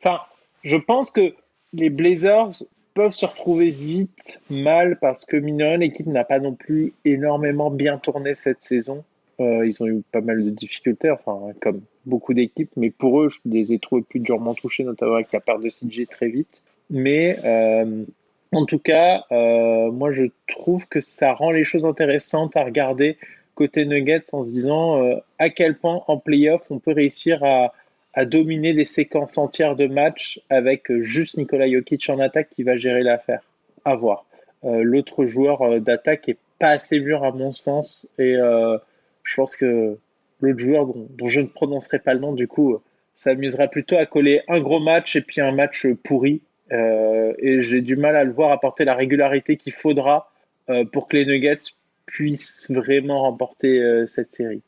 [0.04, 0.20] Enfin,
[0.64, 1.34] je pense que
[1.72, 2.50] les Blazers
[2.94, 7.98] peuvent se retrouver vite mal parce que Minon, l'équipe n'a pas non plus énormément bien
[7.98, 9.06] tourné cette saison.
[9.40, 13.40] Ils ont eu pas mal de difficultés, enfin, comme beaucoup d'équipes, mais pour eux, je
[13.46, 16.62] les ai trouvés plus durement touchés, notamment avec la perte de CJ très vite.
[16.90, 18.04] Mais euh,
[18.52, 23.18] en tout cas, euh, moi, je trouve que ça rend les choses intéressantes à regarder
[23.56, 27.74] côté Nuggets en se disant à quel point en playoff on peut réussir à,
[28.14, 32.78] à, dominer des séquences entières de matchs avec juste Nikola Jokic en attaque qui va
[32.78, 33.44] gérer l'affaire.
[33.84, 34.26] À voir.
[34.64, 39.98] L'autre joueur d'attaque est pas assez mûr à mon sens et je pense que
[40.42, 42.78] l'autre joueur dont, je ne prononcerai pas le nom, du coup,
[43.16, 46.42] s'amusera plutôt à coller un gros match et puis un match pourri.
[46.72, 50.32] Euh, et j'ai du mal à le voir apporter la régularité qu'il faudra
[50.70, 51.74] euh, pour que les Nuggets
[52.06, 54.62] puissent vraiment remporter euh, cette série.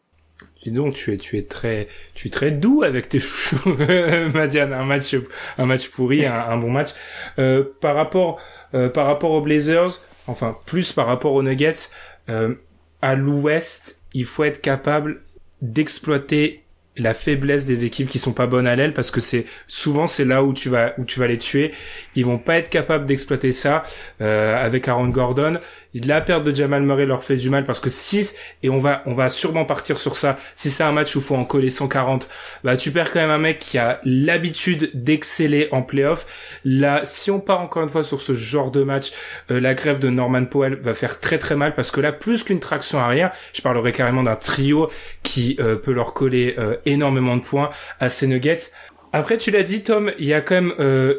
[0.63, 3.77] Dis donc, tu es, tu es très, tu es très doux avec tes chouchous,
[4.33, 4.73] Madiane.
[4.73, 5.15] Un match,
[5.57, 6.89] un match pourri, un, bon match.
[7.79, 11.89] par rapport, par rapport aux Blazers, enfin plus par rapport aux Nuggets,
[12.27, 15.21] à l'Ouest, il faut être capable
[15.63, 16.63] d'exploiter
[16.95, 20.25] la faiblesse des équipes qui sont pas bonnes à l'aile parce que c'est souvent c'est
[20.25, 21.71] là où tu vas où tu vas les tuer.
[22.15, 23.83] Ils vont pas être capables d'exploiter ça
[24.21, 25.59] euh, avec Aaron Gordon
[25.93, 29.03] la perte de Jamal Murray leur fait du mal parce que 6 et on va
[29.05, 30.37] on va sûrement partir sur ça.
[30.55, 32.27] Si c'est un match où faut en coller 140
[32.63, 36.25] bah tu perds quand même un mec qui a l'habitude d'exceller en playoff.
[36.65, 39.11] Là si on part encore une fois sur ce genre de match
[39.51, 42.43] euh, la grève de Norman Powell va faire très très mal parce que là plus
[42.43, 44.89] qu'une traction arrière je parlerai carrément d'un trio
[45.21, 47.69] qui euh, peut leur coller euh, énormément de points
[47.99, 48.71] à ces Nuggets.
[49.11, 50.73] Après tu l'as dit Tom il y a quand même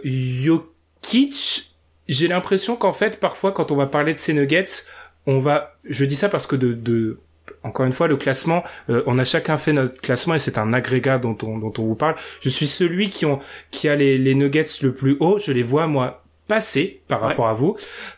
[0.04, 1.73] Jokic
[2.08, 4.64] j'ai l'impression qu'en fait, parfois, quand on va parler de ces nuggets,
[5.26, 7.18] on va, je dis ça parce que de, de
[7.62, 10.72] encore une fois, le classement, euh, on a chacun fait notre classement et c'est un
[10.72, 12.14] agrégat dont on, dont on vous parle.
[12.40, 13.38] Je suis celui qui ont,
[13.70, 15.38] qui a les, les nuggets le plus haut.
[15.38, 17.76] Je les vois, moi, passer par rapport à vous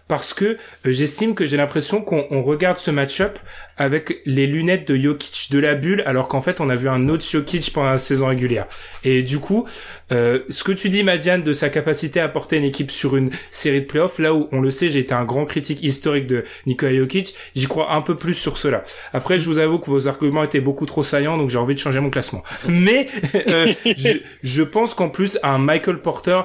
[0.08, 0.56] parce que euh,
[0.86, 3.38] j'estime que j'ai l'impression qu'on regarde ce match-up
[3.76, 7.08] avec les lunettes de Jokic de la bulle alors qu'en fait on a vu un
[7.08, 8.66] autre Jokic pendant la saison régulière.
[9.04, 9.66] Et du coup
[10.10, 13.30] euh, ce que tu dis Madiane de sa capacité à porter une équipe sur une
[13.52, 16.44] série de playoffs là où on le sait j'ai été un grand critique historique de
[16.66, 18.82] Nikola Jokic j'y crois un peu plus sur cela.
[19.12, 21.80] Après je vous avoue que vos arguments étaient beaucoup trop saillants donc j'ai envie de
[21.80, 22.42] changer mon classement.
[22.68, 23.06] Mais
[23.48, 26.42] euh, je, je pense qu'en plus un Michael Porter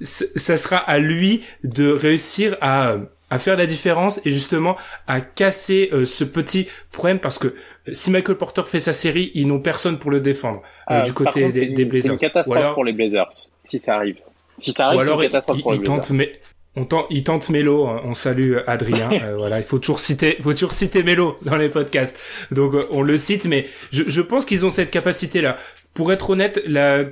[0.00, 2.96] ça sera à lui de réussir à
[3.34, 4.76] à faire la différence et justement
[5.06, 7.52] à casser euh, ce petit problème parce que euh,
[7.92, 11.48] si Michael Porter fait sa série, ils n'ont personne pour le défendre euh, du côté
[11.48, 12.02] des, des, Blazers.
[12.02, 13.28] C'est une catastrophe pour les Blazers
[13.58, 14.18] si ça arrive.
[14.56, 16.12] Si ça arrive, c'est une catastrophe pour les Blazers.
[16.12, 16.40] mais
[16.76, 18.02] on tente, il tente Mélo, hein.
[18.04, 19.10] on salue Adrien.
[19.36, 22.18] voilà, il faut toujours citer, faut toujours citer Mélo dans les podcasts.
[22.52, 25.56] Donc on le cite, mais je, je pense qu'ils ont cette capacité-là.
[25.94, 27.04] Pour être honnête, la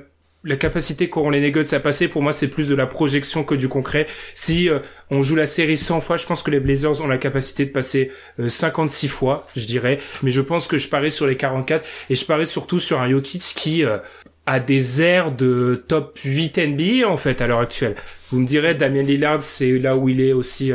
[0.43, 3.55] la capacité qu'auront les Nuggets à passer, pour moi, c'est plus de la projection que
[3.55, 4.07] du concret.
[4.35, 4.79] Si euh,
[5.09, 7.71] on joue la série 100 fois, je pense que les Blazers ont la capacité de
[7.71, 8.11] passer
[8.45, 9.99] 56 euh, fois, je dirais.
[10.21, 13.09] Mais je pense que je parie sur les 44 et je parie surtout sur un
[13.09, 13.99] Jokic qui euh,
[14.45, 17.95] a des airs de top 8 NBA en fait à l'heure actuelle.
[18.31, 20.73] Vous me direz, Damien Lillard, c'est là où il est aussi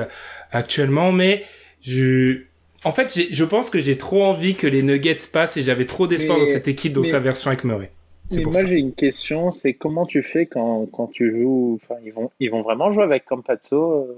[0.51, 1.45] actuellement, mais
[1.83, 2.45] je
[2.85, 6.07] en fait, je pense que j'ai trop envie que les Nuggets passent et j'avais trop
[6.07, 7.91] d'espoir dans cette équipe dans sa version avec Murray.
[8.37, 12.13] Mais moi j'ai une question, c'est comment tu fais quand, quand tu joues Enfin, ils
[12.13, 14.09] vont ils vont vraiment jouer avec Campazzo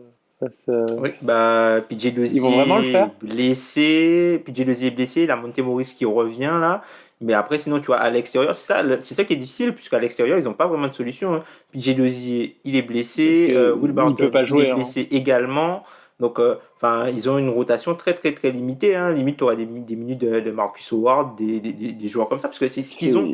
[0.42, 3.10] euh, euh, Oui, bah PJ Dozier ils vont vraiment le faire?
[3.22, 6.82] blessé, PJ Dozier est blessé, la Monte Maurice qui revient là.
[7.22, 9.98] Mais après, sinon, tu vois, à l'extérieur, c'est ça, c'est ça qui est difficile, puisqu'à
[9.98, 11.34] l'extérieur, ils n'ont pas vraiment de solution.
[11.34, 11.40] Hein.
[11.74, 14.76] Gédosier, il est blessé, euh, Will Barton, pas jouer, il est hein.
[14.76, 15.84] blessé également.
[16.18, 18.96] Donc, euh, enfin, ils ont une rotation très, très, très limitée.
[18.96, 19.12] Hein.
[19.12, 22.48] Limite, tu auras des, des, minutes de, Marcus Howard, des, des, des, joueurs comme ça,
[22.48, 23.30] parce que c'est ce qu'ils ont.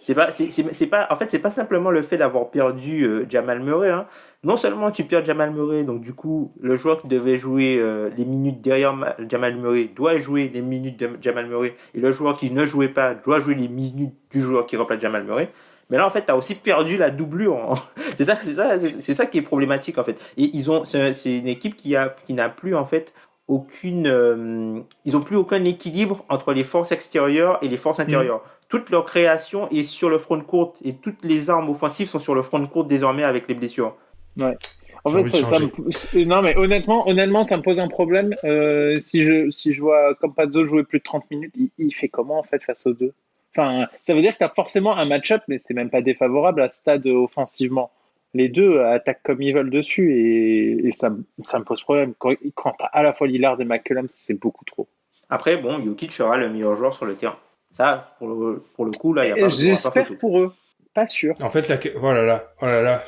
[0.00, 3.60] C'est pas, c'est pas, en fait, c'est pas simplement le fait d'avoir perdu euh, Jamal
[3.60, 3.90] Murray.
[3.90, 4.06] Hein.
[4.42, 8.08] Non seulement tu perds Jamal Murray, donc du coup, le joueur qui devait jouer euh,
[8.16, 8.94] les minutes derrière
[9.28, 12.88] Jamal Murray doit jouer les minutes de Jamal Murray, et le joueur qui ne jouait
[12.88, 15.50] pas doit jouer les minutes du joueur qui remplace Jamal Murray.
[15.90, 17.74] Mais là, en fait, tu as aussi perdu la doublure.
[18.16, 20.18] c'est ça, c'est ça, c'est ça qui est problématique, en fait.
[20.36, 23.12] Et ils ont, c'est une équipe qui a, qui n'a plus, en fait,
[23.50, 28.02] aucune, euh, ils ont plus aucun équilibre entre les forces extérieures et les forces mm.
[28.02, 28.44] intérieures.
[28.68, 32.36] Toute leur création est sur le front court et toutes les armes offensives sont sur
[32.36, 33.96] le front court désormais avec les blessures.
[34.36, 34.56] Ouais.
[35.02, 36.24] En fait, ça, me...
[36.24, 38.34] non mais honnêtement, honnêtement, ça me pose un problème.
[38.44, 42.08] Euh, si je si je vois Campazzo jouer plus de 30 minutes, il, il fait
[42.08, 43.14] comment en fait face aux deux?
[43.54, 46.62] Enfin, ça veut dire que tu as forcément un match-up, mais c'est même pas défavorable
[46.62, 47.90] à stade offensivement.
[48.32, 51.10] Les deux attaquent comme ils veulent dessus et, ça,
[51.42, 52.14] ça, me pose problème.
[52.18, 54.88] Quand, quand tu as à la fois Lillard et McCullum, c'est beaucoup trop.
[55.28, 57.38] Après, bon, Jokic sera le meilleur joueur sur le terrain.
[57.72, 60.54] Ça, pour le, pour le coup, là, il n'y a pas J'espère pour eux.
[60.94, 61.36] Pas sûr.
[61.40, 63.04] En fait, là, oh là là, oh là là.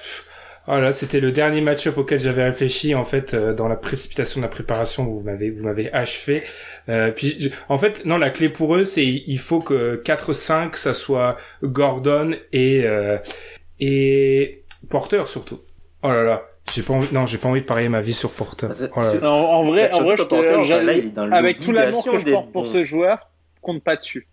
[0.67, 4.45] Voilà, c'était le dernier match-up auquel j'avais réfléchi en fait euh, dans la précipitation de
[4.45, 5.05] la préparation.
[5.05, 6.45] Vous m'avez vous m'avez achevé.
[6.89, 10.95] Euh, puis en fait non, la clé pour eux c'est il faut que 4-5 ça
[10.95, 13.19] soit Gordon et euh,
[13.81, 15.61] et Porter surtout.
[16.03, 16.43] Oh là là.
[16.73, 18.69] J'ai pas envie, non, j'ai pas envie de parier ma vie sur Porter.
[18.97, 22.85] Oh en, vrai, en vrai, je te, avec tout l'amour que je porte pour ce
[22.85, 23.29] joueur,
[23.61, 24.29] compte pas dessus.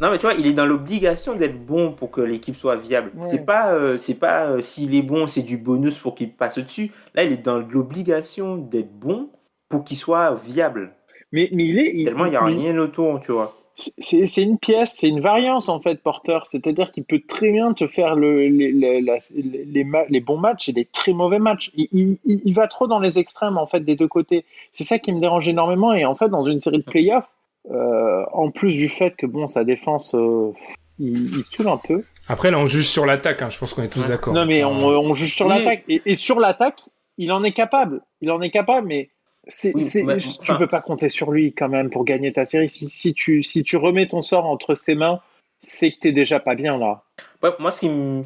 [0.00, 3.10] Non, mais tu vois, il est dans l'obligation d'être bon pour que l'équipe soit viable.
[3.26, 6.58] C'est pas, euh, c'est pas euh, s'il est bon, c'est du bonus pour qu'il passe
[6.58, 6.92] au-dessus.
[7.14, 9.28] Là, il est dans l'obligation d'être bon
[9.68, 10.92] pour qu'il soit viable.
[11.32, 12.04] Mais, mais il est.
[12.04, 13.54] Tellement il n'y a rien autour, tu vois.
[13.76, 16.38] C'est une pièce, c'est une variance en fait, Porter.
[16.42, 20.72] C'est-à-dire qu'il peut très bien te faire le, les, les, les, les, bons matchs et
[20.72, 21.70] les très mauvais matchs.
[21.76, 24.44] Il, il, il, va trop dans les extrêmes en fait des deux côtés.
[24.72, 25.92] C'est ça qui me dérange énormément.
[25.94, 27.28] Et en fait, dans une série de playoffs,
[27.70, 30.52] euh, en plus du fait que bon, sa défense, euh,
[30.98, 32.02] il, il saoule un peu.
[32.28, 33.42] Après, là, on juge sur l'attaque.
[33.42, 34.34] Hein, je pense qu'on est tous d'accord.
[34.34, 35.84] Non, mais on, on juge sur l'attaque.
[35.88, 36.80] Et, et, sur l'attaque,
[37.16, 38.02] il en est capable.
[38.20, 39.10] Il en est capable, mais
[39.46, 42.68] c'est, tu peux pas compter sur lui quand même pour gagner ta série.
[42.68, 45.20] Si, si, tu, si tu remets ton sort entre ses mains,
[45.60, 47.02] c'est que t'es déjà pas bien là.
[47.42, 47.80] Ouais, moi, ce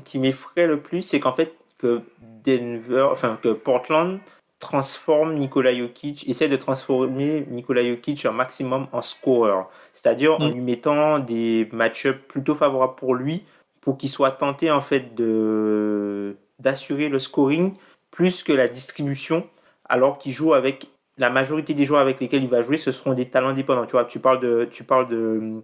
[0.04, 2.02] qui m'effraie le plus, c'est qu'en fait, que
[2.44, 4.18] Denver, enfin que Portland
[4.62, 9.64] transforme Nikola Jokic, essaie de transformer Nikola Jokic un maximum en scorer.
[9.92, 10.52] C'est-à-dire en mm.
[10.52, 13.42] lui mettant des match-ups plutôt favorables pour lui,
[13.80, 17.74] pour qu'il soit tenté en fait de d'assurer le scoring
[18.12, 19.44] plus que la distribution,
[19.88, 20.86] alors qu'il joue avec
[21.18, 23.84] la majorité des joueurs avec lesquels il va jouer, ce seront des talents dépendants.
[23.84, 25.60] Tu vois, tu parles de, tu parles de,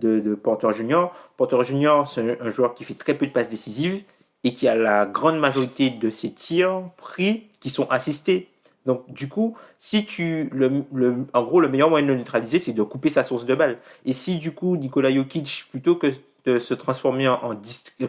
[0.00, 1.14] de, de Porter Junior.
[1.36, 4.02] Porter Junior, c'est un joueur qui fait très peu de passes décisives
[4.42, 8.48] et qui a la grande majorité de ses tirs pris qui sont assistés.
[8.86, 12.58] Donc, du coup, si tu, le, le, en gros, le meilleur moyen de le neutraliser,
[12.58, 13.78] c'est de couper sa source de balle.
[14.06, 16.08] Et si, du coup, Nikola Jokic, plutôt que
[16.46, 17.54] de se transformer en,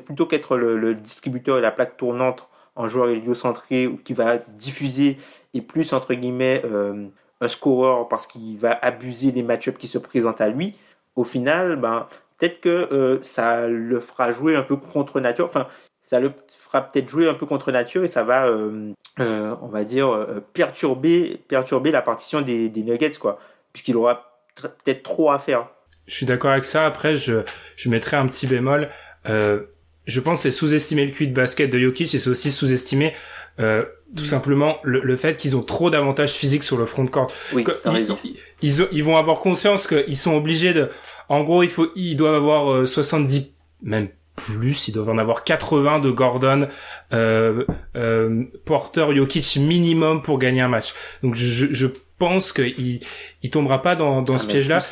[0.05, 5.17] plutôt qu'être le, distributeur et la plaque tournante en joueur héliocentré ou qui va diffuser
[5.53, 7.07] et plus, entre guillemets, euh,
[7.41, 10.75] un scorer parce qu'il va abuser des match-ups qui se présentent à lui,
[11.15, 15.45] au final, ben, peut-être que euh, ça le fera jouer un peu contre nature.
[15.45, 15.67] Enfin,
[16.03, 19.67] ça le fera peut-être jouer un peu contre nature et ça va, euh, euh, on
[19.67, 23.39] va dire, euh, perturber, perturber la partition des, des Nuggets, quoi,
[23.73, 25.67] puisqu'il aura peut-être trop à faire.
[26.07, 26.85] Je suis d'accord avec ça.
[26.85, 27.43] Après, je,
[27.75, 28.89] je mettrai un petit bémol.
[29.25, 33.13] je pense c'est sous-estimer le QI de basket de Jokic et c'est aussi sous-estimer
[33.57, 37.31] tout simplement le, fait qu'ils ont trop d'avantages physiques sur le front de court.
[37.53, 38.17] Oui, t'as raison.
[38.61, 40.89] Ils, ils, vont avoir conscience qu'ils sont obligés de...
[41.29, 45.99] En gros, il faut, ils doivent avoir 70, même plus, ils doivent en avoir 80
[45.99, 46.67] de Gordon,
[47.13, 50.93] euh, euh, Porter, Jokic minimum pour gagner un match.
[51.23, 51.87] Donc je, je
[52.17, 53.01] pense qu'il
[53.43, 54.83] il tombera pas dans, dans ah, ce piège-là.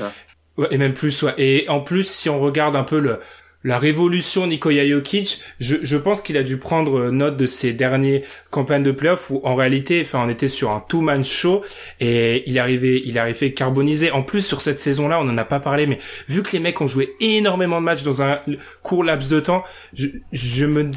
[0.72, 1.34] et même plus, ouais.
[1.38, 3.20] Et en plus, si on regarde un peu le,
[3.64, 8.24] la révolution Nikola Jokic, je, je pense qu'il a dû prendre note de ses derniers
[8.52, 11.64] campagnes de playoffs où en réalité, enfin, on était sur un two-man show
[12.00, 14.12] et il arrivé, il arrivé carbonisé.
[14.12, 16.00] En plus, sur cette saison-là, on en a pas parlé, mais
[16.30, 18.40] vu que les mecs ont joué énormément de matchs dans un
[18.82, 19.64] court laps de temps,
[19.94, 20.92] je, je me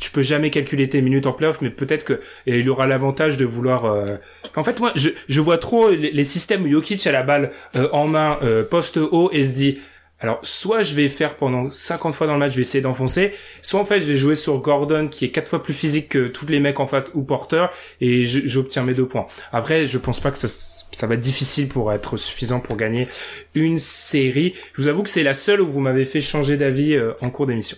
[0.00, 3.44] tu peux jamais calculer tes minutes en playoff, mais peut-être que il aura l'avantage de
[3.44, 3.84] vouloir.
[3.84, 4.16] Euh,
[4.54, 8.06] en fait, moi, je, je vois trop les, systèmes Jokic à la balle euh, en
[8.06, 9.78] main, euh, poste haut, et se dit
[10.18, 13.32] alors, soit je vais faire pendant 50 fois dans le match, je vais essayer d'enfoncer,
[13.60, 16.28] soit en fait, je vais jouer sur Gordon qui est quatre fois plus physique que
[16.28, 17.66] tous les mecs en fait ou Porter
[18.00, 19.26] et j'obtiens mes deux points.
[19.52, 23.08] Après, je pense pas que ça, va être difficile pour être suffisant pour gagner
[23.54, 24.54] une série.
[24.72, 27.28] Je vous avoue que c'est la seule où vous m'avez fait changer d'avis euh, en
[27.28, 27.76] cours d'émission.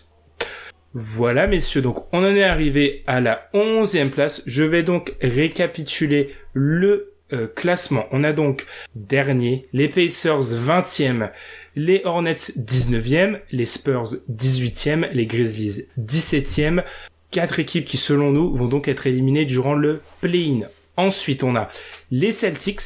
[0.95, 4.43] Voilà messieurs, donc on en est arrivé à la onzième place.
[4.47, 8.07] Je vais donc récapituler le euh, classement.
[8.11, 8.65] On a donc
[8.95, 11.31] dernier, les Pacers 20e,
[11.77, 16.83] les Hornets 19e, les Spurs 18e, les Grizzlies 17e.
[17.31, 20.69] Quatre équipes qui, selon nous, vont donc être éliminées durant le play-in.
[20.97, 21.69] Ensuite, on a
[22.11, 22.81] les Celtics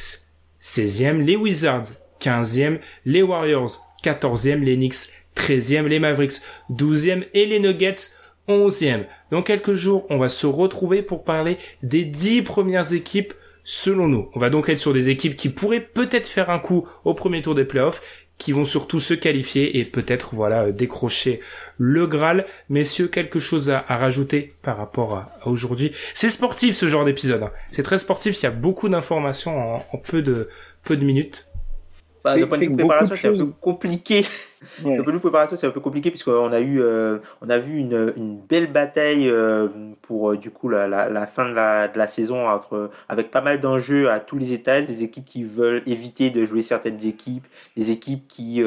[0.61, 1.85] 16e, les Wizards
[2.19, 3.71] 15e, les Warriors
[4.03, 8.11] 14e, les Knicks 13e, les Mavericks 12e et les Nuggets
[8.47, 9.05] 11e.
[9.31, 13.33] Dans quelques jours, on va se retrouver pour parler des 10 premières équipes
[13.63, 14.29] selon nous.
[14.33, 17.41] On va donc être sur des équipes qui pourraient peut-être faire un coup au premier
[17.41, 18.01] tour des playoffs
[18.37, 21.39] qui vont surtout se qualifier et peut-être voilà décrocher
[21.77, 22.45] le Graal.
[22.69, 25.93] Messieurs, quelque chose à, rajouter par rapport à, aujourd'hui?
[26.13, 27.43] C'est sportif ce genre d'épisode.
[27.43, 27.51] Hein.
[27.71, 28.41] C'est très sportif.
[28.41, 30.49] Il y a beaucoup d'informations en, peu de
[30.89, 31.47] minutes.
[32.23, 34.25] Bah, de point de vue préparation, c'est un peu compliqué.
[34.83, 34.95] Ouais.
[34.97, 37.57] De point de vue préparation, c'est un peu compliqué puisqu'on a eu, euh, on a
[37.57, 39.67] vu une, une belle bataille euh,
[40.01, 43.29] pour euh, du coup la, la, la, fin de la, de la saison entre, avec
[43.29, 47.03] pas mal d'enjeux à tous les étages, des équipes qui veulent éviter de jouer certaines
[47.05, 47.45] équipes,
[47.75, 48.63] des équipes qui,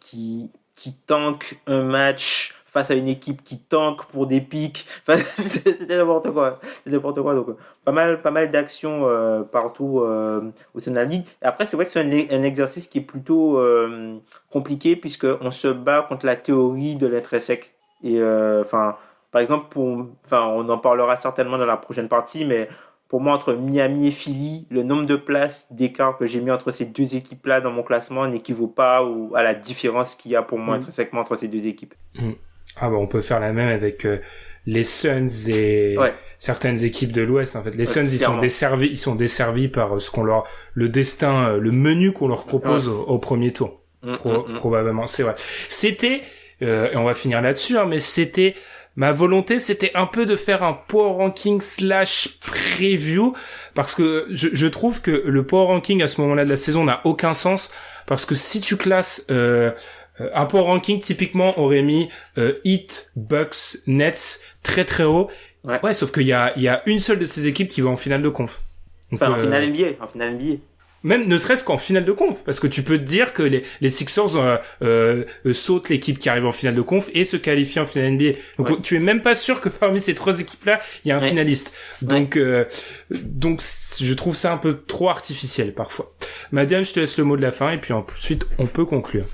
[0.00, 4.84] qui, qui tankent un match face à une équipe qui tank pour des pics.
[5.38, 6.58] c'était n'importe quoi.
[6.78, 7.34] C'était n'importe quoi.
[7.34, 11.24] Donc, pas mal, pas mal d'actions euh, partout euh, au sein de la ligue.
[11.40, 14.18] Et après, c'est vrai que c'est un, un, exercice qui est plutôt euh,
[14.50, 17.74] compliqué puisqu'on se bat contre la théorie de l'intrinsèque.
[18.02, 18.20] Et
[18.60, 18.96] enfin,
[19.30, 22.68] par exemple, pour, enfin, on en parlera certainement dans la prochaine partie, mais
[23.08, 26.70] pour moi, entre Miami et Philly, le nombre de places d'écart que j'ai mis entre
[26.70, 29.02] ces deux équipes-là dans mon classement n'équivaut pas
[29.34, 31.94] à la différence qu'il y a pour moi intrinsèquement entre ces deux équipes.
[32.16, 32.32] Mm.
[32.76, 34.18] Ah bah on peut faire la même avec euh,
[34.66, 35.96] les Suns et
[36.38, 37.74] certaines équipes de l'Ouest en fait.
[37.74, 40.44] Les Suns ils sont desservis, ils sont desservis par euh, ce qu'on leur
[40.74, 43.80] le destin, euh, le menu qu'on leur propose au, premier tour.
[44.02, 44.54] Mm, mm, mm.
[44.56, 45.34] Probablement, c'est vrai.
[45.68, 46.22] C'était
[46.60, 48.54] et on va finir là-dessus hein, mais c'était
[48.96, 53.34] ma volonté c'était un peu de faire un power ranking slash preview
[53.74, 56.84] parce que je, je trouve que le power ranking à ce moment-là de la saison
[56.84, 57.70] n'a aucun sens
[58.06, 59.72] parce que si tu classes euh, euh,
[60.18, 62.08] un power ranking typiquement aurait mis
[62.38, 65.28] euh, Heat, Bucks, Nets très très haut.
[65.64, 67.80] Ouais, ouais sauf qu'il y a, il y a une seule de ces équipes qui
[67.80, 68.60] va en finale de conf.
[69.12, 70.56] enfin, en euh, finale NBA, en finale NBA.
[71.02, 73.62] Même ne serait-ce qu'en finale de conf, parce que tu peux te dire que les,
[73.82, 77.80] les Sixers euh, euh, sautent l'équipe qui arrive en finale de conf et se qualifient
[77.80, 78.38] en finale NBA.
[78.56, 81.20] Donc tu es même pas sûr que parmi ces trois équipes-là, il y a un
[81.20, 81.74] finaliste.
[82.00, 82.38] Donc
[83.10, 86.14] donc je trouve ça un peu trop artificiel parfois.
[86.52, 89.26] Madiane, je te laisse le mot de la fin et puis ensuite on peut conclure.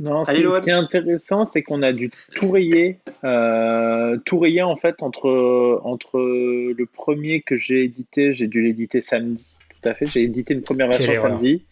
[0.00, 4.76] Non, ce, qui est intéressant, c'est qu'on a dû tout rayer, euh, tout rayer en
[4.76, 10.06] fait entre, entre le premier que j'ai édité, j'ai dû l'éditer samedi, tout à fait,
[10.06, 11.66] j'ai édité une première version samedi.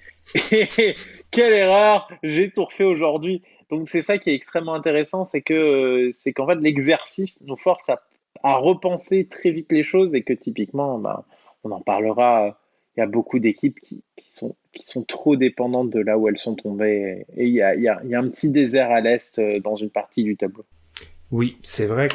[0.52, 0.68] Et
[1.30, 3.40] quelle erreur, j'ai tout refait aujourd'hui.
[3.70, 7.88] Donc c'est ça qui est extrêmement intéressant, c'est que c'est qu'en fait l'exercice nous force
[7.88, 8.02] à,
[8.42, 11.24] à, repenser très vite les choses et que typiquement, ben,
[11.64, 12.58] on en parlera
[12.98, 14.02] il y a beaucoup d'équipes qui,
[14.34, 17.24] sont, qui sont trop dépendantes de là où elles sont tombées.
[17.36, 20.24] Et il y a, y a, un petit désert à l'est euh, dans une partie
[20.24, 20.64] du tableau.
[21.30, 22.14] Oui, c'est vrai que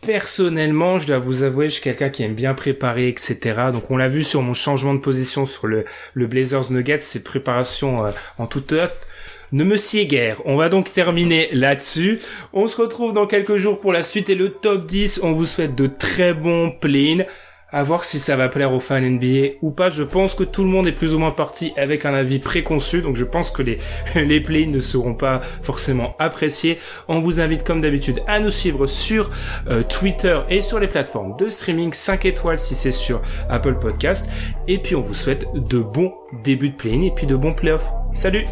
[0.00, 3.38] personnellement, je dois vous avouer, je suis quelqu'un qui aime bien préparer, etc.
[3.72, 5.84] Donc on l'a vu sur mon changement de position sur le,
[6.14, 9.06] le Blazers Nuggets, cette préparation euh, en toute hâte
[9.52, 10.42] ne me sied guère.
[10.46, 12.18] On va donc terminer là-dessus.
[12.52, 15.20] On se retrouve dans quelques jours pour la suite et le top 10.
[15.22, 17.26] On vous souhaite de très bons play
[17.72, 19.90] à voir si ça va plaire aux fans NBA ou pas.
[19.90, 23.02] Je pense que tout le monde est plus ou moins parti avec un avis préconçu,
[23.02, 23.78] donc je pense que les,
[24.14, 26.78] les plays ne seront pas forcément appréciés.
[27.08, 29.30] On vous invite comme d'habitude à nous suivre sur
[29.68, 34.28] euh, Twitter et sur les plateformes de streaming 5 étoiles si c'est sur Apple Podcast.
[34.68, 36.12] Et puis on vous souhaite de bons
[36.44, 37.92] débuts de play et puis de bons playoffs.
[38.14, 38.44] Salut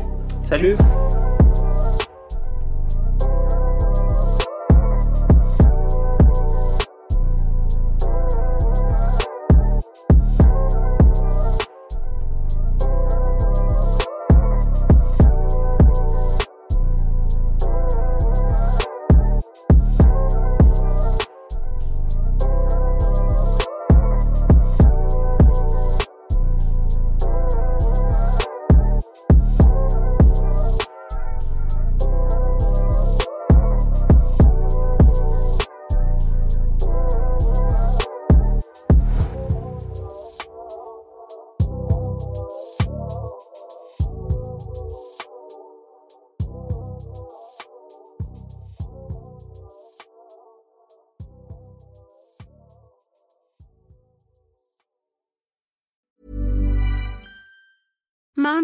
[0.48, 0.76] Salut